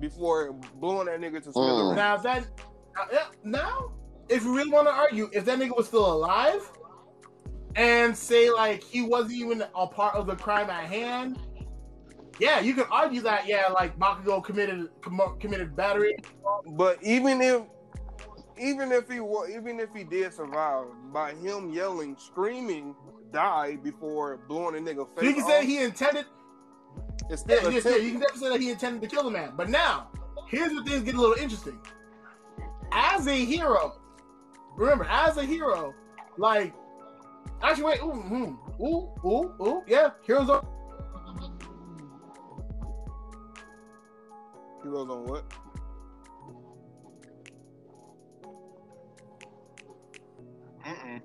[0.00, 1.52] before blowing that nigga to mm.
[1.52, 1.96] smithereens.
[1.96, 2.46] Now if that
[3.12, 3.92] yeah, now,
[4.28, 6.70] if you really want to argue, if that nigga was still alive
[7.76, 11.38] and say like he wasn't even a part of the crime at hand,
[12.38, 16.16] yeah, you could argue that yeah, like Bakugo committed com- committed battery.
[16.72, 17.62] But even if,
[18.58, 19.16] even if he
[19.54, 22.94] even if he did survive, by him yelling, screaming,
[23.32, 26.26] die before blowing a nigga face you can off, say he intended.
[27.30, 29.52] it's still yeah, yeah, you can definitely say that he intended to kill the man.
[29.56, 30.08] But now,
[30.48, 31.78] here's where things get a little interesting.
[32.92, 33.98] As a hero,
[34.76, 35.94] remember, as a hero,
[36.36, 36.74] like
[37.62, 40.62] actually wait, ooh, hmm, ooh, ooh, ooh, yeah, heroes are
[44.86, 45.44] Heroes on what?
[50.86, 51.20] Mm-mm.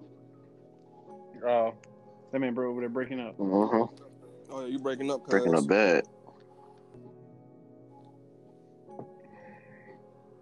[1.46, 1.76] Oh,
[2.32, 3.38] that man bro over there breaking up.
[3.38, 3.84] Mm-hmm.
[4.50, 5.28] Oh, yeah, you breaking up?
[5.28, 5.62] Breaking cuz.
[5.62, 6.08] up bad.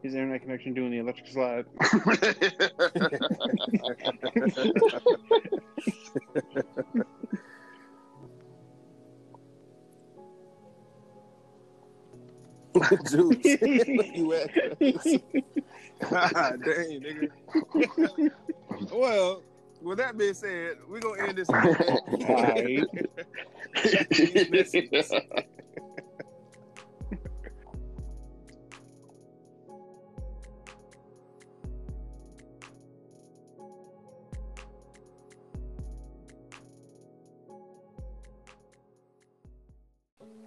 [0.02, 1.66] His internet connection doing the electric slide.
[13.10, 13.44] Dude,
[14.16, 14.54] you at?
[16.10, 18.32] God ah, dang, nigga.
[18.94, 19.41] well,
[19.82, 21.50] with that being said, we're gonna end this.
[21.50, 22.86] Alright.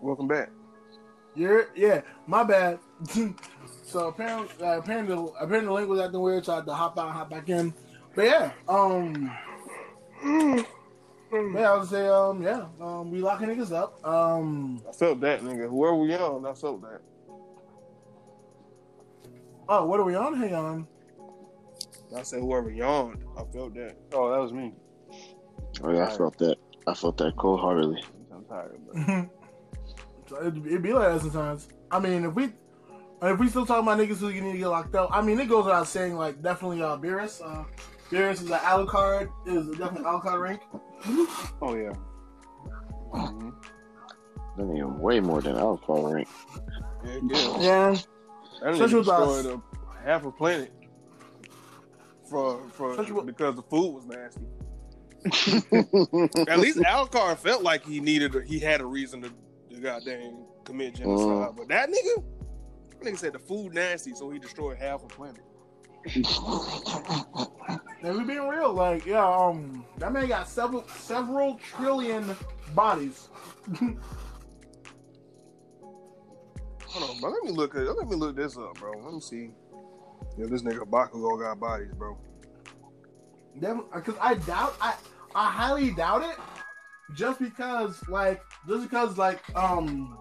[0.00, 0.50] Welcome back.
[1.34, 2.78] You're yeah, my bad.
[3.84, 6.98] so apparently, uh, apparently, apparently the link was acting weird, so I had to hop
[6.98, 7.72] out, and hop back in.
[8.14, 9.32] But yeah, um,
[10.24, 14.04] yeah, I would say, um, yeah, um, we locking niggas up.
[14.06, 15.68] Um, I felt that, nigga.
[15.68, 17.00] Whoever we on, I felt that.
[19.68, 20.34] oh, what are we on?
[20.34, 20.86] Hang on.
[22.14, 23.96] I said whoever yawned, I felt that.
[24.12, 24.74] Oh, that was me.
[25.82, 26.58] Oh yeah, I felt that.
[26.86, 28.02] I felt that cold heartedly.
[28.30, 29.30] I'm tired, but
[30.32, 31.68] so it'd, it'd be like that sometimes.
[31.90, 32.52] I mean, if we
[33.22, 35.48] if we still talking about niggas who need to get locked up, I mean, it
[35.48, 37.40] goes without saying, like definitely uh, Beerus.
[37.44, 37.64] Uh,
[38.10, 40.60] Beerus is an Alucard, is definitely Alucard rank.
[41.62, 41.92] oh yeah.
[43.12, 43.54] Mhm.
[44.56, 46.28] That nigga way more than Alucard rank.
[47.04, 47.58] Yeah, yeah.
[47.60, 47.96] Yeah,
[48.60, 49.36] That Especially nigga with us.
[49.42, 49.62] destroyed
[50.02, 50.72] a, half a planet
[52.28, 54.42] for for Especially because the food was nasty.
[56.50, 59.34] At least Alucard felt like he needed, a, he had a reason to, to
[59.82, 61.54] goddamn commit genocide.
[61.56, 62.22] But that nigga,
[62.90, 65.42] that nigga said the food nasty, so he destroyed half a planet.
[68.02, 72.34] and we being real, like yeah, um, that man got several several trillion
[72.74, 73.28] bodies.
[75.80, 77.30] Hold on, bro.
[77.30, 77.74] Let me look.
[77.74, 78.92] at- Let me look this up, bro.
[78.98, 79.50] Let me see.
[80.36, 82.18] Yeah, this nigga Bakugo got bodies, bro.
[83.54, 84.94] Because I doubt, I,
[85.34, 86.36] I highly doubt it,
[87.14, 90.18] just because, like, just because, like, um,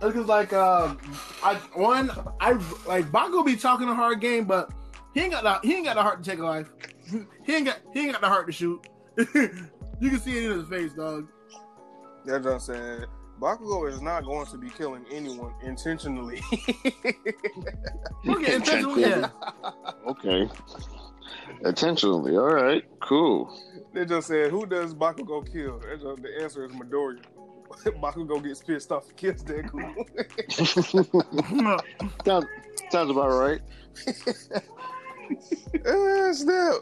[0.00, 0.94] just because, like, uh,
[1.42, 2.10] I one,
[2.40, 2.52] I
[2.86, 4.72] like Bakugo be talking a hard game, but
[5.14, 6.70] he ain't got the, he ain't got the heart to take a life.
[7.44, 8.86] He ain't got, he ain't got the heart to shoot.
[9.16, 11.28] you can see it in his face, dog.
[12.24, 13.04] That's what I'm saying.
[13.40, 16.40] Bakugo is not going to be killing anyone intentionally.
[18.24, 19.28] Look at intentionally, yeah.
[20.06, 20.48] Okay.
[21.64, 22.36] Intentionally.
[22.36, 22.84] All right.
[23.00, 23.52] Cool.
[23.94, 27.22] They just said, "Who does Bakugo kill?" Just- the answer is Midoriya.
[28.00, 29.80] Bakugo gets pissed off and kills Deku.
[32.24, 32.46] sounds,
[32.90, 33.60] sounds about right.
[35.86, 36.74] Eh, snap.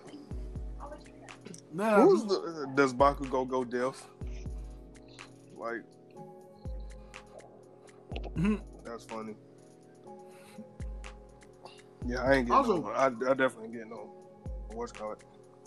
[1.72, 4.02] Nah, Who's the, does Bakugo go go deaf?
[5.56, 5.82] Like,
[8.36, 8.60] Mhm.
[8.84, 9.34] that's funny.
[12.05, 12.89] Yeah, I ain't getting Also- no.
[12.89, 14.10] I, I definitely ain't getting no.
[14.72, 15.22] What's it called?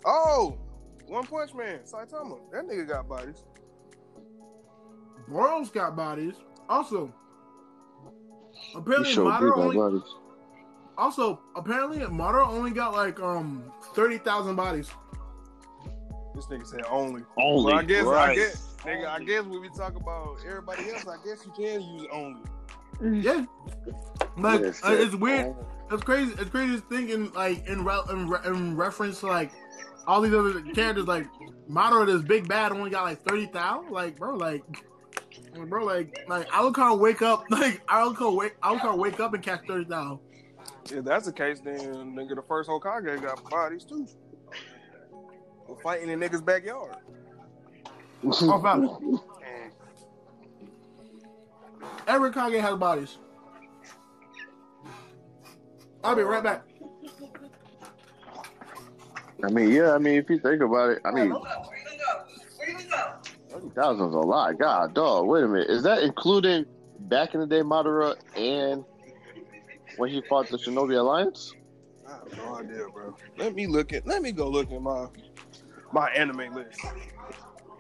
[0.06, 0.58] Oh,
[1.08, 2.40] One Punch Man, Saitama.
[2.52, 3.44] That nigga got bodies.
[5.30, 6.36] Boros got bodies.
[6.70, 7.14] Also,
[8.76, 10.16] apparently sure Madara got only, bodies.
[10.98, 14.90] also apparently Madara only got like um thirty thousand bodies.
[16.34, 17.24] This nigga said only.
[17.38, 17.74] Only.
[17.74, 18.36] Well, I guess, I right.
[18.36, 22.08] guess, nigga, I guess when we talk about everybody else, I guess you can use
[22.12, 22.42] only.
[23.24, 23.46] Yeah,
[24.38, 25.54] like Yes, uh, it's weird.
[25.92, 26.34] It's crazy.
[26.40, 29.52] It's crazy thinking like in, re- in, re- in reference to like
[30.08, 31.06] all these other characters.
[31.06, 31.28] Like
[31.70, 33.92] Madara, this big bad, only got like thirty thousand.
[33.92, 34.64] Like bro, like
[35.68, 37.44] bro, like like I would kind of wake up.
[37.50, 38.56] Like I would kind of wake.
[38.62, 40.20] I would kind of wake up and catch thirty thousand.
[40.92, 44.08] If that's the case, then nigga, the first Hokage got bodies too.
[45.68, 46.96] We're fighting in the niggas' backyard.
[48.28, 49.20] Oh, valid.
[52.08, 53.18] Every Kage has bodies.
[56.04, 56.64] I'll be right back.
[59.44, 59.94] I mean, yeah.
[59.94, 61.36] I mean, if you think about it, I mean,
[62.60, 64.58] thirty thousand is a lot.
[64.58, 65.28] God, dog.
[65.28, 65.70] Wait a minute.
[65.70, 66.66] Is that including
[67.00, 68.86] back in the day Madara and
[69.98, 71.54] when he fought the Shinobi Alliance?
[72.08, 73.16] I have no idea, bro.
[73.38, 74.08] Let me look at.
[74.08, 75.08] Let me go look at my
[75.92, 76.80] my anime list.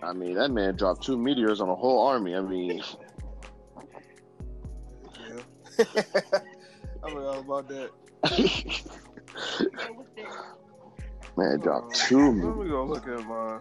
[0.04, 2.36] I mean, that man dropped two meteors on a whole army.
[2.36, 2.84] I mean,
[5.20, 5.42] Yeah.
[7.04, 7.92] I forgot about that.
[11.38, 13.60] man dropped two Let me go look at my.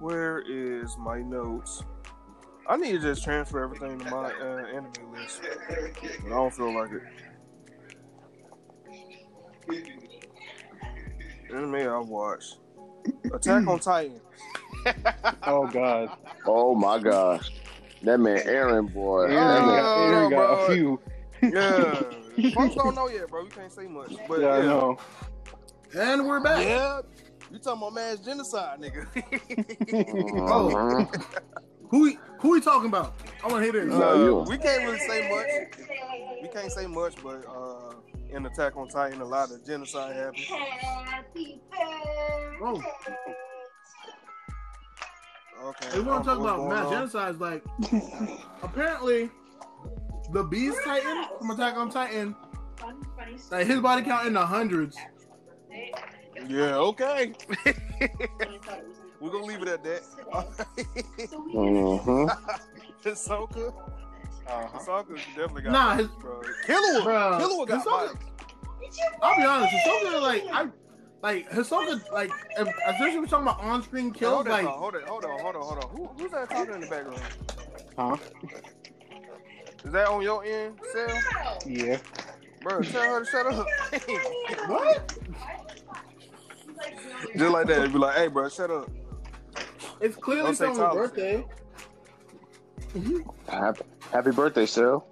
[0.00, 1.82] Where is my notes?
[2.68, 5.40] I need to just transfer everything to my uh, anime list.
[5.68, 7.02] But I don't feel like it.
[11.54, 12.58] Anime I've watched.
[13.32, 14.20] Attack on Titan.
[15.44, 16.10] Oh God,
[16.46, 17.40] Oh my God!
[18.02, 19.28] that man Eren boy.
[19.28, 21.00] Eren that man- got, Eren got a few.
[21.42, 22.02] Yeah.
[22.54, 23.44] Folks don't know yet, bro.
[23.44, 24.12] We can't say much.
[24.28, 24.62] But yeah, yeah.
[24.62, 24.98] I know.
[25.98, 26.64] And we're back.
[26.64, 27.00] Yeah.
[27.50, 29.06] You talking about mass genocide, nigga.
[29.86, 31.08] Mhm.
[31.90, 33.14] Who we, who we talking about?
[33.44, 33.94] I want to hear this.
[33.94, 34.34] No, Uh, you.
[34.50, 35.46] we can't really say much.
[36.42, 37.92] We can't say much, but uh,
[38.28, 40.46] in Attack on Titan, a lot of genocide happened.
[42.60, 42.82] Oh,
[45.64, 45.86] Okay.
[45.88, 46.92] if we want to talk about mass on?
[46.92, 47.62] genocide, like
[48.64, 49.30] apparently
[50.32, 52.34] the Beast Titan from Attack on Titan,
[53.50, 54.96] like his body count in the hundreds.
[56.48, 56.76] Yeah.
[56.76, 57.32] Okay.
[59.20, 60.02] We're gonna leave it at that.
[61.54, 62.28] Mhm.
[63.04, 63.68] Hisoka.
[64.48, 64.78] Uh-huh.
[64.78, 66.40] Hisoka definitely got Nah, his- bro.
[66.66, 67.02] Killua.
[67.02, 68.18] Bruh, Killua got Hisoka-
[69.22, 70.68] I'll be honest, Hisoka like I
[71.22, 74.34] like Hisoka like if, especially we're talking about on-screen kills.
[74.34, 75.90] Hold Like on, hold on, hold on, hold on, hold on.
[75.90, 77.22] Who, who's that talking in the background?
[77.98, 78.16] Huh?
[79.86, 81.22] Is that on your end, Sam?
[81.64, 81.98] Yeah.
[82.60, 83.66] Bro, tell her to shut up.
[84.66, 85.16] what?
[87.36, 87.78] Just like that.
[87.78, 88.90] it'd Be like, hey, bro, shut up.
[90.00, 91.08] It's clearly Don't say someone's Tyler.
[91.08, 91.44] birthday.
[93.48, 95.06] happy, happy birthday, Cell.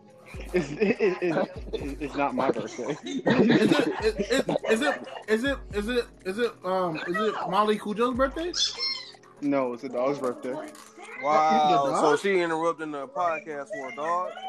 [0.53, 2.97] It's, it, it, it, it's not my birthday.
[3.05, 7.35] Is it, is, is, is it is it is it is it um is it
[7.49, 8.53] Molly Kujo's birthday?
[9.41, 10.55] no, it's a dog's birthday.
[11.23, 11.87] Wow.
[11.87, 14.31] The So she interrupting the podcast for a dog.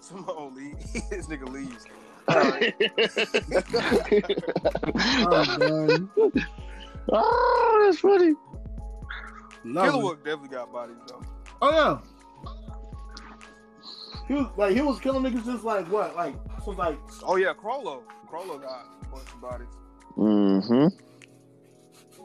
[0.00, 0.78] Simone leave.
[1.10, 1.86] this nigga leaves.
[7.12, 8.34] Oh, oh, that's funny.
[9.64, 9.90] Love it.
[9.92, 11.22] Killua definitely got bodies though.
[11.62, 11.98] Oh yeah.
[14.28, 16.34] He was like he was killing niggas just like what like
[16.64, 18.02] so like Oh yeah, Chrollo.
[18.30, 19.66] Chrollo got a bunch of bodies.
[20.16, 20.86] Mm-hmm.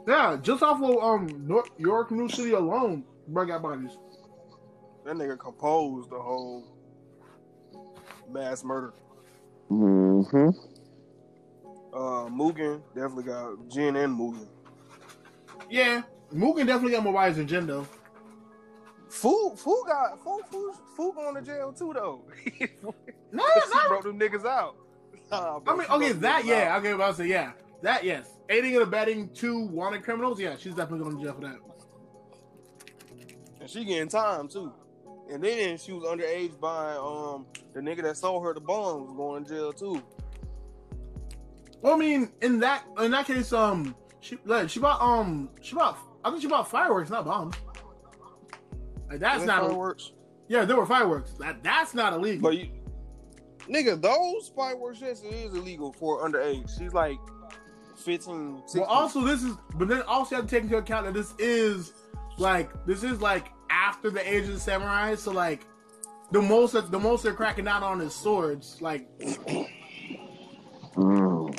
[0.07, 3.97] Yeah just off of um North Yorknew City alone, bro got bodies.
[5.05, 6.65] That nigga composed the whole
[8.31, 8.93] mass murder.
[9.69, 10.49] Mm-hmm.
[11.93, 14.47] Uh, Mugen definitely got Jin and Mugen.
[15.69, 16.01] Yeah,
[16.33, 17.87] Mugen definitely got more wires than Jin though.
[19.09, 22.23] Fu Fu got Fu Fu Fu going to jail too though.
[23.31, 23.87] No, she no.
[23.89, 24.75] broke them niggas out.
[25.31, 26.79] Nah, bro, I mean, okay, that yeah, out.
[26.79, 30.39] okay, well, I'll say yeah, that yes, aiding and abetting two wanted criminals.
[30.39, 31.57] Yeah, she's definitely going to jail for that.
[33.61, 34.71] and she getting time too.
[35.31, 39.43] And then she was underage by um the nigga that sold her the bombs going
[39.45, 40.03] to jail too.
[41.81, 45.75] Well, I mean, in that in that case, um, she like, she bought um she
[45.75, 47.55] bought I think she bought fireworks, not bombs.
[49.09, 50.11] Like that's not fireworks.
[50.47, 51.31] yeah, there were fireworks.
[51.33, 52.49] That that's not illegal.
[52.49, 52.69] But you,
[53.67, 56.75] nigga, those fireworks yes, it is illegal for underage.
[56.77, 57.17] She's like
[57.97, 58.81] 15, 16.
[58.81, 61.33] Well, also this is, but then also you have to take into account that this
[61.39, 61.93] is
[62.37, 65.65] like this is like after the age of the samurai, so like
[66.31, 68.81] the most that the most they're cracking down on is swords.
[68.81, 69.07] Like
[70.95, 71.53] Mm.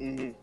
[0.00, 0.34] Mhm.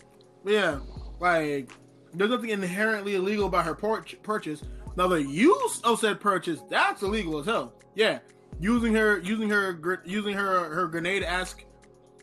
[0.45, 0.79] yeah,
[1.19, 1.71] like
[2.13, 4.61] there's nothing inherently illegal about her por- purchase.
[4.97, 7.73] Now the use of said purchase that's illegal as hell.
[7.95, 8.19] Yeah,
[8.59, 11.63] using her using her gr- using her her grenade esque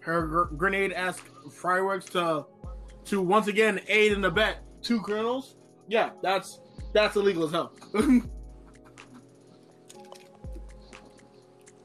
[0.01, 2.47] her gr- grenade esque fireworks to
[3.07, 5.57] to once again aid and abet two criminals.
[5.89, 6.61] Yeah, that's
[6.93, 7.73] that's illegal as hell.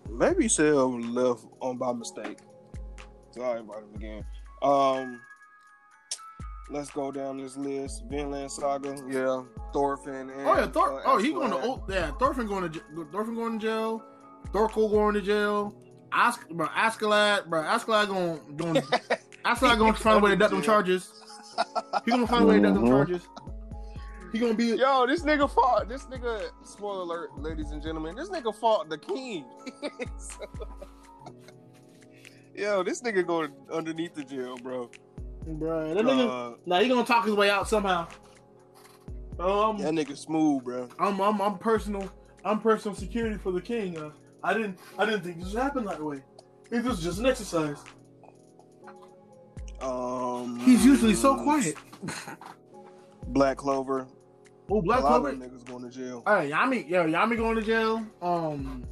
[0.09, 2.37] Maybe Cell left on by mistake.
[3.31, 4.25] So I invite him again.
[4.61, 5.19] Um,
[6.69, 8.03] let's go down this list.
[8.09, 9.41] Vinland Saga, yeah.
[9.73, 10.29] Thorfinn.
[10.29, 10.99] And, Oh yeah, Thor.
[10.99, 11.57] uh, oh, he going to.
[11.57, 12.81] Oh, yeah, Thorfinn going to.
[13.11, 14.03] Thorfinn going to jail.
[14.53, 15.75] Thorkell going to jail.
[16.17, 18.81] Ask, bro, Askeladd, bro, Askeladd gonna, gonna
[19.45, 21.11] Askeladd going to find a way to duck them charges.
[22.05, 22.89] He gonna find a way to duck them Mhm.
[22.89, 23.27] charges.
[24.31, 24.67] He gonna be.
[24.77, 25.87] Yo, this nigga fought.
[25.89, 26.49] This nigga.
[26.63, 28.15] Spoiler alert, ladies and gentlemen.
[28.15, 29.45] This nigga fought the king.
[32.55, 34.89] Yo, this nigga going underneath the jail, bro.
[35.45, 36.53] Bro, that nigga.
[36.53, 38.07] Uh, Nah, he gonna talk his way out somehow.
[39.37, 40.87] Um, that nigga smooth, bro.
[40.97, 42.09] I'm, I'm, I'm personal.
[42.45, 43.97] I'm personal security for the king.
[43.97, 44.11] Uh,
[44.45, 46.22] I didn't, I didn't think this would happen that way.
[46.72, 47.77] It was just an exercise.
[49.81, 51.76] Um, He's usually so quiet.
[53.27, 54.07] Black Clover.
[54.69, 55.30] Oh, Black a lot Clover.
[55.30, 56.23] of niggas going to jail.
[56.26, 58.05] Hey, Yami, yo, Yami going to jail.
[58.22, 58.85] Um,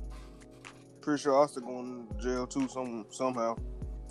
[1.02, 2.68] Pretty sure Austin going to jail too.
[2.68, 3.56] Some somehow.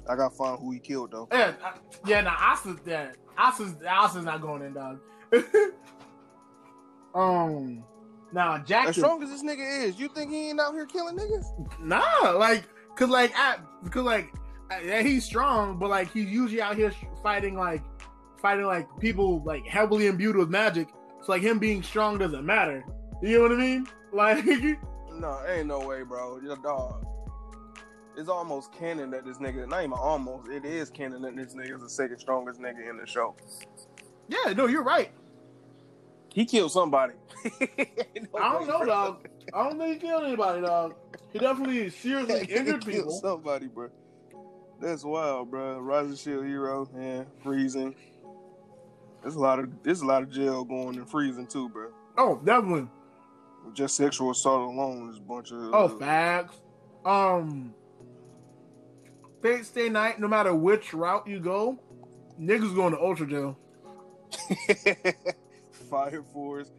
[0.08, 1.28] I gotta find who he killed though.
[1.32, 1.74] yeah, I-
[2.06, 2.20] yeah.
[2.22, 4.98] Nah, Asta's yeah, Asta's Asta's not going in, dog.
[7.14, 7.84] um,
[8.32, 8.88] now Jack.
[8.88, 11.78] As strong as this nigga is, you think he ain't out here killing niggas?
[11.80, 12.64] Nah, like,
[12.96, 13.60] cause like at,
[13.90, 14.32] cause like,
[14.84, 16.92] yeah, he's strong, but like he's usually out here
[17.22, 17.82] fighting like,
[18.40, 20.88] fighting like people like heavily imbued with magic.
[21.22, 22.84] So like him being strong doesn't matter.
[23.22, 23.86] You know what I mean?
[24.14, 26.38] Like, No, ain't no way, bro.
[26.40, 27.06] Your dog.
[28.14, 31.76] It's almost canon that this nigga, not even almost, it is canon that this nigga
[31.76, 33.34] is the second strongest nigga in the show.
[34.28, 35.12] yeah, no, you're right.
[36.34, 37.14] He killed somebody.
[37.60, 39.28] I don't know, dog.
[39.52, 40.94] I don't think he killed anybody, dog.
[41.32, 43.10] He definitely seriously injured people.
[43.10, 43.88] somebody, bro.
[44.80, 45.78] That's wild, bro.
[45.80, 47.94] Rising Shield Hero, yeah, freezing.
[49.22, 51.90] There's a lot of there's a lot of jail going and freezing too, bro.
[52.18, 52.88] Oh, definitely.
[53.74, 56.56] Just sexual assault alone is a bunch of Oh, facts.
[57.04, 57.72] Um,
[59.40, 60.18] Fate Stay Night.
[60.18, 61.78] No matter which route you go,
[62.40, 63.58] niggas going to Ultra Jail.
[65.92, 66.72] Fire Force.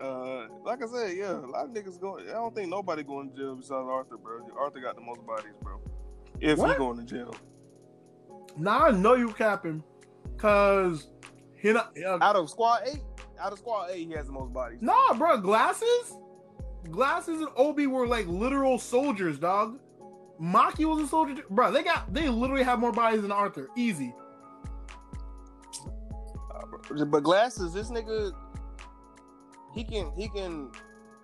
[0.00, 2.28] Uh, like I said, yeah, a lot of niggas going.
[2.28, 4.40] I don't think nobody going to jail besides Arthur, bro.
[4.58, 5.80] Arthur got the most bodies, bro.
[6.40, 6.72] If What?
[6.72, 7.34] he going to jail,
[8.58, 9.82] Now I know you capping,
[10.36, 11.06] cause
[11.56, 11.96] he not.
[11.96, 13.00] Uh, out of Squad Eight,
[13.40, 14.78] out of Squad Eight, he has the most bodies.
[14.82, 15.38] nah, bro.
[15.38, 16.12] Glasses,
[16.90, 19.78] glasses, and Obi were like literal soldiers, dog.
[20.42, 21.70] Maki was a soldier, bro.
[21.72, 23.68] They got they literally have more bodies than Arthur.
[23.76, 24.12] Easy.
[26.54, 28.32] Uh, but glasses, this nigga,
[29.76, 30.70] he can, he can,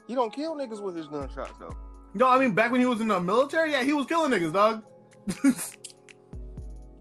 [0.07, 1.75] he don't kill niggas with his gunshots though.
[2.15, 4.53] No, I mean back when he was in the military, yeah, he was killing niggas,
[4.53, 4.85] dog.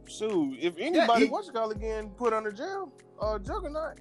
[0.07, 2.91] Shoot, if anybody, he- what's you call again, put under jail,
[3.21, 3.99] uh, Juggernaut,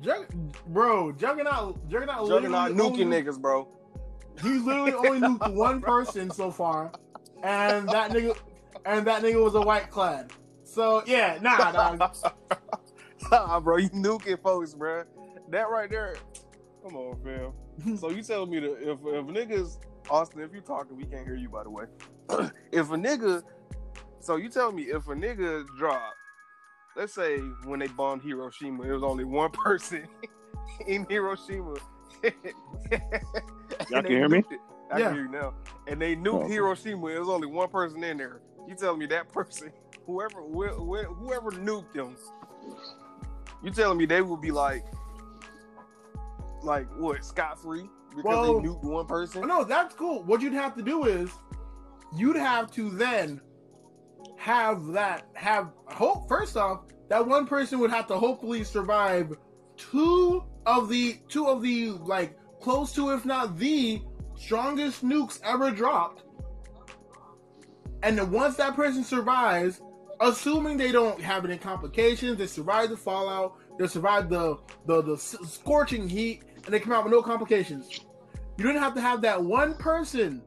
[0.00, 0.32] Jug-
[0.68, 3.68] bro, Juggernaut, Juggernaut, Juggernaut nuking only- niggas, bro.
[4.42, 6.90] He's literally only nuked one person so far,
[7.42, 8.36] and that nigga,
[8.86, 10.32] and that nigga was a white clad.
[10.64, 12.16] So yeah, nah, dog.
[13.30, 15.04] Nah, bro, you nuking folks, bro.
[15.50, 16.16] That right there.
[16.82, 17.96] Come on, fam.
[17.98, 19.78] so you telling me that if if niggas
[20.08, 21.84] Austin, if you talking, we can't hear you by the way.
[22.72, 23.42] if a nigga,
[24.20, 26.14] so you tell me if a nigga drop,
[26.96, 30.06] let's say when they bombed Hiroshima, it was only one person
[30.86, 31.74] in Hiroshima,
[32.22, 34.38] Y'all can hear me?
[34.50, 34.60] it-
[34.92, 35.04] I Yeah.
[35.06, 35.54] can hear you now.
[35.86, 36.48] And they knew Oh.
[36.48, 37.08] Hiroshima.
[37.10, 38.40] There was only one person in there.
[38.66, 39.70] You telling me that person,
[40.04, 42.16] whoever, wh- wh- whoever nuked them,
[43.62, 44.84] you telling me they would be like,
[46.62, 49.46] like what, scot free because Well- they nuked one person?
[49.46, 50.22] No, that's cool.
[50.24, 51.30] What you'd have to do is
[52.16, 53.40] you'd have to then
[54.36, 59.36] have that have hope first off, that one person would have to hopefully survive
[59.76, 64.02] two of the two of the like close to if not the
[64.36, 66.24] strongest nukes ever dropped.
[68.02, 69.82] And then once that person survives,
[70.20, 74.56] assuming they don't have any complications, they survive the fallout, they survive the
[74.86, 78.00] the, the scorching heat, and they come out with no complications.
[78.56, 80.42] You don't have to have that one person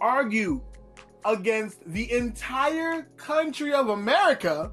[0.00, 0.60] argue
[1.24, 4.70] against the entire country of America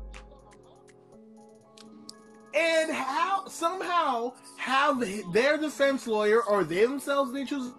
[2.53, 5.03] and how somehow have
[5.33, 7.73] their defense lawyer or they themselves they choose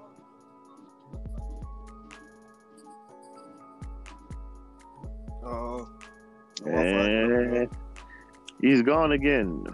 [5.45, 5.85] Uh,
[6.67, 7.69] And
[8.61, 9.65] he's gone again.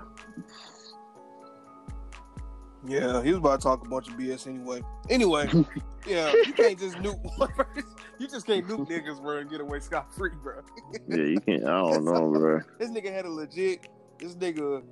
[2.87, 4.83] Yeah, he was about to talk a bunch of BS anyway.
[5.09, 5.49] Anyway,
[6.07, 7.85] yeah, you can't just nuke one person.
[8.19, 10.61] You just can't nuke niggas, bro, and get away scot free, bro.
[11.09, 11.65] Yeah, you can't.
[11.65, 12.61] I don't know, bro.
[12.79, 13.87] This nigga had a legit.
[14.19, 14.83] This nigga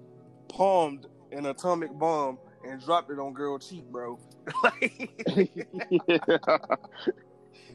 [0.49, 4.19] palmed an atomic bomb and dropped it on girl cheek, bro.
[4.63, 5.11] like,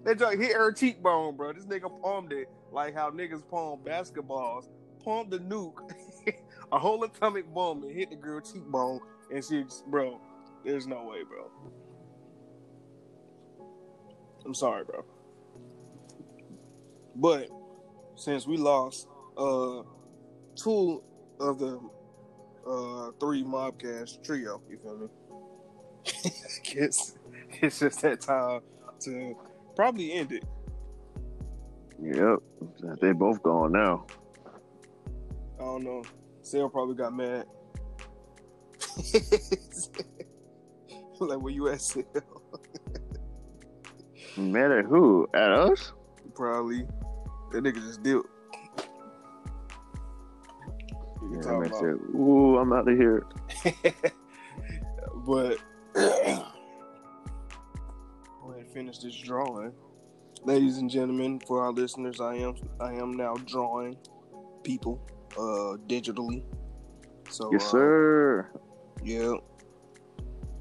[0.04, 1.54] that joint hit her cheekbone, bro.
[1.54, 4.68] This nigga palmed it like how niggas palm basketballs.
[5.04, 5.78] Palmed the nuke,
[6.72, 9.00] a whole atomic bomb, and hit the girl cheekbone,
[9.32, 10.20] and she, bro.
[10.64, 11.50] There's no way, bro.
[14.46, 15.06] I'm sorry, bro.
[17.16, 17.50] But
[18.16, 19.08] since we lost
[19.38, 19.84] uh
[20.56, 21.04] two
[21.40, 21.80] of the
[22.68, 25.08] uh three mobcast trio, you feel me?
[26.26, 27.16] I guess
[27.62, 28.62] it's just that time
[29.02, 29.36] to
[29.76, 30.44] probably end it.
[32.02, 32.40] Yep.
[33.02, 34.06] They both gone now.
[35.60, 36.04] I don't know.
[36.42, 37.46] Sale probably got mad.
[41.20, 42.04] like where you at, Sale?
[44.38, 45.28] Mad at who?
[45.34, 45.94] At us?
[46.34, 46.86] Probably.
[47.52, 48.28] That nigga just dipped.
[51.32, 53.26] Yeah, man about- said, "Ooh, I'm out of here."
[55.26, 55.58] but
[55.94, 56.46] go
[58.50, 59.74] ahead and finish this drawing.
[60.44, 63.98] Ladies and gentlemen, for our listeners, I am I am now drawing
[64.64, 65.00] people
[65.38, 66.44] uh digitally.
[67.30, 68.50] So Yes, uh, sir.
[69.06, 69.36] Yeah.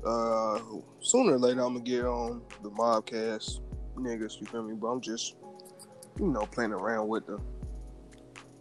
[0.05, 0.61] Uh,
[1.01, 3.61] sooner or later, I'm gonna get on the Mobcast
[3.97, 4.39] niggas.
[4.39, 4.75] You feel me?
[4.75, 5.37] But I'm just,
[6.21, 7.41] you know, playing around with the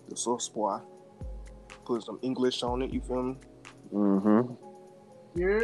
[0.07, 0.79] the source boy.
[1.83, 2.93] Put some English on it.
[2.93, 3.35] You feel me?
[3.93, 4.53] Mm-hmm.
[5.35, 5.59] Yeah,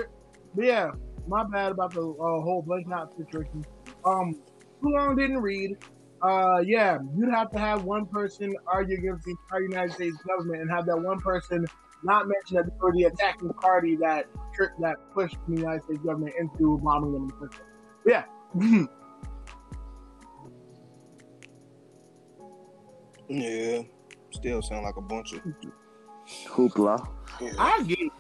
[0.54, 0.92] but yeah,
[1.26, 3.64] my bad about the uh, whole blank out situation.
[4.04, 4.34] Um,
[4.82, 5.78] too long didn't read.
[6.22, 10.62] Uh, yeah, you'd have to have one person argue against the entire United States government
[10.62, 11.66] and have that one person
[12.04, 16.00] not mention that they were the attacking party that trick that pushed the United States
[16.00, 17.64] government into bombing them in the first place.
[18.06, 18.86] But yeah.
[23.30, 23.84] Yeah.
[24.32, 25.42] Still sound like a bunch of.
[26.48, 27.08] Hoopla.
[27.40, 27.54] Yeah.
[27.58, 28.12] I get it.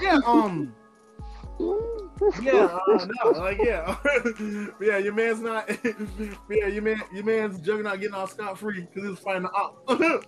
[0.00, 0.74] Yeah, um.
[2.40, 3.96] Yeah, uh, no, like yeah,
[4.80, 4.98] yeah.
[4.98, 5.68] Your man's not.
[6.48, 9.50] yeah, your man, your man's juggernaut getting off scot free because he was fighting the
[9.50, 10.24] op.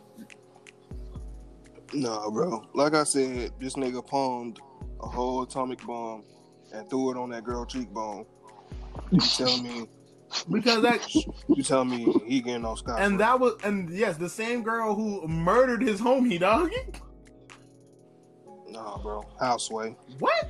[1.94, 2.66] Nah, bro.
[2.74, 4.58] Like I said, this nigga palmed
[5.00, 6.24] a whole atomic bomb
[6.72, 8.26] and threw it on that girl cheekbone.
[9.12, 9.86] You tell me,
[10.50, 14.28] because that you tell me he getting off scot and that was and yes, the
[14.28, 16.70] same girl who murdered his homie dog.
[18.68, 19.22] Nah, bro.
[19.38, 19.96] Houseway.
[20.18, 20.48] What?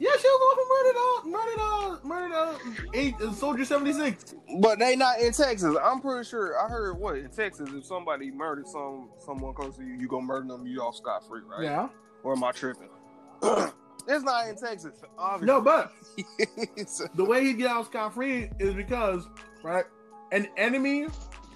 [0.00, 4.34] Yeah, she was one who murdered uh murdered uh murdered eight uh, soldier seventy six.
[4.58, 5.76] But they not in Texas.
[5.82, 6.58] I'm pretty sure.
[6.58, 10.24] I heard what in Texas, if somebody murdered some someone close to you, you gonna
[10.24, 10.66] murder them.
[10.66, 11.64] You off scot free, right?
[11.64, 11.88] Yeah.
[12.22, 12.88] Or am I tripping?
[13.42, 15.46] it's not in Texas, obviously.
[15.46, 15.92] No, but
[17.14, 19.28] the way he get out scot free is because
[19.62, 19.84] right,
[20.32, 21.08] an enemy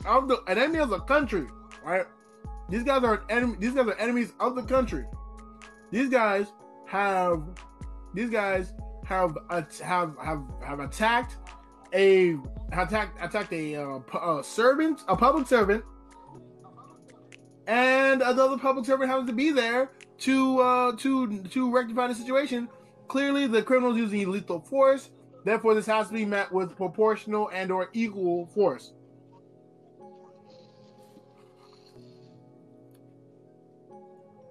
[0.05, 1.47] of the an enemy of the country,
[1.83, 2.05] right?
[2.69, 3.57] These guys are enemy.
[3.59, 5.07] These guys are enemies of the country.
[5.91, 6.53] These guys
[6.89, 7.43] have.
[8.15, 8.73] These guys
[9.05, 11.37] have have have have attacked
[11.93, 12.37] a
[12.73, 15.85] attacked attacked a, uh, pu- a servant, a public servant,
[17.67, 22.69] and another public servant happens to be there to uh, to to rectify the situation.
[23.09, 25.11] Clearly, the criminals using lethal force.
[25.45, 28.95] Therefore, this has to be met with proportional and or equal force.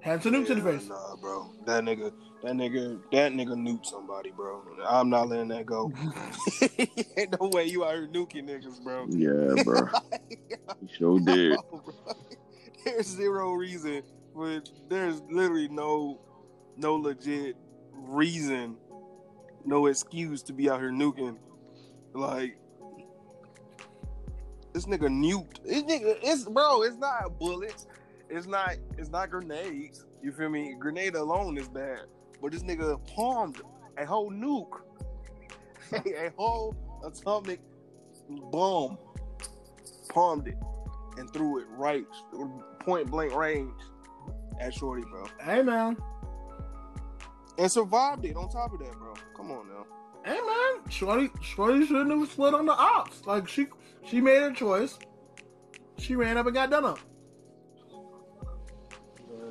[0.04, 0.90] Hands a nuke to the face.
[0.90, 1.50] Nah, bro.
[1.66, 2.12] That nigga,
[2.44, 4.62] that nigga, that nigga nuked somebody, bro.
[4.86, 5.94] I'm not letting that go.
[7.18, 9.06] Ain't no way you out here nuking niggas, bro.
[9.08, 9.88] Yeah, bro.
[10.82, 11.52] He sure did.
[11.52, 12.16] No, bro.
[12.84, 14.04] There's zero reason,
[14.36, 16.20] but there's literally no,
[16.76, 17.56] no legit
[17.94, 18.76] reason,
[19.64, 21.38] no excuse to be out here nuking.
[22.14, 22.58] Like
[24.74, 25.64] this nigga nuked.
[25.64, 26.82] This nigga, it's bro.
[26.84, 27.88] It's not bullets.
[28.34, 28.78] It's not.
[28.98, 30.06] It's not grenades.
[30.24, 30.76] You feel me?
[30.80, 32.06] Grenade alone is bad,
[32.42, 33.62] but this nigga palmed
[33.96, 34.82] a whole nuke,
[35.94, 37.60] a whole atomic
[38.52, 38.98] bomb,
[40.10, 40.58] palmed it
[41.18, 42.06] and threw it right
[42.80, 43.72] point blank range
[44.60, 45.96] at Shorty, bro, Hey man,
[47.60, 48.36] and survived it.
[48.36, 49.14] On top of that, bro.
[49.38, 49.86] Come on now.
[50.26, 53.28] hey man, Shorty, Shorty shouldn't have slid on the ops.
[53.28, 53.68] Like she,
[54.04, 54.98] she made her choice.
[56.00, 57.00] She ran up and got done up.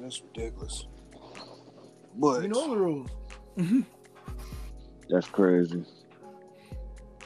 [0.03, 0.87] Man, that's ridiculous.
[2.17, 3.11] But You know the rules.
[5.09, 5.85] That's crazy.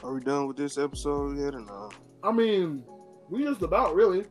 [0.03, 1.95] are we done with this episode yet or not?
[2.23, 2.83] I mean,
[3.29, 4.25] we just about really.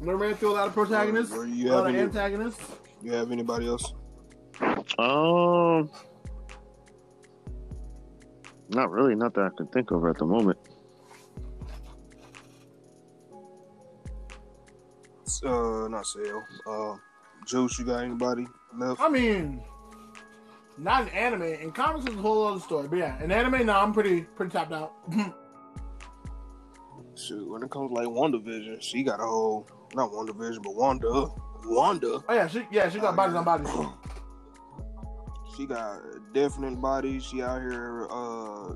[0.00, 2.64] We ran through a lot of protagonists, Or a you lot have of any, antagonists.
[3.02, 3.92] you have anybody else?
[4.98, 5.90] Um,
[8.70, 9.14] not really.
[9.14, 10.58] Not that I can think of at the moment.
[15.44, 16.42] Uh, not sale.
[16.66, 16.96] Uh,
[17.46, 18.46] Juice, you got anybody
[18.76, 19.00] left?
[19.00, 19.62] I mean,
[20.78, 21.42] not in anime.
[21.42, 22.88] In comics, is a whole other story.
[22.88, 24.92] But yeah, in anime, no, I'm pretty pretty tapped out.
[27.16, 31.26] Shoot, when it comes to like WandaVision, she got a whole not WandaVision, but Wanda.
[31.64, 32.20] Wanda.
[32.28, 33.68] oh yeah, she yeah she got bodies on bodies.
[35.56, 36.00] She got
[36.32, 37.20] definite body.
[37.20, 38.72] She out here uh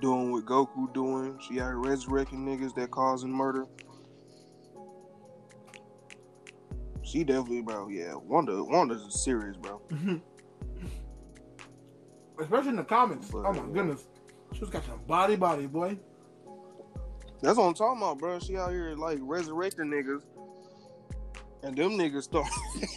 [0.00, 1.38] doing what Goku doing.
[1.40, 3.66] She out here resurrecting niggas that causing murder.
[7.02, 7.88] She definitely, bro.
[7.88, 8.62] Yeah, Wanda.
[8.62, 9.80] Wanda's serious, bro.
[9.90, 10.16] Mm-hmm.
[12.40, 13.30] Especially in the comics.
[13.34, 14.06] Oh my goodness,
[14.52, 15.98] she's got some body body boy.
[17.42, 18.38] That's what I'm talking about, bro.
[18.38, 20.22] She out here like resurrecting niggas,
[21.62, 22.46] and them niggas start,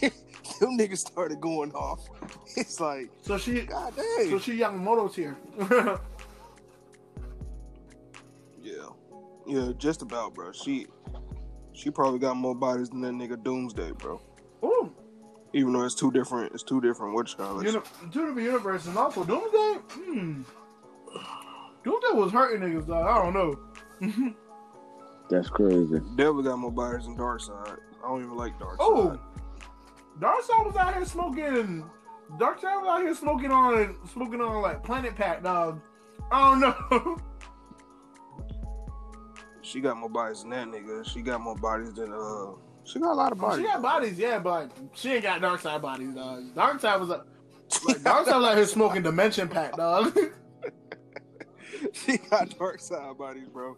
[0.60, 2.00] them niggas started going off.
[2.58, 4.30] It's like, So she god dang.
[4.30, 5.36] so she Yamamoto's here.
[8.62, 8.88] Yeah,
[9.46, 10.52] yeah, just about, bro.
[10.52, 10.86] She,
[11.76, 14.20] she probably got more bodies than that nigga Doomsday, bro.
[14.64, 14.92] Ooh,
[15.52, 17.66] Even though it's two different, it's two different what you call it.
[17.66, 17.78] uni-
[18.12, 19.74] two different universes and also Doomsday.
[19.90, 20.42] Hmm.
[21.84, 22.86] Doomsday was hurting niggas.
[22.86, 23.06] Dog.
[23.06, 24.34] I don't know.
[25.30, 26.00] That's crazy.
[26.16, 27.78] Devil got more bodies than Darkseid.
[28.04, 28.76] I don't even like Darkseid.
[28.80, 29.18] Oh,
[30.20, 31.84] Darkseid was out here smoking.
[32.38, 35.80] Darkseid was out here smoking on smoking on like Planet Pack, dog.
[36.30, 37.18] I don't know.
[39.66, 41.04] she got more bodies than that nigga.
[41.08, 42.52] She got more bodies than uh.
[42.84, 43.66] She got a lot of bodies.
[43.66, 46.54] she got bodies, yeah, but she ain't got Darkseid bodies, dog.
[46.54, 47.24] Darkseid was a
[47.84, 50.16] like Darkseid was out here smoking Dimension Pack, dog.
[51.92, 53.76] she got Darkseid bodies, bro.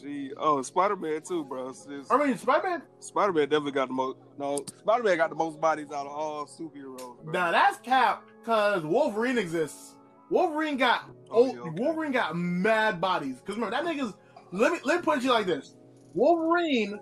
[0.00, 1.74] She oh Spider Man too, bro.
[2.10, 2.82] I mean, Spider Man.
[3.00, 4.18] Spider Man definitely got the most.
[4.38, 7.22] No, Spider Man got the most bodies out of all superheroes.
[7.22, 7.32] Bro.
[7.32, 9.94] Now that's cap because Wolverine exists.
[10.30, 11.70] Wolverine got Oh, yeah, okay.
[11.82, 13.36] Wolverine got mad bodies.
[13.40, 14.14] Because remember that nigga's.
[14.54, 15.74] Let me let me put it to you like this:
[16.14, 16.98] Wolverine,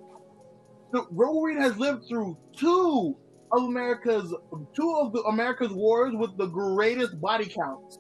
[0.93, 3.17] the- Wolverine has lived through two
[3.53, 4.35] of America's
[4.75, 7.99] two of the America's wars with the greatest body counts.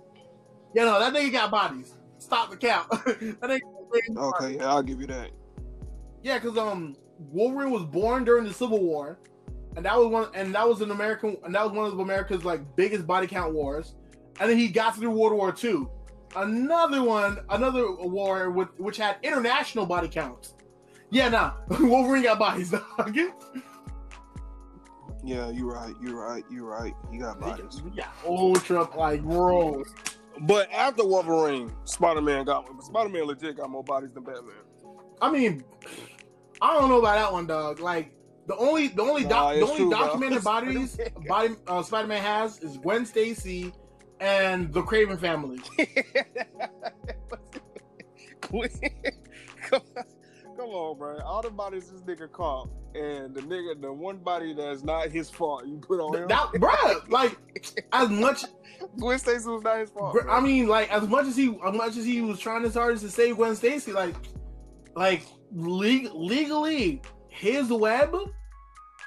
[0.74, 1.94] You know that nigga got bodies.
[2.18, 2.88] Stop the count.
[2.90, 3.60] that nigga
[4.14, 5.30] got Okay, yeah, I'll give you that.
[6.22, 9.18] yeah, because um, Wolverine was born during the Civil War,
[9.76, 12.42] and that was one, and that was an American, and that was one of America's
[12.44, 13.96] like biggest body count wars.
[14.40, 15.84] And then he got through World War II,
[16.36, 20.54] another one, another war with which had international body counts.
[21.10, 23.16] Yeah, nah, Wolverine got bodies, dog.
[25.24, 25.94] Yeah, you're right.
[26.02, 26.44] You're right.
[26.50, 26.94] You're right.
[27.12, 27.82] You got bodies.
[27.94, 29.84] yeah, ultra like bro.
[30.42, 34.54] But after Wolverine, Spider Man got Spider Man legit got more bodies than Batman.
[35.20, 35.62] I mean,
[36.60, 37.78] I don't know about that one, dog.
[37.78, 38.12] Like
[38.46, 39.98] the only the only Nah, the only true, bro.
[39.98, 40.98] documented bodies
[41.28, 43.72] body uh, Spider Man has is Gwen Stacy
[44.22, 45.58] and the Kraven family.
[49.68, 49.80] come,
[50.56, 51.18] come on, bro.
[51.24, 55.28] All the bodies this nigga caught, and the nigga, the one body that's not his
[55.28, 56.28] fault, you put on him.
[56.28, 57.36] That, bruh, like
[57.92, 58.44] as much.
[58.98, 60.12] Gwen Stacy was not his fault.
[60.14, 60.32] Bro.
[60.32, 63.04] I mean, like as much as he, as much as he was trying his hardest
[63.04, 64.14] to save Gwen Stacy, like,
[64.94, 68.14] like leg- legally, his web,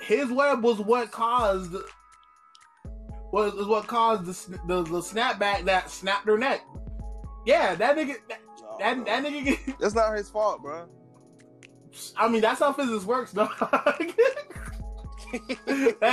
[0.02, 1.74] his web was what caused,
[3.36, 6.62] was is what caused the, the the snapback that snapped her neck.
[7.46, 9.78] Yeah, that nigga, that Nah, that, that nigga.
[9.80, 10.88] That's not his fault, bro.
[12.18, 13.52] I mean, that's how physics works, dog.
[13.62, 14.02] that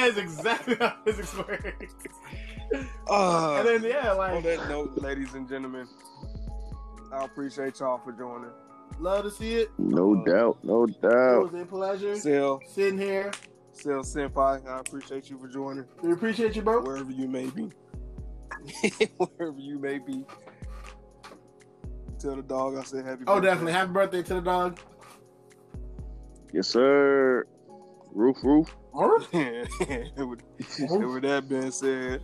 [0.04, 1.94] is exactly how physics works.
[3.10, 5.88] Uh, And then yeah, on like that note, ladies and gentlemen,
[7.12, 8.50] I appreciate y'all for joining.
[9.00, 9.70] love to see it.
[9.76, 11.46] No doubt, no doubt.
[11.46, 13.32] It was a pleasure Still sitting here.
[13.72, 15.84] Sel Senpai, I appreciate you for joining.
[16.02, 16.82] We appreciate you, bro.
[16.82, 17.70] wherever you may be.
[19.16, 20.24] wherever you may be.
[22.20, 23.48] Tell the dog I said happy Oh, birthday.
[23.48, 23.72] definitely.
[23.72, 24.78] Happy birthday to the dog.
[26.52, 27.46] Yes, sir.
[28.12, 28.74] Roof, roof.
[28.94, 32.22] with, and with that being said,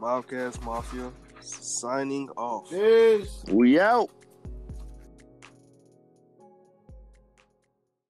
[0.00, 2.70] Mobcast Mafia signing off.
[2.70, 3.44] Peace.
[3.50, 4.08] We out.